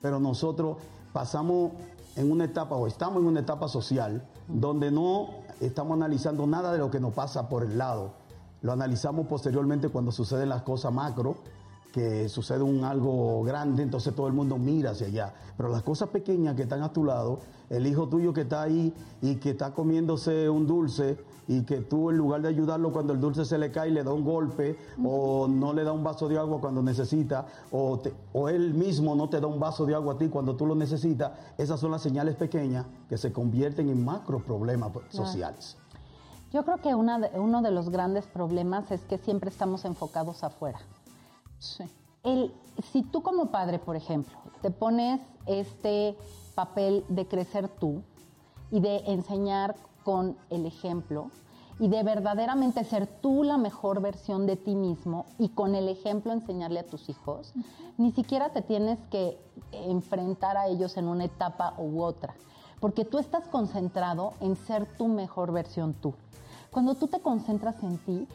Pero 0.00 0.18
nosotros 0.18 0.78
pasamos 1.12 1.72
en 2.16 2.30
una 2.30 2.44
etapa 2.44 2.76
o 2.76 2.86
estamos 2.86 3.22
en 3.22 3.28
una 3.28 3.40
etapa 3.40 3.68
social 3.68 4.26
donde 4.48 4.90
no 4.90 5.28
estamos 5.60 5.94
analizando 5.94 6.46
nada 6.46 6.72
de 6.72 6.78
lo 6.78 6.90
que 6.90 7.00
nos 7.00 7.14
pasa 7.14 7.48
por 7.48 7.62
el 7.62 7.78
lado. 7.78 8.12
Lo 8.60 8.72
analizamos 8.72 9.26
posteriormente 9.26 9.88
cuando 9.88 10.12
suceden 10.12 10.48
las 10.48 10.62
cosas 10.62 10.92
macro, 10.92 11.36
que 11.92 12.28
sucede 12.28 12.62
un 12.62 12.84
algo 12.84 13.42
grande, 13.44 13.82
entonces 13.82 14.14
todo 14.14 14.26
el 14.26 14.32
mundo 14.32 14.56
mira 14.56 14.90
hacia 14.92 15.08
allá. 15.08 15.34
Pero 15.56 15.68
las 15.68 15.82
cosas 15.82 16.08
pequeñas 16.08 16.54
que 16.54 16.62
están 16.62 16.82
a 16.82 16.92
tu 16.92 17.04
lado, 17.04 17.40
el 17.68 17.86
hijo 17.86 18.08
tuyo 18.08 18.32
que 18.32 18.42
está 18.42 18.62
ahí 18.62 18.94
y 19.20 19.36
que 19.36 19.50
está 19.50 19.72
comiéndose 19.74 20.48
un 20.48 20.66
dulce 20.66 21.18
y 21.58 21.64
que 21.64 21.78
tú 21.82 22.10
en 22.10 22.16
lugar 22.16 22.40
de 22.42 22.48
ayudarlo 22.48 22.92
cuando 22.92 23.12
el 23.12 23.20
dulce 23.20 23.44
se 23.44 23.58
le 23.58 23.70
cae 23.70 23.90
le 23.90 24.02
da 24.04 24.12
un 24.12 24.24
golpe 24.24 24.76
o 25.04 25.46
no 25.48 25.72
le 25.72 25.84
da 25.84 25.92
un 25.92 26.02
vaso 26.04 26.28
de 26.28 26.38
agua 26.38 26.60
cuando 26.60 26.82
necesita 26.82 27.46
o, 27.70 27.98
te- 27.98 28.14
o 28.32 28.48
él 28.48 28.72
mismo 28.74 29.14
no 29.14 29.28
te 29.28 29.40
da 29.40 29.46
un 29.46 29.58
vaso 29.60 29.84
de 29.84 29.94
agua 29.94 30.14
a 30.14 30.18
ti 30.18 30.28
cuando 30.28 30.54
tú 30.56 30.64
lo 30.66 30.74
necesitas, 30.74 31.32
esas 31.58 31.78
son 31.80 31.90
las 31.90 32.00
señales 32.02 32.36
pequeñas 32.36 32.86
que 33.08 33.18
se 33.18 33.32
convierten 33.32 33.88
en 33.90 34.04
macro 34.04 34.38
problemas 34.40 34.92
sociales. 35.10 35.76
Yo 36.52 36.64
creo 36.64 36.78
que 36.78 36.94
una 36.94 37.18
de- 37.18 37.38
uno 37.40 37.60
de 37.62 37.70
los 37.70 37.88
grandes 37.90 38.26
problemas 38.26 38.90
es 38.90 39.00
que 39.02 39.18
siempre 39.18 39.50
estamos 39.50 39.84
enfocados 39.84 40.44
afuera. 40.44 40.78
El, 42.24 42.52
si 42.92 43.02
tú 43.02 43.22
como 43.22 43.46
padre, 43.50 43.78
por 43.78 43.96
ejemplo, 43.96 44.34
te 44.60 44.70
pones 44.70 45.20
este 45.46 46.16
papel 46.54 47.04
de 47.08 47.26
crecer 47.26 47.68
tú 47.68 48.02
y 48.70 48.80
de 48.80 48.98
enseñar 49.06 49.74
con 50.04 50.36
el 50.50 50.66
ejemplo 50.66 51.30
y 51.78 51.88
de 51.88 52.02
verdaderamente 52.02 52.84
ser 52.84 53.06
tú 53.06 53.42
la 53.42 53.56
mejor 53.56 54.00
versión 54.00 54.46
de 54.46 54.56
ti 54.56 54.74
mismo 54.74 55.26
y 55.38 55.48
con 55.48 55.74
el 55.74 55.88
ejemplo 55.88 56.32
enseñarle 56.32 56.80
a 56.80 56.86
tus 56.86 57.08
hijos, 57.08 57.52
ni 57.98 58.12
siquiera 58.12 58.50
te 58.50 58.62
tienes 58.62 58.98
que 59.10 59.38
enfrentar 59.72 60.56
a 60.56 60.66
ellos 60.68 60.96
en 60.96 61.08
una 61.08 61.24
etapa 61.24 61.74
u 61.78 62.02
otra, 62.02 62.34
porque 62.80 63.04
tú 63.04 63.18
estás 63.18 63.48
concentrado 63.48 64.34
en 64.40 64.56
ser 64.56 64.86
tu 64.96 65.08
mejor 65.08 65.52
versión 65.52 65.94
tú. 65.94 66.14
Cuando 66.70 66.94
tú 66.94 67.08
te 67.08 67.20
concentras 67.20 67.82
en 67.82 67.98
ti, 67.98 68.28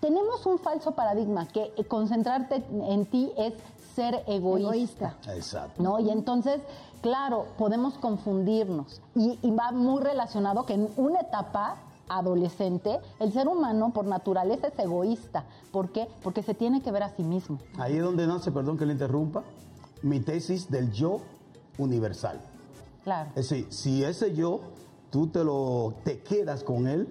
tenemos 0.00 0.44
un 0.46 0.58
falso 0.58 0.92
paradigma 0.92 1.46
que 1.46 1.72
concentrarte 1.88 2.64
en 2.70 3.06
ti 3.06 3.32
es 3.36 3.54
ser 3.94 4.22
egoísta. 4.26 5.16
Exacto. 5.28 5.82
¿no? 5.82 5.98
Y 5.98 6.10
entonces, 6.10 6.60
claro, 7.06 7.46
podemos 7.56 7.94
confundirnos. 7.98 9.00
Y, 9.14 9.38
y 9.40 9.50
va 9.52 9.70
muy 9.70 10.02
relacionado 10.02 10.66
que 10.66 10.74
en 10.74 10.88
una 10.96 11.20
etapa 11.20 11.76
adolescente, 12.08 12.98
el 13.20 13.32
ser 13.32 13.46
humano 13.46 13.92
por 13.92 14.06
naturaleza 14.06 14.66
es 14.66 14.78
egoísta. 14.80 15.44
¿Por 15.70 15.90
qué? 15.92 16.08
Porque 16.24 16.42
se 16.42 16.54
tiene 16.54 16.82
que 16.82 16.90
ver 16.90 17.04
a 17.04 17.10
sí 17.10 17.22
mismo. 17.22 17.58
Ahí 17.78 17.96
es 17.96 18.02
donde 18.02 18.26
nace, 18.26 18.50
perdón 18.50 18.76
que 18.76 18.86
le 18.86 18.92
interrumpa, 18.92 19.44
mi 20.02 20.18
tesis 20.18 20.68
del 20.68 20.90
yo 20.90 21.20
universal. 21.78 22.40
Claro. 23.04 23.30
Es 23.36 23.50
decir, 23.50 23.66
si 23.70 24.02
ese 24.02 24.34
yo, 24.34 24.60
tú 25.10 25.28
te 25.28 25.44
lo 25.44 25.94
te 26.02 26.18
quedas 26.22 26.64
con 26.64 26.88
él, 26.88 27.08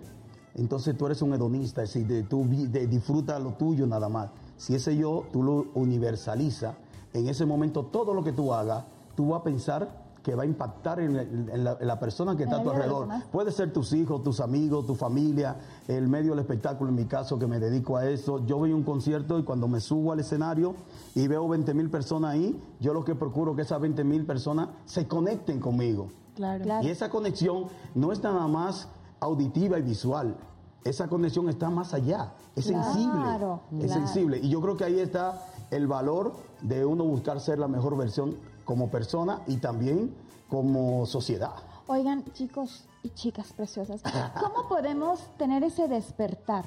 entonces 0.56 0.98
tú 0.98 1.06
eres 1.06 1.22
un 1.22 1.34
hedonista, 1.34 1.84
es 1.84 1.93
decir, 1.93 2.06
de, 2.08 2.24
tú 2.24 2.46
de- 2.50 2.88
disfruta 2.88 3.39
lo 3.39 3.54
tuyo 3.54 3.88
nada 3.88 4.10
más. 4.10 4.30
Si 4.58 4.76
ese 4.76 4.98
yo 4.98 5.24
tú 5.32 5.41
lo 5.41 5.68
universaliza, 5.74 6.76
en 7.14 7.30
ese 7.30 7.46
momento 7.46 7.86
todo 7.86 8.14
lo 8.14 8.26
que 8.26 8.34
tú 8.34 8.54
hagas, 8.54 8.84
tú 9.16 9.30
vas 9.30 9.41
a 9.41 9.43
pensar 9.43 10.05
que 10.22 10.34
va 10.34 10.41
a 10.41 10.45
impactar 10.47 10.99
en, 10.99 11.16
el- 11.16 11.49
en 11.51 11.63
la, 11.63 11.78
en 11.80 11.88
la 11.88 11.99
persona 11.99 12.36
que 12.36 12.43
está 12.43 12.57
a 12.57 12.63
tu 12.63 12.72
alrededor. 12.72 13.07
Puede 13.32 13.51
ser 13.51 13.72
tus 13.72 13.93
hijos, 13.93 14.24
tus 14.24 14.39
amigos, 14.39 14.88
tu 14.88 14.95
familia, 14.95 15.55
el 15.88 16.07
medio 16.07 16.32
del 16.32 16.39
espectáculo, 16.39 16.89
en 16.89 16.95
mi 16.95 17.05
caso, 17.05 17.38
que 17.38 17.45
me 17.45 17.59
dedico 17.59 17.95
a 17.95 18.07
eso. 18.09 18.43
Yo 18.47 18.57
voy 18.57 18.72
a 18.72 18.76
un 18.76 18.82
concierto 18.82 19.38
y 19.38 19.43
cuando 19.43 19.68
me 19.68 19.80
subo 19.80 20.11
al 20.13 20.20
escenario 20.20 20.74
y 21.13 21.28
veo 21.28 21.47
20 21.47 21.74
mil 21.76 21.91
personas 21.91 22.32
ahí, 22.32 22.59
yo 22.80 22.91
lo 22.93 23.05
que 23.05 23.13
procuro 23.13 23.51
es 23.51 23.55
que 23.57 23.61
esas 23.61 23.80
20 23.80 24.03
mil 24.03 24.26
personas 24.26 24.70
se 24.86 25.07
conecten 25.07 25.59
conmigo. 25.59 26.07
Claro. 26.36 26.66
Y 26.82 26.89
esa 26.89 27.09
conexión 27.09 27.66
no 27.93 28.11
es 28.11 28.24
nada 28.24 28.47
más 28.47 28.89
auditiva 29.20 29.78
y 29.78 29.84
visual. 29.84 30.36
Esa 30.84 31.07
conexión 31.07 31.49
está 31.49 31.70
más 31.70 31.93
allá, 31.93 32.34
es 32.55 32.66
sensible. 32.66 33.11
Claro, 33.22 33.59
Es 33.80 33.91
sensible. 33.91 34.39
Y 34.39 34.49
yo 34.49 34.59
creo 34.59 34.76
que 34.76 34.84
ahí 34.86 34.99
está 34.99 35.39
el 35.70 35.86
valor 35.88 36.34
de 36.61 36.84
uno 36.84 37.03
buscar 37.03 37.39
ser 37.39 37.57
la 37.59 37.68
mejor 37.68 37.95
versión 37.95 38.36
como 38.66 38.89
persona 38.89 39.41
y 39.47 39.57
también 39.57 40.13
como 40.49 41.05
sociedad. 41.05 41.53
Oigan, 41.88 42.26
chicos 42.34 42.86
y 43.03 43.09
chicas 43.11 43.53
preciosas, 43.53 44.01
¿cómo 44.39 44.68
podemos 44.68 45.20
tener 45.38 45.63
ese 45.63 45.88
despertar? 45.88 46.66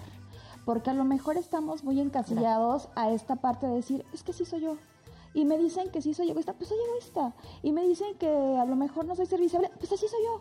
Porque 0.64 0.90
a 0.90 0.94
lo 0.94 1.04
mejor 1.04 1.36
estamos 1.36 1.82
muy 1.82 2.00
encasillados 2.00 2.88
a 2.94 3.10
esta 3.10 3.36
parte 3.36 3.66
de 3.66 3.74
decir, 3.74 4.04
es 4.12 4.22
que 4.22 4.32
sí 4.32 4.44
soy 4.44 4.60
yo. 4.60 4.76
Y 5.34 5.44
me 5.44 5.58
dicen 5.58 5.90
que 5.90 6.00
sí 6.00 6.14
soy 6.14 6.30
egoísta, 6.30 6.52
pues 6.52 6.68
soy 6.68 6.78
egoísta. 6.88 7.34
Y 7.62 7.72
me 7.72 7.86
dicen 7.86 8.16
que 8.18 8.28
a 8.28 8.64
lo 8.64 8.76
mejor 8.76 9.04
no 9.04 9.14
soy 9.14 9.26
serviciable, 9.26 9.70
pues 9.78 9.92
así 9.92 10.06
soy 10.08 10.20
yo. 10.24 10.40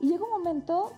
Y 0.00 0.08
llega 0.08 0.24
un 0.24 0.30
momento 0.30 0.92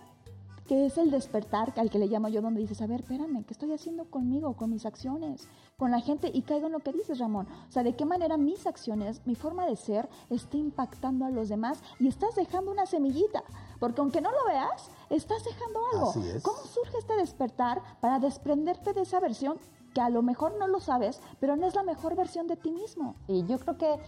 que 0.67 0.85
es 0.85 0.97
el 0.97 1.11
despertar, 1.11 1.73
al 1.77 1.89
que 1.89 1.97
le 1.97 2.07
llamo 2.07 2.27
yo, 2.27 2.41
donde 2.41 2.59
dices, 2.59 2.81
a 2.81 2.87
ver, 2.87 3.01
espérame, 3.01 3.43
¿qué 3.45 3.53
estoy 3.53 3.71
haciendo 3.73 4.05
conmigo, 4.05 4.53
con 4.55 4.69
mis 4.69 4.85
acciones, 4.85 5.47
con 5.77 5.91
la 5.91 6.01
gente? 6.01 6.31
Y 6.33 6.41
caigo 6.41 6.65
en 6.65 6.73
lo 6.73 6.79
que 6.79 6.91
dices, 6.91 7.19
Ramón. 7.19 7.47
O 7.69 7.71
sea, 7.71 7.83
¿de 7.83 7.95
qué 7.95 8.03
manera 8.03 8.35
mis 8.35 8.65
acciones, 8.65 9.21
mi 9.25 9.35
forma 9.35 9.67
de 9.67 9.75
ser, 9.75 10.09
está 10.31 10.57
impactando 10.57 11.23
a 11.23 11.29
los 11.29 11.49
demás? 11.49 11.83
Y 11.99 12.07
estás 12.07 12.35
dejando 12.35 12.71
una 12.71 12.87
semillita, 12.87 13.43
porque 13.79 14.01
aunque 14.01 14.19
no 14.19 14.31
lo 14.31 14.45
veas, 14.47 14.89
estás 15.11 15.43
dejando 15.43 15.79
algo. 15.93 16.09
Así 16.09 16.27
es. 16.27 16.41
¿Cómo 16.41 16.57
surge 16.57 16.97
este 16.97 17.15
despertar 17.15 17.83
para 18.01 18.17
desprenderte 18.17 18.93
de 18.93 19.01
esa 19.01 19.19
versión 19.19 19.59
que 19.93 20.01
a 20.01 20.09
lo 20.09 20.23
mejor 20.23 20.57
no 20.57 20.67
lo 20.67 20.79
sabes, 20.79 21.21
pero 21.39 21.55
no 21.55 21.67
es 21.67 21.75
la 21.75 21.83
mejor 21.83 22.15
versión 22.15 22.47
de 22.47 22.55
ti 22.55 22.71
mismo? 22.71 23.15
Y 23.27 23.45
yo 23.45 23.59
creo 23.59 23.77
que 23.77 23.99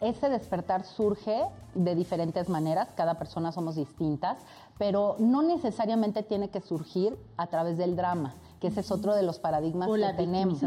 ese 0.00 0.28
despertar 0.28 0.84
surge 0.84 1.40
de 1.74 1.94
diferentes 1.94 2.48
maneras, 2.48 2.92
cada 2.96 3.16
persona 3.16 3.52
somos 3.52 3.76
distintas, 3.76 4.38
pero 4.76 5.14
no 5.20 5.42
necesariamente 5.42 6.24
tiene 6.24 6.50
que 6.50 6.60
surgir 6.60 7.16
a 7.36 7.46
través 7.46 7.78
del 7.78 7.94
drama, 7.94 8.34
que 8.66 8.70
ese 8.70 8.80
es 8.80 8.90
otro 8.90 9.14
de 9.14 9.22
los 9.22 9.38
paradigmas 9.38 9.88
O 9.88 9.92
que 9.92 9.98
la 10.00 10.16
tenemos. 10.16 10.60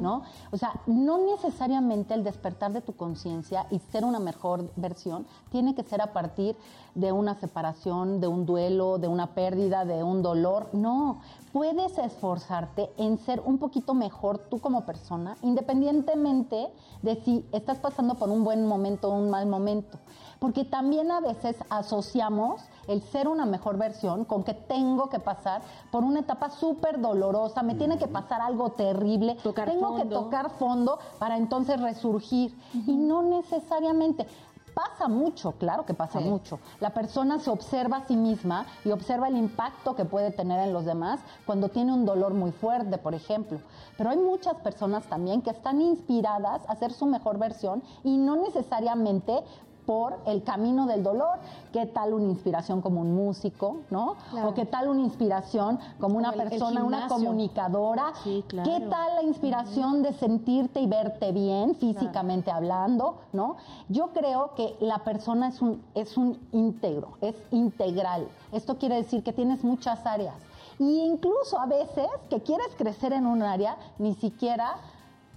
¿no? 0.00 0.22
O 0.50 0.56
sea, 0.56 0.80
no 0.86 1.18
necesariamente 1.18 2.14
el 2.14 2.24
despertar 2.24 2.72
de 2.72 2.80
tu 2.80 2.94
conciencia 2.94 3.66
y 3.70 3.78
ser 3.78 4.06
una 4.06 4.18
mejor 4.18 4.70
versión 4.76 5.26
tiene 5.50 5.74
que 5.74 5.82
ser 5.82 6.00
a 6.00 6.14
partir 6.14 6.56
de 6.94 7.12
una 7.12 7.34
separación, 7.34 8.20
de 8.20 8.26
un 8.26 8.46
duelo, 8.46 8.96
de 8.96 9.08
una 9.08 9.34
pérdida, 9.34 9.84
de 9.84 10.02
un 10.02 10.22
dolor. 10.22 10.70
No, 10.72 11.20
puedes 11.52 11.98
esforzarte 11.98 12.90
en 12.96 13.18
ser 13.18 13.40
un 13.44 13.58
poquito 13.58 13.94
mejor 13.94 14.38
tú 14.38 14.58
como 14.58 14.86
persona, 14.86 15.36
independientemente 15.42 16.72
de 17.02 17.16
si 17.16 17.44
estás 17.52 17.78
pasando 17.78 18.14
por 18.14 18.30
un 18.30 18.42
buen 18.42 18.66
momento 18.66 19.10
o 19.10 19.14
un 19.14 19.30
mal 19.30 19.46
momento. 19.46 19.98
Porque 20.38 20.64
también 20.64 21.10
a 21.10 21.20
veces 21.20 21.56
asociamos 21.68 22.62
el 22.88 23.02
ser 23.02 23.28
una 23.28 23.46
mejor 23.46 23.76
versión 23.76 24.24
con 24.24 24.42
que 24.42 24.54
tengo 24.54 25.08
que 25.08 25.20
pasar 25.20 25.62
por 25.90 26.04
una 26.04 26.20
etapa 26.20 26.50
súper 26.50 27.00
dolorosa, 27.00 27.62
me 27.62 27.74
tiene 27.74 27.98
que 27.98 28.08
pasar 28.08 28.40
algo 28.40 28.70
terrible, 28.70 29.36
Tocar 29.42 29.70
tengo 29.70 29.94
que 29.96 30.04
tocar 30.04 30.50
fondo 30.50 30.98
para 31.18 31.36
entonces 31.36 31.80
resurgir. 31.80 32.58
Y 32.74 32.96
no 32.96 33.22
necesariamente. 33.22 34.26
Pasa 34.74 35.08
mucho, 35.08 35.52
claro 35.52 35.84
que 35.84 35.94
pasa 35.94 36.20
mucho. 36.20 36.58
La 36.80 36.90
persona 36.94 37.38
se 37.38 37.50
observa 37.50 37.98
a 37.98 38.06
sí 38.06 38.16
misma 38.16 38.66
y 38.84 38.90
observa 38.90 39.28
el 39.28 39.36
impacto 39.36 39.94
que 39.94 40.04
puede 40.04 40.30
tener 40.30 40.60
en 40.60 40.72
los 40.72 40.84
demás 40.84 41.20
cuando 41.44 41.68
tiene 41.68 41.92
un 41.92 42.06
dolor 42.06 42.32
muy 42.32 42.52
fuerte, 42.52 42.96
por 42.98 43.14
ejemplo. 43.14 43.60
Pero 43.98 44.10
hay 44.10 44.16
muchas 44.16 44.54
personas 44.56 45.04
también 45.04 45.42
que 45.42 45.50
están 45.50 45.80
inspiradas 45.80 46.62
a 46.68 46.76
ser 46.76 46.92
su 46.92 47.06
mejor 47.06 47.38
versión 47.38 47.82
y 48.02 48.16
no 48.16 48.36
necesariamente 48.36 49.44
por 49.86 50.18
el 50.26 50.42
camino 50.42 50.86
del 50.86 51.02
dolor. 51.02 51.38
¿Qué 51.72 51.86
tal 51.86 52.14
una 52.14 52.26
inspiración 52.30 52.80
como 52.80 53.00
un 53.00 53.14
músico, 53.14 53.78
no? 53.90 54.16
O 54.44 54.54
qué 54.54 54.66
tal 54.66 54.88
una 54.88 55.00
inspiración 55.00 55.78
como 55.98 56.18
una 56.18 56.30
el 56.30 56.48
persona, 56.48 56.84
una 56.84 57.08
comunicadora. 57.08 58.12
Sí, 58.22 58.44
claro. 58.46 58.70
¿Qué 58.70 58.86
tal 58.86 59.16
la 59.16 59.22
inspiración 59.22 60.02
de 60.02 60.12
sentirte 60.12 60.80
y 60.80 60.86
verte 60.86 61.32
bien 61.32 61.74
físicamente 61.74 62.50
hablando, 62.50 63.18
no? 63.32 63.56
Yo 63.88 64.08
creo 64.08 64.54
que 64.54 64.76
la 64.80 64.98
persona 64.98 65.48
es 65.48 65.60
un 65.60 65.82
es 65.94 66.16
un 66.16 66.38
íntegro, 66.52 67.16
es 67.20 67.34
integral. 67.50 68.28
Esto 68.52 68.78
quiere 68.78 68.96
decir 68.96 69.22
que 69.22 69.32
tienes 69.32 69.64
muchas 69.64 70.04
áreas. 70.06 70.34
Y 70.78 71.00
incluso 71.00 71.60
a 71.60 71.66
veces 71.66 72.08
que 72.28 72.40
quieres 72.40 72.68
crecer 72.76 73.12
en 73.12 73.26
un 73.26 73.42
área, 73.42 73.76
ni 73.98 74.14
siquiera 74.14 74.76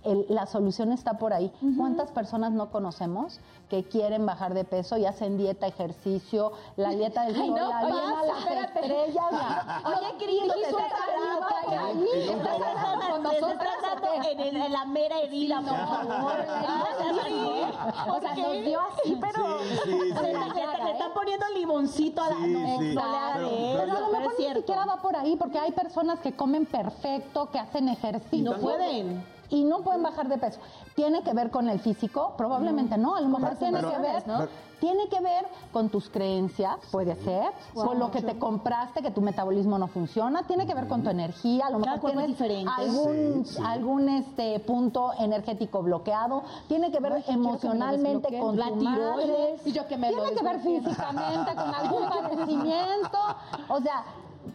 el- 0.06 0.26
la 0.30 0.46
solución 0.46 0.92
está 0.92 1.18
por 1.18 1.34
ahí. 1.34 1.52
¿Cuántas 1.78 2.12
personas 2.12 2.52
no 2.52 2.70
conocemos 2.72 3.40
que 3.70 3.84
quieren 3.84 4.26
bajar 4.26 4.54
de 4.54 4.64
peso 4.64 4.98
y 4.98 5.06
hacen 5.06 5.38
dieta, 5.38 5.68
ejercicio, 5.68 6.52
la 6.78 6.90
dieta 6.92 7.24
del 7.26 7.36
sol, 7.36 7.50
no, 7.50 7.70
la 7.70 7.86
dieta 7.86 8.24
las 8.26 8.38
espérate. 8.40 8.80
estrellas? 8.82 9.26
la- 9.32 9.82
Oye, 9.86 10.18
la 14.70 14.86
mera 14.86 15.20
herida, 15.20 15.62
No, 15.62 15.70
por 15.70 15.78
favor. 15.88 16.34
O 18.08 18.20
sea, 18.20 18.36
nos 18.36 18.54
dio 18.66 18.80
así, 18.82 19.18
pero... 19.20 19.60
Le, 20.22 20.32
están 20.92 21.14
poniendo 21.14 21.46
limoncito 21.56 22.22
a 22.22 22.30
la... 22.30 22.36
No, 22.36 23.04
a 23.04 23.86
lo 23.86 24.10
mejor 24.12 24.34
ni 24.40 24.54
siquiera 24.56 24.86
va 24.86 24.98
por 25.02 25.16
ahí, 25.16 25.36
porque 25.36 25.60
hay 25.60 25.72
personas 25.72 26.20
que 26.20 26.34
comen 26.34 26.66
perfecto, 26.66 27.50
que 27.52 27.60
hacen 27.60 27.90
ejercicio. 27.90 28.52
No 28.52 28.58
pueden. 28.60 29.35
Y 29.50 29.64
no 29.64 29.80
pueden 29.80 30.04
bajar 30.04 30.28
de 30.28 30.38
peso. 30.38 30.60
¿Tiene 30.96 31.22
que 31.24 31.34
ver 31.34 31.52
con 31.52 31.70
el 31.70 31.80
físico? 31.80 32.34
Probablemente 32.38 32.98
no. 32.98 33.16
A 33.16 33.22
lo 33.22 33.30
mejor 33.30 33.56
tiene 33.56 33.80
que 33.80 33.98
ver, 34.00 34.24
tiene 34.80 35.08
que 35.08 35.20
ver 35.22 35.48
con 35.72 35.90
tus 35.90 36.10
creencias, 36.10 36.78
puede 36.92 37.16
ser, 37.16 37.52
con 37.74 37.98
lo 38.00 38.12
que 38.12 38.22
te 38.22 38.38
compraste, 38.38 39.02
que 39.02 39.12
tu 39.12 39.22
metabolismo 39.22 39.78
no 39.78 39.88
funciona, 39.88 40.44
tiene 40.44 40.66
que 40.68 40.74
ver 40.74 40.88
con 40.88 41.04
tu 41.04 41.10
energía, 41.10 41.68
a 41.68 41.70
lo 41.72 41.80
mejor 41.80 42.00
tienes 42.12 42.28
diferente. 42.28 42.72
algún, 42.76 43.46
Sí, 43.46 43.56
sí. 43.56 43.64
algún 43.66 44.10
este 44.10 44.60
punto 44.60 45.12
energético 45.20 45.82
bloqueado, 45.82 46.44
tiene 46.68 46.92
que 46.92 47.00
ver 47.00 47.14
Ay, 47.14 47.24
que 47.24 47.32
emocionalmente 47.32 48.40
con 48.40 48.58
La 48.58 48.68
tu 48.68 48.80
tiroides. 48.80 49.18
madre, 49.18 49.56
Y 49.66 49.72
yo 49.72 49.88
que 49.88 49.98
me 49.98 50.12
lo 50.12 50.22
tiene 50.22 50.38
que 50.38 50.44
ver 50.44 50.60
físicamente 50.60 51.56
con 51.56 51.74
algún 51.74 52.10
padecimiento, 52.10 53.18
o 53.70 53.80
sea, 53.82 54.04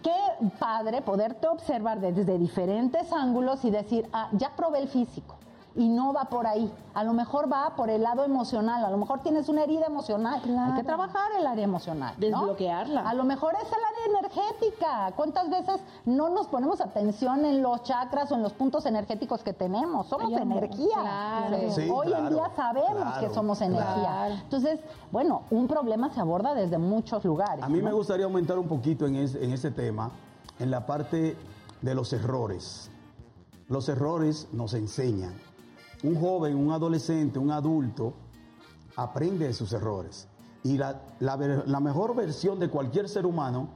qué 0.02 0.48
padre 0.58 1.02
poderte 1.02 1.48
observar 1.48 2.00
desde 2.00 2.38
diferentes 2.38 3.12
ángulos 3.12 3.64
y 3.64 3.70
decir, 3.70 4.08
ah, 4.12 4.28
ya 4.32 4.54
probé 4.56 4.80
el 4.80 4.88
físico. 4.88 5.39
Y 5.76 5.88
no 5.88 6.12
va 6.12 6.24
por 6.24 6.48
ahí. 6.48 6.72
A 6.94 7.04
lo 7.04 7.12
mejor 7.12 7.50
va 7.50 7.76
por 7.76 7.90
el 7.90 8.02
lado 8.02 8.24
emocional. 8.24 8.84
A 8.84 8.90
lo 8.90 8.96
mejor 8.96 9.20
tienes 9.20 9.48
una 9.48 9.62
herida 9.62 9.86
emocional. 9.86 10.42
Hay 10.44 10.72
que 10.74 10.82
trabajar 10.82 11.30
el 11.38 11.46
área 11.46 11.62
emocional. 11.62 12.14
¿no? 12.16 12.20
Desbloquearla. 12.20 13.08
A 13.08 13.14
lo 13.14 13.22
mejor 13.22 13.54
es 13.54 13.68
el 13.68 13.78
área 13.78 14.18
energética. 14.18 15.12
¿Cuántas 15.14 15.48
veces 15.48 15.80
no 16.06 16.28
nos 16.28 16.48
ponemos 16.48 16.80
atención 16.80 17.44
en 17.44 17.62
los 17.62 17.84
chakras 17.84 18.32
o 18.32 18.34
en 18.34 18.42
los 18.42 18.52
puntos 18.52 18.84
energéticos 18.86 19.44
que 19.44 19.52
tenemos? 19.52 20.08
Somos 20.08 20.32
energía. 20.32 20.88
Claro. 21.00 21.56
Sí, 21.70 21.88
Hoy 21.88 22.12
en 22.12 22.30
día 22.30 22.50
sabemos 22.56 23.02
claro, 23.02 23.28
que 23.28 23.32
somos 23.34 23.60
energía. 23.60 23.94
claro. 23.94 24.34
Entonces, 24.34 24.80
bueno, 25.12 25.42
un 25.50 25.68
problema 25.68 26.10
se 26.10 26.20
aborda 26.20 26.52
desde 26.54 26.78
muchos 26.78 27.24
lugares. 27.24 27.62
A 27.62 27.68
mí 27.68 27.80
me 27.80 27.92
gustaría 27.92 28.24
aumentar 28.24 28.58
un 28.58 28.66
poquito 28.66 29.06
en, 29.06 29.14
es- 29.14 29.36
en 29.36 29.52
ese 29.52 29.70
tema, 29.70 30.10
en 30.58 30.70
la 30.72 30.84
parte 30.84 31.36
de 31.80 31.94
los 31.94 32.12
errores. 32.12 32.90
Los 33.68 33.88
errores 33.88 34.48
nos 34.52 34.74
enseñan. 34.74 35.32
Un 36.02 36.18
joven, 36.18 36.56
un 36.56 36.72
adolescente, 36.72 37.38
un 37.38 37.50
adulto, 37.50 38.14
aprende 38.96 39.46
de 39.46 39.52
sus 39.52 39.72
errores. 39.72 40.28
Y 40.62 40.76
la, 40.76 41.00
la 41.20 41.80
mejor 41.80 42.14
versión 42.14 42.58
de 42.58 42.68
cualquier 42.68 43.08
ser 43.08 43.26
humano 43.26 43.68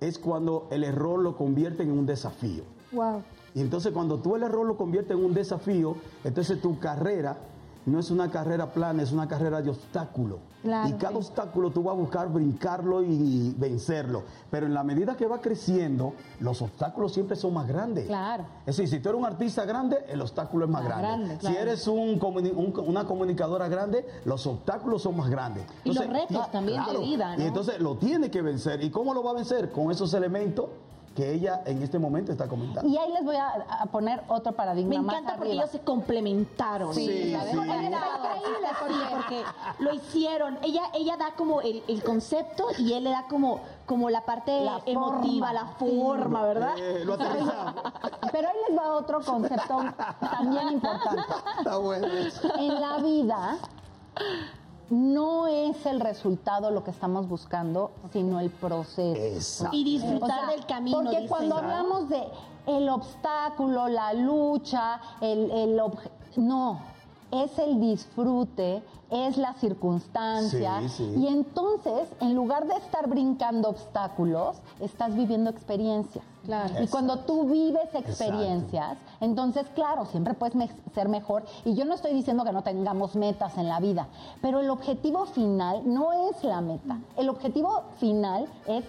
es 0.00 0.18
cuando 0.18 0.68
el 0.70 0.84
error 0.84 1.20
lo 1.20 1.36
convierte 1.36 1.82
en 1.82 1.92
un 1.92 2.06
desafío. 2.06 2.64
Wow. 2.92 3.22
Y 3.54 3.60
entonces 3.60 3.92
cuando 3.92 4.18
tú 4.18 4.36
el 4.36 4.42
error 4.42 4.66
lo 4.66 4.76
conviertes 4.76 5.16
en 5.16 5.24
un 5.24 5.34
desafío, 5.34 5.96
entonces 6.24 6.60
tu 6.60 6.78
carrera 6.78 7.38
no 7.86 7.98
es 7.98 8.10
una 8.10 8.30
carrera 8.30 8.66
plana, 8.72 9.02
es 9.02 9.12
una 9.12 9.26
carrera 9.26 9.60
de 9.62 9.70
obstáculo. 9.70 10.38
Claro, 10.62 10.88
y 10.88 10.92
cada 10.92 11.10
sí. 11.10 11.16
obstáculo 11.18 11.70
tú 11.72 11.82
vas 11.82 11.94
a 11.94 11.98
buscar 11.98 12.28
brincarlo 12.28 13.02
y 13.02 13.52
vencerlo. 13.58 14.22
Pero 14.48 14.66
en 14.66 14.74
la 14.74 14.84
medida 14.84 15.16
que 15.16 15.26
va 15.26 15.40
creciendo, 15.40 16.14
los 16.38 16.62
obstáculos 16.62 17.12
siempre 17.12 17.34
son 17.34 17.54
más 17.54 17.66
grandes. 17.66 18.06
Claro. 18.06 18.44
Es 18.64 18.76
decir, 18.76 18.88
si 18.88 19.00
tú 19.02 19.08
eres 19.08 19.18
un 19.20 19.26
artista 19.26 19.64
grande, 19.64 20.04
el 20.08 20.20
obstáculo 20.20 20.66
es 20.66 20.70
más, 20.70 20.84
Más 20.84 20.88
grande. 20.98 21.26
grande, 21.26 21.46
Si 21.48 21.56
eres 21.56 21.88
un 21.88 22.20
comuni- 22.20 22.54
un- 22.54 22.72
una 22.88 23.04
comunicadora 23.04 23.66
grande, 23.66 24.06
los 24.24 24.46
obstáculos 24.46 25.02
son 25.02 25.16
más 25.16 25.28
grandes. 25.28 25.64
Y 25.82 25.92
los 25.92 26.06
retos 26.06 26.50
también 26.52 26.80
de 26.86 26.98
vida, 26.98 27.36
¿no? 27.36 27.42
Y 27.42 27.46
entonces 27.48 27.80
lo 27.80 27.96
tiene 27.96 28.30
que 28.30 28.42
vencer. 28.42 28.84
¿Y 28.84 28.90
cómo 28.90 29.12
lo 29.14 29.24
va 29.24 29.32
a 29.32 29.34
vencer? 29.34 29.72
Con 29.72 29.90
esos 29.90 30.14
elementos 30.14 30.66
que 31.14 31.32
ella 31.34 31.62
en 31.66 31.82
este 31.82 31.98
momento 31.98 32.32
está 32.32 32.48
comentando. 32.48 32.88
Y 32.88 32.96
ahí 32.96 33.12
les 33.12 33.24
voy 33.24 33.36
a, 33.36 33.48
a 33.68 33.86
poner 33.86 34.22
otro 34.28 34.52
paradigma 34.52 34.90
Me 34.96 35.00
más 35.02 35.14
encanta 35.16 35.34
porque 35.36 35.48
arriba. 35.50 35.62
ellos 35.64 35.70
se 35.72 35.80
complementaron. 35.80 36.94
Sí, 36.94 37.30
La 37.32 37.42
sí. 37.44 37.56
verdad, 37.56 37.74
está 37.84 38.36
increíble, 38.36 38.68
sí, 38.88 38.94
porque 39.16 39.42
lo 39.78 39.92
hicieron. 39.94 40.58
Ella, 40.62 40.82
ella 40.94 41.16
da 41.16 41.32
como 41.36 41.60
el, 41.60 41.82
el 41.88 42.02
concepto 42.02 42.66
y 42.78 42.94
él 42.94 43.04
le 43.04 43.10
da 43.10 43.26
como, 43.28 43.60
como 43.86 44.08
la 44.10 44.24
parte 44.24 44.64
La 44.64 44.80
emotiva, 44.86 45.48
forma. 45.48 45.52
la 45.52 45.66
forma, 45.66 46.42
¿verdad? 46.44 46.74
Eh, 46.78 47.04
lo. 47.04 47.16
Pero 48.32 48.48
ahí 48.48 48.56
les 48.68 48.78
va 48.78 48.94
otro 48.94 49.20
concepto 49.20 49.84
también 50.20 50.68
importante. 50.70 51.22
Está 51.58 51.76
bueno. 51.76 52.06
En 52.58 52.80
la 52.80 52.96
vida 52.98 53.58
no 54.92 55.46
es 55.46 55.86
el 55.86 56.00
resultado 56.00 56.70
lo 56.70 56.84
que 56.84 56.90
estamos 56.90 57.26
buscando, 57.26 57.90
sino 58.12 58.38
el 58.40 58.50
proceso. 58.50 59.16
Exacto. 59.18 59.74
Y 59.76 59.84
disfrutar 59.84 60.22
O 60.22 60.42
sea, 60.46 60.50
del 60.50 60.66
camino. 60.66 60.98
Porque 61.02 61.26
cuando 61.26 61.56
hablamos 61.56 62.08
de 62.10 62.22
el 62.66 62.88
obstáculo, 62.90 63.88
la 63.88 64.12
lucha, 64.12 65.00
el, 65.22 65.50
el 65.50 65.78
obje- 65.80 66.10
no, 66.36 66.78
es 67.30 67.58
el 67.58 67.80
disfrute, 67.80 68.82
es 69.12 69.36
la 69.36 69.52
circunstancia. 69.54 70.80
Sí, 70.80 70.88
sí. 70.88 71.14
Y 71.18 71.26
entonces, 71.28 72.08
en 72.20 72.34
lugar 72.34 72.66
de 72.66 72.74
estar 72.74 73.08
brincando 73.08 73.68
obstáculos, 73.68 74.56
estás 74.80 75.14
viviendo 75.14 75.50
experiencias. 75.50 76.24
Claro. 76.44 76.74
Y 76.82 76.88
cuando 76.88 77.20
tú 77.20 77.44
vives 77.44 77.94
experiencias, 77.94 78.96
entonces, 79.20 79.64
claro, 79.76 80.06
siempre 80.06 80.34
puedes 80.34 80.56
me- 80.56 80.70
ser 80.92 81.08
mejor. 81.08 81.44
Y 81.64 81.74
yo 81.74 81.84
no 81.84 81.94
estoy 81.94 82.12
diciendo 82.14 82.42
que 82.44 82.50
no 82.52 82.62
tengamos 82.62 83.14
metas 83.14 83.56
en 83.58 83.68
la 83.68 83.78
vida, 83.78 84.08
pero 84.40 84.58
el 84.60 84.70
objetivo 84.70 85.26
final 85.26 85.82
no 85.84 86.12
es 86.30 86.42
la 86.42 86.60
meta. 86.60 86.98
El 87.16 87.28
objetivo 87.28 87.82
final 88.00 88.46
es 88.66 88.84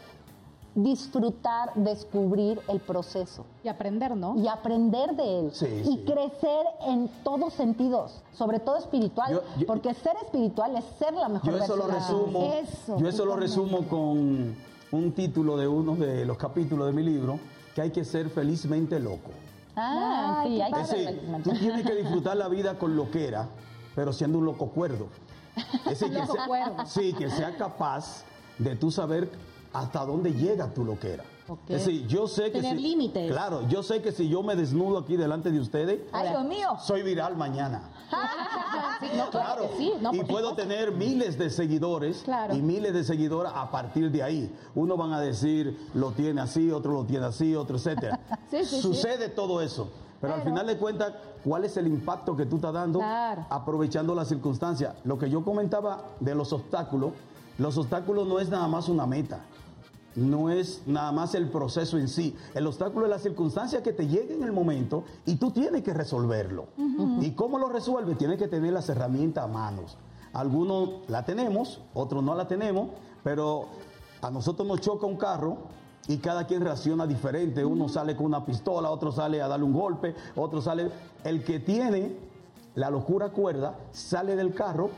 disfrutar, 0.76 1.72
descubrir 1.76 2.60
el 2.68 2.80
proceso 2.80 3.46
Y 3.64 3.68
aprender, 3.68 4.16
¿no? 4.16 4.36
y 4.38 4.48
aprender 4.48 5.16
de 5.16 5.40
él 5.40 5.52
Sí, 5.54 5.66
y 5.68 5.84
sí. 5.86 6.04
crecer 6.06 6.66
en 6.88 7.08
todos 7.24 7.54
sentidos, 7.54 8.22
sobre 8.34 8.60
todo 8.60 8.78
espiritual, 8.78 9.32
Yo- 9.32 9.42
yo- 9.60 9.68
porque 9.68 9.94
ser 9.94 10.14
espiritual 10.24 10.76
es 10.76 10.84
ser 10.98 11.14
la 11.14 11.30
mejor 11.30 11.52
Yo 11.52 11.58
eso 11.64 11.76
lo 11.76 11.88
resumo. 11.88 12.54
Eso, 12.54 12.98
yo 12.98 13.08
eso 13.08 13.26
lo 13.26 13.36
resumo 13.36 13.88
con 13.88 14.56
un 14.92 15.12
título 15.14 15.58
de 15.58 15.68
uno 15.68 15.96
de 15.96 16.26
los 16.26 16.38
capítulos 16.38 16.88
de 16.88 16.94
mi 16.94 17.04
libro, 17.04 17.40
que 17.76 17.82
hay 17.82 17.92
que 17.92 18.04
ser 18.04 18.30
felizmente 18.30 19.00
loco. 19.00 19.30
Ah, 19.76 20.42
Ay, 20.42 20.56
sí, 20.58 20.62
hay 20.62 20.72
que 20.74 20.86
ser 20.86 21.06
felizmente. 21.06 21.50
tú 21.50 21.58
tienes 21.58 21.86
que 21.86 21.96
disfrutar 21.96 22.38
la 22.38 22.48
vida 22.48 22.78
con 22.78 22.96
loquera, 22.96 23.48
pero 23.96 24.14
siendo 24.14 24.38
un 24.40 24.46
loco 24.46 24.68
cuerdo. 24.70 25.08
Es 25.86 26.00
decir, 26.00 26.10
que 26.12 26.20
Loco 26.22 26.34
sea, 26.34 26.46
cuerdo. 26.48 26.86
sí, 26.86 27.14
que 27.14 27.30
sea 27.30 27.56
capaz 27.58 28.24
de 28.60 28.76
tú 28.76 28.92
saber 28.92 29.30
hasta 29.74 30.06
dónde 30.06 30.32
llega 30.34 30.74
tu 30.74 30.86
loquera. 30.86 31.24
Ok. 31.48 31.60
Es 31.70 31.86
decir, 31.86 32.08
yo 32.08 32.26
sé 32.28 32.44
que 32.52 32.62
Tener 32.62 32.78
si- 32.78 32.84
límites. 32.84 33.30
Claro, 33.32 33.68
yo 33.68 33.84
sé 33.84 34.02
que 34.02 34.12
si 34.14 34.30
yo 34.30 34.42
me 34.44 34.56
desnudo 34.56 35.00
aquí 35.00 35.18
delante 35.18 35.52
de 35.52 35.60
ustedes, 35.60 36.02
Ay, 36.14 36.30
Dios 36.30 36.46
mío. 36.46 36.70
soy 36.82 37.04
viral 37.04 37.36
mañana. 37.36 37.90
Sí, 39.00 39.10
no, 39.18 39.30
claro 39.30 39.64
que 39.70 39.78
sí, 39.78 39.92
no, 40.00 40.14
y 40.14 40.24
puedo 40.24 40.56
tener 40.56 40.94
miles 40.94 41.38
de 41.38 41.50
seguidores 41.50 42.22
Claro. 42.24 42.56
y 42.56 42.62
miles 42.62 42.94
de 42.94 43.04
seguidoras 43.04 43.52
a 43.54 43.70
partir 43.70 44.10
de 44.12 44.24
ahí. 44.24 44.56
Uno 44.76 44.96
van 44.96 45.12
a 45.12 45.20
decir, 45.20 45.78
lo 45.94 46.12
tiene 46.12 46.40
así, 46.40 46.72
otro 46.72 46.94
lo 46.94 47.04
tiene 47.04 47.26
así, 47.26 47.54
otro 47.56 47.76
etcétera. 47.76 48.20
Sí, 48.50 48.60
sí, 48.64 48.76
sí. 48.78 48.82
Sucede 48.82 49.28
todo 49.30 49.60
eso. 49.62 49.90
Pero, 50.22 50.36
al 50.36 50.44
final 50.44 50.66
de 50.68 50.78
cuentas, 50.78 51.14
¿cuál 51.44 51.66
es 51.66 51.76
el 51.76 51.88
impacto 51.88 52.36
que 52.38 52.46
tú 52.46 52.56
estás 52.58 52.72
dando 52.74 53.00
Claro. 53.00 53.46
aprovechando 53.50 54.16
las 54.16 54.30
circunstancias? 54.30 54.96
Lo 55.04 55.18
que 55.18 55.30
yo 55.30 55.44
comentaba 55.44 56.06
de 56.22 56.34
los 56.34 56.54
obstáculos, 56.54 57.12
los 57.58 57.78
obstáculos 57.78 58.26
no 58.28 58.40
es 58.40 58.48
nada 58.48 58.68
más 58.70 58.88
una 58.88 59.06
meta. 59.06 59.42
No 60.16 60.50
es 60.50 60.84
nada 60.86 61.12
más 61.12 61.34
el 61.36 61.50
proceso 61.50 61.98
en 61.98 62.08
sí. 62.08 62.36
El 62.54 62.68
obstáculo 62.68 63.06
es 63.06 63.10
la 63.10 63.20
circunstancia 63.20 63.82
que 63.82 63.94
te 63.94 64.08
llega 64.08 64.34
en 64.34 64.44
el 64.44 64.52
momento 64.52 65.04
y 65.26 65.36
tú 65.36 65.52
tienes 65.52 65.82
que 65.82 65.94
resolverlo. 65.94 66.68
¿Y 67.22 67.32
cómo 67.32 67.58
lo 67.58 67.70
resuelves? 67.70 68.18
Tienes 68.18 68.38
que 68.38 68.48
tener 68.48 68.74
las 68.74 68.90
herramientas 68.90 69.46
a 69.46 69.48
manos. 69.48 69.98
Algunos 70.34 71.10
la 71.10 71.26
tenemos, 71.26 71.82
otros 71.94 72.24
no 72.24 72.36
la 72.36 72.48
tenemos, 72.48 72.90
pero 73.24 73.68
a 74.22 74.32
nosotros 74.32 74.68
nos 74.68 74.82
choca 74.82 75.06
un 75.06 75.18
carro 75.18 75.58
y 76.08 76.18
cada 76.18 76.46
quien 76.46 76.62
reacciona 76.62 77.08
diferente. 77.08 77.64
Uno 77.64 77.88
sale 77.88 78.16
con 78.16 78.28
una 78.28 78.46
pistola, 78.46 78.90
otro 78.90 79.12
sale 79.12 79.42
a 79.42 79.48
darle 79.48 79.66
un 79.66 79.74
golpe, 79.74 80.16
otro 80.36 80.62
sale... 80.62 80.92
El 81.24 81.44
que 81.44 81.60
tiene 81.60 82.18
la 82.76 82.90
locura 82.90 83.30
cuerda 83.30 83.78
sale 83.92 84.36
del 84.36 84.54
carro, 84.54 84.90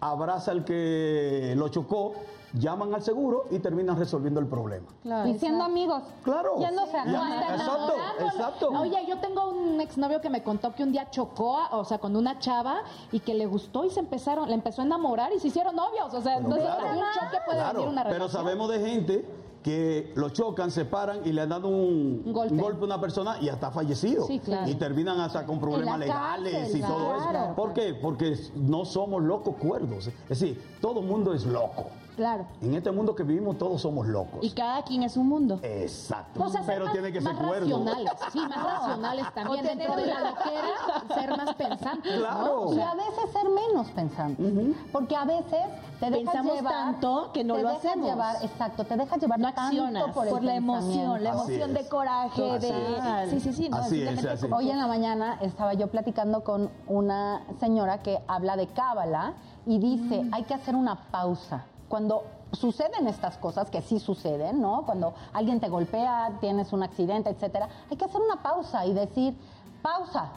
abraza 0.00 0.50
al 0.50 0.64
que 0.64 1.54
lo 1.56 1.68
chocó, 1.68 2.14
llaman 2.54 2.94
al 2.94 3.02
seguro 3.02 3.44
y 3.50 3.58
terminan 3.58 3.96
resolviendo 3.98 4.40
el 4.40 4.46
problema. 4.46 4.86
Claro. 5.02 5.28
Y 5.28 5.38
siendo 5.38 5.64
amigos. 5.64 6.02
Claro. 6.22 6.56
Yéndose 6.58 6.96
a 6.96 7.04
Ya, 7.04 7.10
no 7.12 7.22
hasta 7.22 7.54
exacto, 7.54 7.94
enamorándolo. 7.94 8.26
exacto. 8.30 8.68
Oye, 8.80 9.06
yo 9.08 9.18
tengo 9.18 9.48
un 9.50 9.80
exnovio 9.80 10.20
que 10.20 10.30
me 10.30 10.42
contó 10.42 10.74
que 10.74 10.82
un 10.82 10.92
día 10.92 11.10
chocó, 11.10 11.58
o 11.72 11.84
sea, 11.84 11.98
con 11.98 12.14
una 12.16 12.38
chava 12.38 12.82
y 13.12 13.20
que 13.20 13.34
le 13.34 13.46
gustó 13.46 13.84
y 13.84 13.90
se 13.90 14.00
empezaron, 14.00 14.48
le 14.48 14.54
empezó 14.54 14.82
a 14.82 14.84
enamorar 14.84 15.32
y 15.32 15.40
se 15.40 15.48
hicieron 15.48 15.74
novios. 15.76 16.12
O 16.14 16.20
sea, 16.22 16.36
entonces 16.38 16.64
claro. 16.64 16.84
un 16.86 16.96
choque 17.14 17.38
puede 17.44 17.58
Claro, 17.58 17.74
venir 17.80 17.88
una 17.92 18.02
pero 18.04 18.14
relación. 18.14 18.42
sabemos 18.44 18.70
de 18.70 18.80
gente 18.80 19.28
que 19.64 20.12
lo 20.14 20.28
chocan, 20.28 20.70
se 20.70 20.84
paran 20.84 21.20
y 21.24 21.32
le 21.32 21.40
han 21.40 21.48
dado 21.48 21.68
un, 21.68 22.22
Un 22.26 22.32
golpe. 22.34 22.82
a 22.82 22.84
una 22.84 23.00
persona 23.00 23.38
y 23.40 23.48
hasta 23.48 23.68
ha 23.68 23.70
fallecido. 23.70 24.26
Sí, 24.26 24.38
claro. 24.38 24.70
Y 24.70 24.74
terminan 24.74 25.18
hasta 25.20 25.46
con 25.46 25.58
problemas 25.58 25.98
legales 25.98 26.52
cárcel, 26.54 26.76
y 26.78 26.82
todo 26.82 27.16
claro. 27.16 27.38
eso. 27.46 27.54
¿Por 27.56 27.72
qué? 27.72 27.94
Porque 27.94 28.36
no 28.56 28.84
somos 28.84 29.22
locos 29.22 29.56
cuerdos. 29.56 30.06
Es 30.08 30.28
decir, 30.28 30.62
todo 30.82 31.00
mundo 31.00 31.32
es 31.32 31.46
loco. 31.46 31.86
Claro. 32.16 32.46
En 32.62 32.74
este 32.74 32.90
mundo 32.92 33.14
que 33.14 33.22
vivimos 33.24 33.58
todos 33.58 33.80
somos 33.82 34.06
locos. 34.06 34.38
Y 34.42 34.50
cada 34.50 34.82
quien 34.82 35.02
es 35.02 35.16
un 35.16 35.28
mundo. 35.28 35.58
Exacto. 35.62 36.42
O 36.44 36.48
sea, 36.48 36.62
ser 36.62 36.74
Pero 36.74 36.84
más- 36.86 36.92
tiene 36.92 37.12
que 37.12 37.20
ser 37.20 37.32
más 37.34 37.42
cuerdo. 37.46 37.60
racionales, 37.78 38.12
sí, 38.32 38.38
más 38.38 38.62
racionales 38.62 39.26
también. 39.34 39.64
O 39.64 39.68
Dentro 39.68 39.96
de 39.96 40.06
la 40.06 40.20
loquera, 40.20 41.14
ser 41.14 41.30
más 41.36 41.54
pensantes, 41.54 42.12
Claro. 42.18 42.44
¿no? 42.44 42.52
O 42.62 42.74
Y 42.74 42.80
a 42.80 42.94
veces 42.94 43.30
ser 43.32 43.48
menos 43.50 43.86
pensantes. 43.90 44.46
Porque 44.92 45.16
a 45.16 45.24
veces 45.24 45.60
te 46.00 46.10
dejas 46.10 46.24
Pensamos 46.34 46.54
llevar. 46.56 46.72
tanto 46.72 47.30
que 47.32 47.44
no 47.44 47.54
te 47.56 47.62
lo 47.62 47.68
dejas 47.70 47.84
hacemos. 47.86 48.08
Llevar, 48.08 48.36
exacto, 48.42 48.84
te 48.84 48.96
dejas 48.96 49.20
llevar 49.20 49.38
No 49.38 49.46
tanto 49.52 49.60
accionas 49.62 50.12
por, 50.14 50.26
el 50.26 50.32
Por 50.32 50.42
la 50.44 50.54
emoción, 50.54 51.24
la 51.24 51.30
emoción 51.30 51.74
de 51.74 51.88
coraje, 51.88 52.50
Así 52.52 52.66
de... 52.66 53.24
es. 53.24 53.30
Sí, 53.30 53.40
sí, 53.40 53.52
sí. 53.52 53.68
No, 53.68 53.76
Así 53.78 54.02
es, 54.02 54.24
así. 54.24 54.46
Hoy 54.52 54.70
en 54.70 54.78
la 54.78 54.86
mañana 54.86 55.38
estaba 55.40 55.74
yo 55.74 55.88
platicando 55.88 56.44
con 56.44 56.70
una 56.86 57.42
señora 57.60 57.98
que 58.02 58.18
habla 58.28 58.56
de 58.56 58.68
cábala 58.68 59.34
y 59.66 59.78
dice, 59.78 60.24
Mm. 60.24 60.34
hay 60.34 60.42
que 60.44 60.54
hacer 60.54 60.74
una 60.76 60.94
pausa. 61.10 61.64
Cuando 61.94 62.24
suceden 62.50 63.06
estas 63.06 63.38
cosas, 63.38 63.70
que 63.70 63.80
sí 63.80 64.00
suceden, 64.00 64.60
¿no? 64.60 64.82
Cuando 64.84 65.14
alguien 65.32 65.60
te 65.60 65.68
golpea, 65.68 66.38
tienes 66.40 66.72
un 66.72 66.82
accidente, 66.82 67.30
etcétera, 67.30 67.68
hay 67.88 67.96
que 67.96 68.04
hacer 68.04 68.20
una 68.20 68.42
pausa 68.42 68.84
y 68.84 68.92
decir, 68.92 69.36
pausa. 69.80 70.32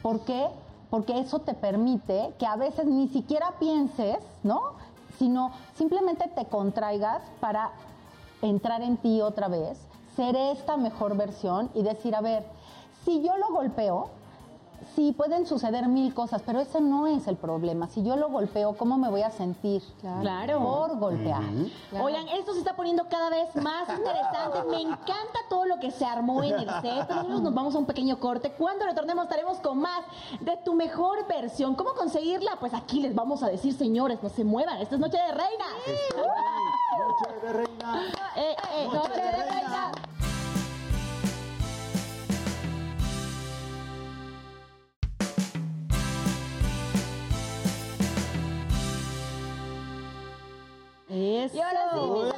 ¿Por 0.00 0.20
qué? 0.20 0.48
Porque 0.88 1.20
eso 1.20 1.40
te 1.40 1.52
permite 1.52 2.32
que 2.38 2.46
a 2.46 2.56
veces 2.56 2.86
ni 2.86 3.06
siquiera 3.08 3.52
pienses, 3.60 4.16
¿no? 4.44 4.76
Sino 5.18 5.52
simplemente 5.74 6.26
te 6.34 6.46
contraigas 6.46 7.20
para 7.38 7.72
entrar 8.40 8.80
en 8.80 8.96
ti 8.96 9.20
otra 9.20 9.48
vez, 9.48 9.78
ser 10.16 10.36
esta 10.36 10.78
mejor 10.78 11.18
versión 11.18 11.68
y 11.74 11.82
decir, 11.82 12.14
a 12.16 12.22
ver, 12.22 12.46
si 13.04 13.20
yo 13.20 13.36
lo 13.36 13.52
golpeo, 13.52 14.08
sí 14.94 15.12
pueden 15.12 15.46
suceder 15.46 15.88
mil 15.88 16.14
cosas, 16.14 16.42
pero 16.44 16.60
ese 16.60 16.80
no 16.80 17.06
es 17.06 17.26
el 17.26 17.36
problema. 17.36 17.88
Si 17.88 18.02
yo 18.02 18.16
lo 18.16 18.30
golpeo, 18.30 18.76
¿cómo 18.76 18.96
me 18.98 19.08
voy 19.08 19.22
a 19.22 19.30
sentir? 19.30 19.82
Claro. 20.00 20.60
Por 20.60 20.98
golpear. 20.98 21.42
Oigan, 22.00 22.28
esto 22.28 22.52
se 22.52 22.60
está 22.60 22.76
poniendo 22.76 23.08
cada 23.08 23.30
vez 23.30 23.54
más 23.56 23.88
interesante. 23.88 24.62
Me 24.70 24.80
encanta 24.80 25.38
todo 25.48 25.66
lo 25.66 25.78
que 25.78 25.90
se 25.90 26.04
armó 26.04 26.42
en 26.42 26.54
el 26.54 26.68
set. 26.80 27.08
Nosotros 27.08 27.42
nos 27.42 27.54
vamos 27.54 27.74
a 27.74 27.78
un 27.78 27.86
pequeño 27.86 28.18
corte. 28.18 28.52
Cuando 28.52 28.84
retornemos 28.84 29.24
estaremos 29.24 29.58
con 29.58 29.78
más 29.78 30.02
de 30.40 30.56
tu 30.58 30.74
mejor 30.74 31.26
versión. 31.26 31.74
¿Cómo 31.74 31.94
conseguirla? 31.94 32.56
Pues 32.60 32.74
aquí 32.74 33.00
les 33.00 33.14
vamos 33.14 33.42
a 33.42 33.48
decir, 33.48 33.74
señores, 33.74 34.22
no 34.22 34.28
se 34.28 34.44
muevan. 34.44 34.78
Esta 34.80 34.94
es 34.94 35.00
Noche 35.00 35.18
de 35.18 35.32
Reinas. 35.32 35.68
Noche 36.98 37.46
de 37.46 37.52
reina. 37.52 38.02
Eh, 38.36 38.56
eh, 38.74 38.88
Noche 38.92 39.20
de 39.20 39.32
Reinas. 39.32 40.15
Eso. 51.46 51.56
Y 51.56 51.60
ahora 51.60 52.35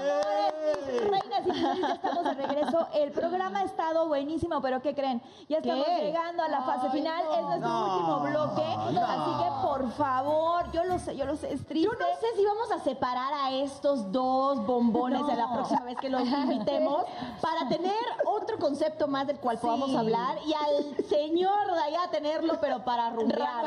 y 1.47 1.51
señores, 1.53 1.81
ya 1.81 1.95
estamos 1.95 2.25
de 2.25 2.35
regreso. 2.35 2.87
El 2.95 3.11
programa 3.13 3.61
ha 3.61 3.65
estado 3.65 4.07
buenísimo, 4.09 4.61
pero 4.61 4.81
¿qué 4.83 4.95
creen? 4.95 5.23
Ya 5.49 5.59
estamos 5.59 5.87
¿Qué? 5.87 6.01
llegando 6.07 6.43
a 6.43 6.49
la 6.49 6.63
fase 6.63 6.91
final. 6.91 7.23
Es 7.35 7.43
nuestro 7.43 7.69
No, 7.69 7.95
último 7.97 8.21
bloque. 8.21 8.77
no. 8.93 9.01
Así 9.05 9.45
que, 9.45 9.51
por 9.67 9.93
favor, 9.93 10.71
yo 10.73 10.85
lo 10.85 10.99
sé, 10.99 11.17
yo 11.17 11.25
lo 11.25 11.37
sé, 11.37 11.53
es 11.53 11.65
triste. 11.67 11.89
Yo 11.89 11.93
no 11.99 12.07
sé 12.21 12.27
si 12.37 12.45
vamos 12.45 12.71
a 12.73 12.79
separar 12.81 13.33
a 13.35 13.51
estos 13.53 14.11
dos 14.13 14.65
bombones 14.67 15.21
No. 15.21 15.29
a 15.29 15.35
la 15.35 15.53
próxima 15.53 15.81
vez 15.83 15.97
que 15.99 16.09
los 16.09 16.23
invitemos 16.27 17.05
para 17.41 17.69
tener 17.69 17.95
otro 18.27 18.59
concepto 18.59 19.07
más 19.09 19.27
del 19.27 19.39
cual 19.39 19.59
podamos 19.59 19.95
hablar 19.95 20.37
y 20.47 20.53
al 20.55 21.05
señor 21.07 21.73
de 21.73 21.81
allá 21.81 22.11
tenerlo, 22.11 22.55
pero 22.61 22.85
para 22.85 23.11
rumbear. 23.11 23.65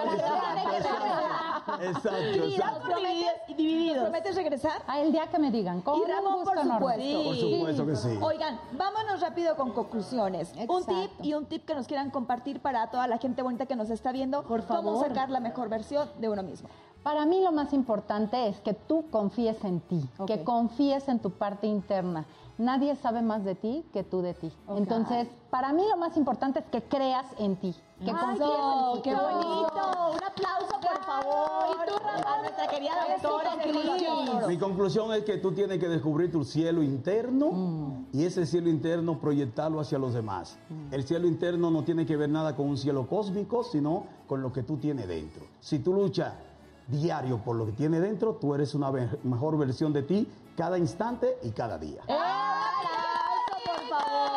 Exacto, 1.81 2.11
Divididos. 2.33 2.69
¿prometes, 2.83 3.57
divididos. 3.57 3.99
¿Prometes 4.03 4.35
regresar? 4.35 4.81
Ah, 4.87 4.99
el 4.99 5.11
día 5.11 5.27
que 5.27 5.39
me 5.39 5.51
digan, 5.51 5.81
con 5.81 5.99
Y 5.99 6.05
Ramón, 6.05 6.43
por 6.43 6.57
supuesto. 6.59 7.23
Por 7.23 7.35
supuesto 7.35 7.60
que 7.65 7.95
sí. 7.95 8.17
Oigan, 8.21 8.59
vámonos 8.77 9.21
rápido 9.21 9.55
con 9.55 9.71
conclusiones. 9.71 10.53
Un 10.53 10.59
Exacto. 10.59 10.85
tip 10.87 11.11
y 11.25 11.33
un 11.33 11.45
tip 11.45 11.65
que 11.65 11.75
nos 11.75 11.87
quieran 11.87 12.09
compartir 12.11 12.59
para 12.61 12.87
toda 12.91 13.07
la 13.07 13.17
gente 13.17 13.41
bonita 13.41 13.65
que 13.65 13.75
nos 13.75 13.89
está 13.89 14.11
viendo. 14.11 14.43
Por 14.43 14.65
Cómo 14.65 14.81
favor. 14.95 15.07
sacar 15.07 15.29
la 15.29 15.39
mejor 15.39 15.69
versión 15.69 16.09
de 16.19 16.29
uno 16.29 16.43
mismo. 16.43 16.69
Para 17.03 17.25
mí 17.25 17.41
lo 17.41 17.51
más 17.51 17.73
importante 17.73 18.47
es 18.47 18.59
que 18.61 18.73
tú 18.73 19.05
confíes 19.09 19.63
en 19.63 19.79
ti, 19.81 20.07
Ok. 20.19 20.27
que 20.27 20.43
confíes 20.43 21.07
en 21.07 21.19
tu 21.19 21.31
parte 21.31 21.65
interna. 21.67 22.25
Nadie 22.59 22.95
sabe 22.95 23.23
más 23.23 23.43
de 23.43 23.55
ti 23.55 23.83
que 23.91 24.03
tú 24.03 24.21
de 24.21 24.35
ti. 24.35 24.51
Ok. 24.67 24.77
Entonces, 24.77 25.27
para 25.49 25.73
mí 25.73 25.83
lo 25.89 25.97
más 25.97 26.15
importante 26.15 26.59
es 26.59 26.65
que 26.65 26.83
creas 26.83 27.25
en 27.39 27.55
ti, 27.55 27.75
Ay, 28.03 29.01
qué 29.03 29.13
bonito. 29.13 30.11
Un 30.13 30.23
aplauso, 30.23 30.79
por 30.81 31.03
favor, 31.05 31.77
a 32.25 32.41
nuestra 32.41 32.67
querida 32.67 32.93
doctora 33.21 33.51
Cris. 33.61 34.47
Mi 34.47 34.57
conclusión 34.57 35.13
es 35.13 35.23
que 35.23 35.37
tú 35.37 35.51
tienes 35.51 35.77
que 35.79 35.87
descubrir 35.87 36.31
tu 36.31 36.43
cielo 36.43 36.81
interno 36.81 37.51
Mm. 37.51 38.05
y 38.13 38.25
ese 38.25 38.45
cielo 38.45 38.69
interno 38.69 39.19
proyectarlo 39.19 39.79
hacia 39.79 39.99
los 39.99 40.13
demás. 40.13 40.57
El 40.91 41.03
cielo 41.03 41.27
interno 41.27 41.69
no 41.69 41.83
tiene 41.83 42.05
que 42.05 42.17
ver 42.17 42.29
nada 42.29 42.55
con 42.55 42.67
un 42.67 42.77
cielo 42.77 43.07
cósmico, 43.07 43.63
sino 43.63 44.05
con 44.27 44.41
lo 44.41 44.51
que 44.51 44.63
tú 44.63 44.77
tienes 44.77 45.07
dentro. 45.07 45.43
Si 45.59 45.79
tú 45.79 45.93
luchas 45.93 46.33
diario 46.87 47.37
por 47.37 47.55
lo 47.55 47.65
que 47.67 47.71
tienes 47.73 48.01
dentro, 48.01 48.33
tú 48.35 48.55
eres 48.55 48.73
una 48.73 48.91
mejor 49.23 49.57
versión 49.57 49.93
de 49.93 50.01
ti 50.03 50.27
cada 50.57 50.77
instante 50.77 51.37
y 51.43 51.51
cada 51.51 51.77
día. 51.77 52.01
Oigan, 52.07 52.21
qué 53.63 53.71
bonita 53.71 54.30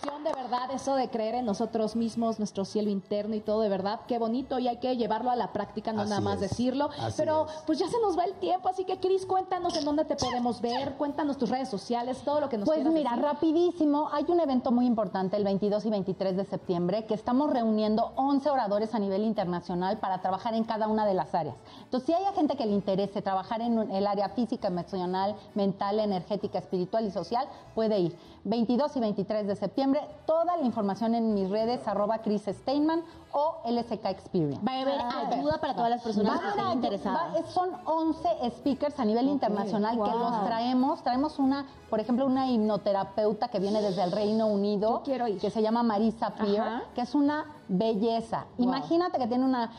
de 0.00 0.32
verdad, 0.34 0.70
eso 0.72 0.94
de 0.94 1.08
creer 1.08 1.34
en 1.36 1.44
nosotros 1.46 1.96
mismos, 1.96 2.38
nuestro 2.38 2.64
cielo 2.64 2.90
interno 2.90 3.34
y 3.34 3.40
todo, 3.40 3.60
de 3.60 3.68
verdad, 3.68 4.00
qué 4.06 4.18
bonito 4.18 4.58
y 4.58 4.68
hay 4.68 4.76
que 4.78 4.96
llevarlo 4.96 5.30
a 5.30 5.36
la 5.36 5.52
práctica, 5.52 5.92
no 5.92 6.02
Así 6.02 6.10
nada 6.10 6.20
más 6.20 6.34
es, 6.42 6.50
decirlo. 6.50 6.90
así 7.00 7.14
Pero 7.16 7.46
es. 7.46 7.52
pues 7.66 7.78
ya 7.78 7.88
se 7.88 7.98
nos 8.00 8.18
va 8.18 8.24
el 8.24 8.34
tiempo, 8.34 8.68
así 8.68 8.84
que 8.84 8.98
Cris, 8.98 9.24
cuéntanos 9.26 9.76
en 9.76 9.84
dónde 9.84 10.04
te 10.04 10.16
podemos 10.16 10.60
ver, 10.60 10.94
cuéntanos 10.96 11.38
tus 11.38 11.48
redes 11.50 11.68
sociales, 11.68 12.20
todo 12.22 12.40
lo 12.40 12.48
que 12.48 12.58
nos 12.58 12.66
Pues 12.66 12.84
mira, 12.84 13.10
decir. 13.10 13.24
rapidísimo, 13.24 14.08
hay 14.12 14.24
un 14.28 14.40
evento 14.40 14.70
muy 14.72 14.86
importante 14.86 15.36
el 15.36 15.44
22 15.44 15.86
y 15.86 15.90
23 15.90 16.36
de 16.36 16.44
septiembre 16.44 17.04
que 17.06 17.14
estamos 17.14 17.50
reuniendo 17.50 18.12
11 18.16 18.50
oradores 18.50 18.94
a 18.94 18.98
nivel 18.98 19.24
internacional 19.24 19.98
para 19.98 20.20
trabajar 20.20 20.54
en 20.54 20.64
cada 20.64 20.88
una 20.88 21.06
de 21.06 21.14
las 21.14 21.34
áreas. 21.34 21.56
Entonces, 21.84 22.06
si 22.06 22.12
hay 22.12 22.24
gente 22.34 22.56
que 22.56 22.66
le 22.66 22.72
interese 22.72 23.22
trabajar 23.22 23.60
en 23.62 23.90
el 23.90 24.06
área 24.06 24.28
física, 24.30 24.68
emocional, 24.68 25.34
mental, 25.54 25.98
energética, 25.98 26.58
espiritual 26.58 27.06
y 27.06 27.10
social, 27.10 27.46
puede 27.74 27.98
ir. 27.98 28.16
22 28.44 28.96
y 28.96 29.00
23 29.00 29.46
de 29.46 29.56
septiembre, 29.56 29.89
toda 30.26 30.56
la 30.56 30.62
información 30.64 31.14
en 31.14 31.34
mis 31.34 31.48
redes, 31.50 31.86
arroba 31.88 32.18
Chris 32.18 32.42
Steinman 32.46 33.02
o 33.32 33.58
LSK 33.64 34.04
Experience. 34.06 34.60
Va 34.66 34.72
a 34.72 34.80
haber 34.82 35.00
ayuda 35.38 35.58
para 35.60 35.74
todas 35.74 35.90
las 35.90 36.02
personas 36.02 36.40
que 36.40 36.48
estén 36.48 36.72
interesadas. 36.72 37.34
va- 37.34 37.46
son 37.48 37.70
11 37.84 38.28
speakers 38.56 38.98
a 38.98 39.04
nivel 39.04 39.28
internacional 39.28 39.92
que 39.94 40.10
los 40.10 40.44
traemos. 40.46 41.02
Traemos 41.02 41.38
una, 41.38 41.66
por 41.88 42.00
ejemplo, 42.00 42.26
una 42.26 42.48
hipnoterapeuta 42.48 43.48
que 43.48 43.60
viene 43.60 43.80
desde 43.82 44.02
el 44.02 44.12
Reino 44.12 44.46
Unido. 44.46 45.02
Que 45.40 45.50
se 45.50 45.62
llama 45.62 45.82
Marisa 45.82 46.32
Ajá. 46.66 46.82
que 46.94 47.00
es 47.02 47.14
una 47.14 47.46
belleza. 47.68 48.46
Imagínate 48.58 49.18
que 49.18 49.26
tiene 49.26 49.44
una 49.44 49.70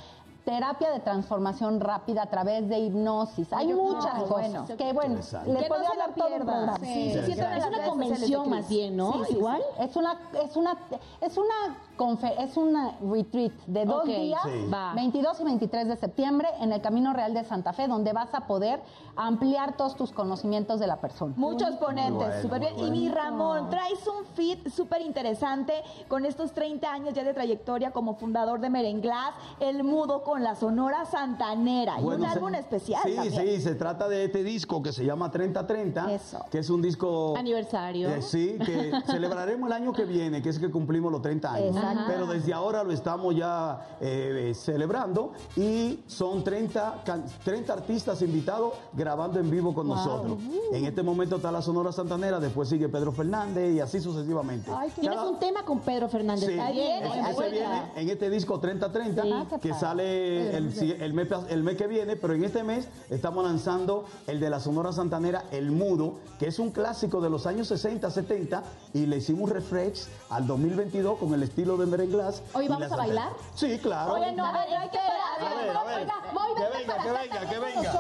terapia 0.46 0.92
de 0.92 1.00
transformación 1.00 1.80
rápida 1.80 2.24
a 2.24 2.26
través 2.30 2.68
de 2.68 2.80
hipnosis. 2.80 3.52
Hay 3.54 3.74
muchas 3.74 4.24
cosas 4.24 4.30
Bueno. 4.30 4.66
que, 4.78 4.94
bueno, 4.94 5.16
le 5.46 5.60
Que 5.60 5.70
no 5.70 5.76
hablar 5.76 6.14
todo 6.16 6.28
programa. 6.36 6.78
Sí, 6.80 7.12
Sí, 7.12 7.22
sí, 7.26 7.32
es 7.34 7.66
una 7.66 7.86
convención 7.86 8.50
más 8.50 8.68
bien, 8.70 8.98
¿no? 8.98 9.14
Sí, 9.14 9.20
sí, 9.20 9.26
sí. 9.30 9.38
Igual. 9.38 9.62
Es 9.80 9.96
una, 9.96 10.20
es 10.44 10.56
una, 10.56 10.78
es 11.22 11.38
una, 11.38 12.40
es 12.40 12.58
una 12.58 12.98
retreat 13.02 13.52
de 13.68 13.86
dos 13.86 14.06
días, 14.06 14.42
Sí. 14.44 14.70
Va. 14.74 14.94
22 14.96 15.40
y 15.40 15.44
23 15.44 15.88
de 15.88 15.96
septiembre, 15.98 16.48
en 16.60 16.72
el 16.74 16.82
Camino 16.82 17.14
Real 17.14 17.34
de 17.34 17.44
Santa 17.44 17.74
Fe, 17.74 17.88
donde 17.88 18.14
vas 18.14 18.34
a 18.34 18.48
poder 18.48 18.82
ampliar 19.16 19.78
todos 19.78 19.96
tus 19.96 20.12
conocimientos 20.12 20.80
de 20.80 20.88
la 20.88 20.98
persona. 21.00 21.34
Muchos 21.38 21.76
ponentes, 21.76 22.14
bueno, 22.16 22.42
súper 22.42 22.60
bien. 22.62 22.80
Y 22.80 22.92
mi 22.92 23.10
Ramón, 23.10 23.70
traes 23.70 24.06
un 24.08 24.26
fit 24.34 24.68
súper 24.70 25.02
interesante 25.02 25.74
con 26.08 26.26
estos 26.26 26.52
30 26.54 26.92
años 26.92 27.14
ya 27.14 27.24
de 27.24 27.34
trayectoria 27.34 27.92
como 27.92 28.16
fundador 28.16 28.60
de 28.60 28.70
Merenglás, 28.70 29.34
El 29.60 29.84
Mudo 29.84 30.24
con 30.32 30.44
la 30.44 30.56
Sonora 30.56 31.04
Santanera. 31.04 32.00
y 32.00 32.04
un 32.06 32.22
se- 32.22 32.26
álbum 32.26 32.56
especial 32.56 33.02
Sí, 33.06 33.16
también. 33.16 33.48
sí, 33.58 33.62
se 33.62 33.76
trata 33.76 34.08
de 34.08 34.24
este 34.26 34.44
disco 34.46 34.82
que 34.82 34.94
se 34.94 35.04
llama 35.04 35.30
3030, 35.30 36.10
Eso. 36.14 36.46
que 36.50 36.60
es 36.60 36.70
un 36.70 36.82
disco... 36.82 37.36
Aniversario. 37.38 38.08
Eh, 38.10 38.22
sí, 38.22 38.56
que 38.66 38.94
celebraremos 39.08 39.68
el 39.68 39.74
año 39.74 39.92
que 39.92 40.06
viene, 40.06 40.42
que 40.42 40.48
es 40.48 40.58
que 40.58 40.72
cumplimos 40.72 41.12
los 41.12 41.22
30 41.22 41.52
años. 41.54 41.76
Exacto. 41.76 42.04
Pero 42.08 42.28
desde 42.28 42.54
ahora 42.54 42.82
lo 42.86 42.94
estamos 42.94 43.36
ya 43.36 43.98
eh, 44.00 44.52
eh, 44.52 44.54
celebrando 44.54 45.34
y 45.58 46.00
son 46.08 46.46
30, 46.46 47.02
can- 47.04 47.26
30 47.44 47.74
artistas 47.74 48.22
invitados 48.22 48.74
grabando 48.94 49.38
en 49.38 49.52
vivo 49.52 49.74
con 49.74 49.90
nosotros. 49.90 50.38
En 50.72 50.86
este 50.86 51.04
momento 51.04 51.36
está 51.36 51.52
la 51.52 51.62
Sonora 51.62 51.92
Santanera, 51.92 52.40
después 52.40 52.70
sigue 52.70 52.88
Pedro 52.88 53.12
Fernández 53.12 53.74
y 53.74 53.82
así 53.82 54.00
sucesivamente. 54.00 54.72
Tienes 54.96 55.18
Cada- 55.18 55.30
un 55.30 55.40
tema 55.40 55.66
con 55.66 55.80
Pedro 55.82 56.08
Fernández. 56.08 56.46
Sí, 56.46 56.54
Está 56.54 56.72
bien, 56.72 57.04
ese 57.04 57.34
buena. 57.34 57.50
viene 57.52 57.82
en 57.98 58.10
este 58.10 58.30
disco 58.30 58.60
3030 58.62 59.24
Ah, 59.26 59.46
qué 59.50 59.60
que 59.60 59.70
padre. 59.70 59.82
Sale 60.22 60.96
el, 60.96 61.02
el 61.02 61.14
mes, 61.14 61.28
el 61.50 61.64
mes 61.64 61.78
que 61.78 61.88
viene, 61.88 62.16
pero 62.16 62.34
en 62.34 62.44
este 62.44 62.64
mes 62.64 62.88
estamos 63.10 63.44
lanzando 63.44 64.06
el 64.28 64.40
de 64.40 64.50
la 64.50 64.60
Sonora 64.60 64.92
Santanera, 64.92 65.46
El 65.52 65.72
Mudo, 65.72 66.20
que 66.40 66.48
es 66.48 66.60
un 66.60 66.72
clásico 66.72 67.22
de 67.22 67.30
los 67.30 67.46
años 67.46 67.68
60, 67.68 68.10
70 68.10 68.64
y 68.94 69.06
le 69.06 69.18
hicimos 69.18 69.42
un 69.42 69.50
refresh 69.50 70.08
al 70.30 70.48
2022 70.48 71.18
con 71.18 71.34
el 71.34 71.44
estilo 71.44 71.78
de 71.78 71.86
Merenglás. 71.86 72.44
¿Hoy 72.54 72.68
vamos 72.68 72.92
a 72.92 72.96
bailar? 72.96 73.32
Sí, 73.56 73.80
claro. 73.80 74.14
Oye, 74.14 74.32
no, 74.34 74.46
a 74.46 74.52
ver, 74.52 74.76
hay 74.76 74.90
que 74.90 75.00
A 75.00 75.56
ver, 75.56 75.76
a 75.76 75.84
ver. 75.84 76.02
Oiga, 76.02 76.14
muy 76.34 76.56
que 76.56 76.78
venga, 76.78 77.04
que 77.04 77.12
venga, 77.12 77.50
que 77.50 77.60
venga. 77.60 77.92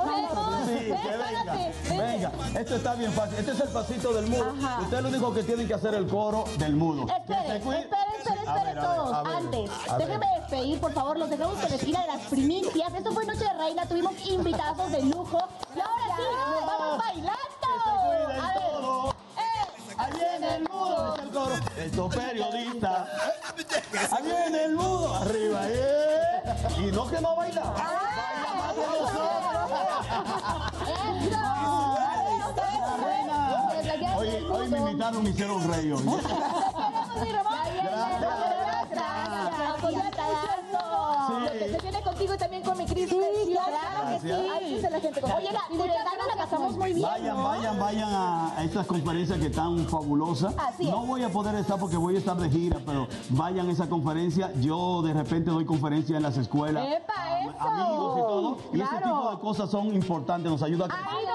Que 0.95 1.17
venga. 1.17 2.31
Venga, 2.31 2.31
esto 2.59 2.75
está 2.75 2.95
bien 2.95 3.11
fácil. 3.13 3.37
Este 3.39 3.51
es 3.51 3.59
el 3.59 3.69
pasito 3.69 4.13
del 4.13 4.27
mudo. 4.27 4.53
Ustedes 4.81 5.03
lo 5.03 5.09
único 5.09 5.33
que 5.33 5.43
tienen 5.43 5.67
que 5.67 5.73
hacer 5.73 5.93
el 5.93 6.07
coro 6.07 6.45
del 6.57 6.75
mudo. 6.75 7.05
Esperen, 7.07 7.51
esperen, 7.51 7.83
esperen, 7.83 8.37
esperen 8.47 8.75
todos. 8.79 9.13
a 9.13 9.23
ver, 9.23 9.35
Antes, 9.35 9.71
a 9.89 9.97
ver. 9.97 10.07
déjenme 10.07 10.25
despedir, 10.39 10.79
por 10.79 10.93
favor, 10.93 11.17
los 11.17 11.29
dejamos 11.29 11.57
con 11.59 11.69
la 11.69 11.75
esquina 11.75 12.01
de 12.01 12.07
las 12.07 12.21
primicias. 12.27 12.93
Esto 12.93 13.11
fue 13.11 13.25
Noche 13.25 13.43
de 13.43 13.53
Reina, 13.53 13.85
tuvimos 13.85 14.13
invitados 14.25 14.91
de 14.91 15.01
lujo. 15.03 15.39
Y 15.75 15.79
ahora 15.79 16.03
sí, 16.15 16.23
nos 16.51 16.65
vamos 16.65 16.97
bailando. 16.97 17.39
A 18.41 18.47
ver, 18.47 18.61
todos. 18.81 19.15
Ahí 19.97 20.11
viene 20.13 20.55
el 20.55 20.63
mudo, 20.63 21.15
el 21.21 21.29
coro. 21.29 21.55
Estos 21.77 22.15
periodistas. 22.15 23.07
Ahí 24.11 24.23
viene 24.23 24.63
el 24.65 24.75
mudo. 24.75 25.15
Arriba, 25.15 25.61
eh. 25.67 26.41
Y 26.79 26.91
no 26.91 27.07
que 27.07 27.21
no 27.21 27.35
baila. 27.35 27.61
Baila 27.61 28.53
más 28.55 28.73
que 28.73 28.81
nosotros. 28.81 29.50
Hoy, 34.15 34.29
hoy 34.49 34.69
me 34.69 34.77
invitaron, 34.77 35.23
me 35.23 35.29
hicieron 35.29 35.71
rey 35.71 35.91
hoy. 35.91 36.03
Lo 41.31 41.51
que 41.51 41.69
se 41.69 41.77
viene 41.81 42.01
contigo 42.01 42.33
y 42.33 42.37
también 42.37 42.63
con 42.63 42.77
mi 42.77 42.85
Cris. 42.85 43.09
Sí, 43.09 43.19
claro 43.53 44.09
que 44.09 44.19
sí. 44.19 44.31
Ahí 44.31 44.75
dice 44.75 44.89
la 44.89 44.99
gente. 44.99 45.21
Oye, 45.23 45.47
de 45.47 45.77
verdad 45.77 46.11
la 46.35 46.43
pasamos 46.43 46.75
muy 46.77 46.93
bien. 46.93 47.07
Vayan, 47.09 47.37
¿no? 47.37 47.43
vayan, 47.43 47.79
vayan 47.79 48.09
a, 48.13 48.57
a 48.57 48.63
estas 48.63 48.85
conferencias 48.87 49.39
que 49.39 49.47
están 49.47 49.85
fabulosas. 49.87 50.53
Así 50.57 50.83
es. 50.85 50.91
no 50.91 51.05
voy 51.05 51.23
a 51.23 51.29
poder 51.29 51.55
estar 51.55 51.79
porque 51.79 51.97
voy 51.97 52.15
a 52.15 52.19
estar 52.19 52.37
de 52.37 52.49
gira, 52.49 52.79
pero 52.85 53.07
vayan 53.29 53.69
a 53.69 53.71
esa 53.71 53.87
conferencia. 53.89 54.51
Yo 54.59 55.01
de 55.01 55.13
repente 55.13 55.51
doy 55.51 55.65
conferencias 55.65 56.17
en 56.17 56.23
las 56.23 56.37
escuelas. 56.37 56.85
¡Epa, 56.87 57.13
a- 57.15 57.39
eso! 57.41 57.59
Amigos 57.59 58.17
y 58.17 58.21
todo. 58.21 58.57
Y 58.73 58.81
ese 58.81 58.89
Claro. 58.89 59.05
tipo 59.17 59.31
de 59.31 59.39
cosas 59.39 59.69
son 59.71 59.87
importantes, 59.93 60.51
nos 60.51 60.61
ayuda 60.63 60.85
a 60.85 60.89
crecer. 60.89 61.07
Ay, 61.09 61.25
no, 61.25 61.31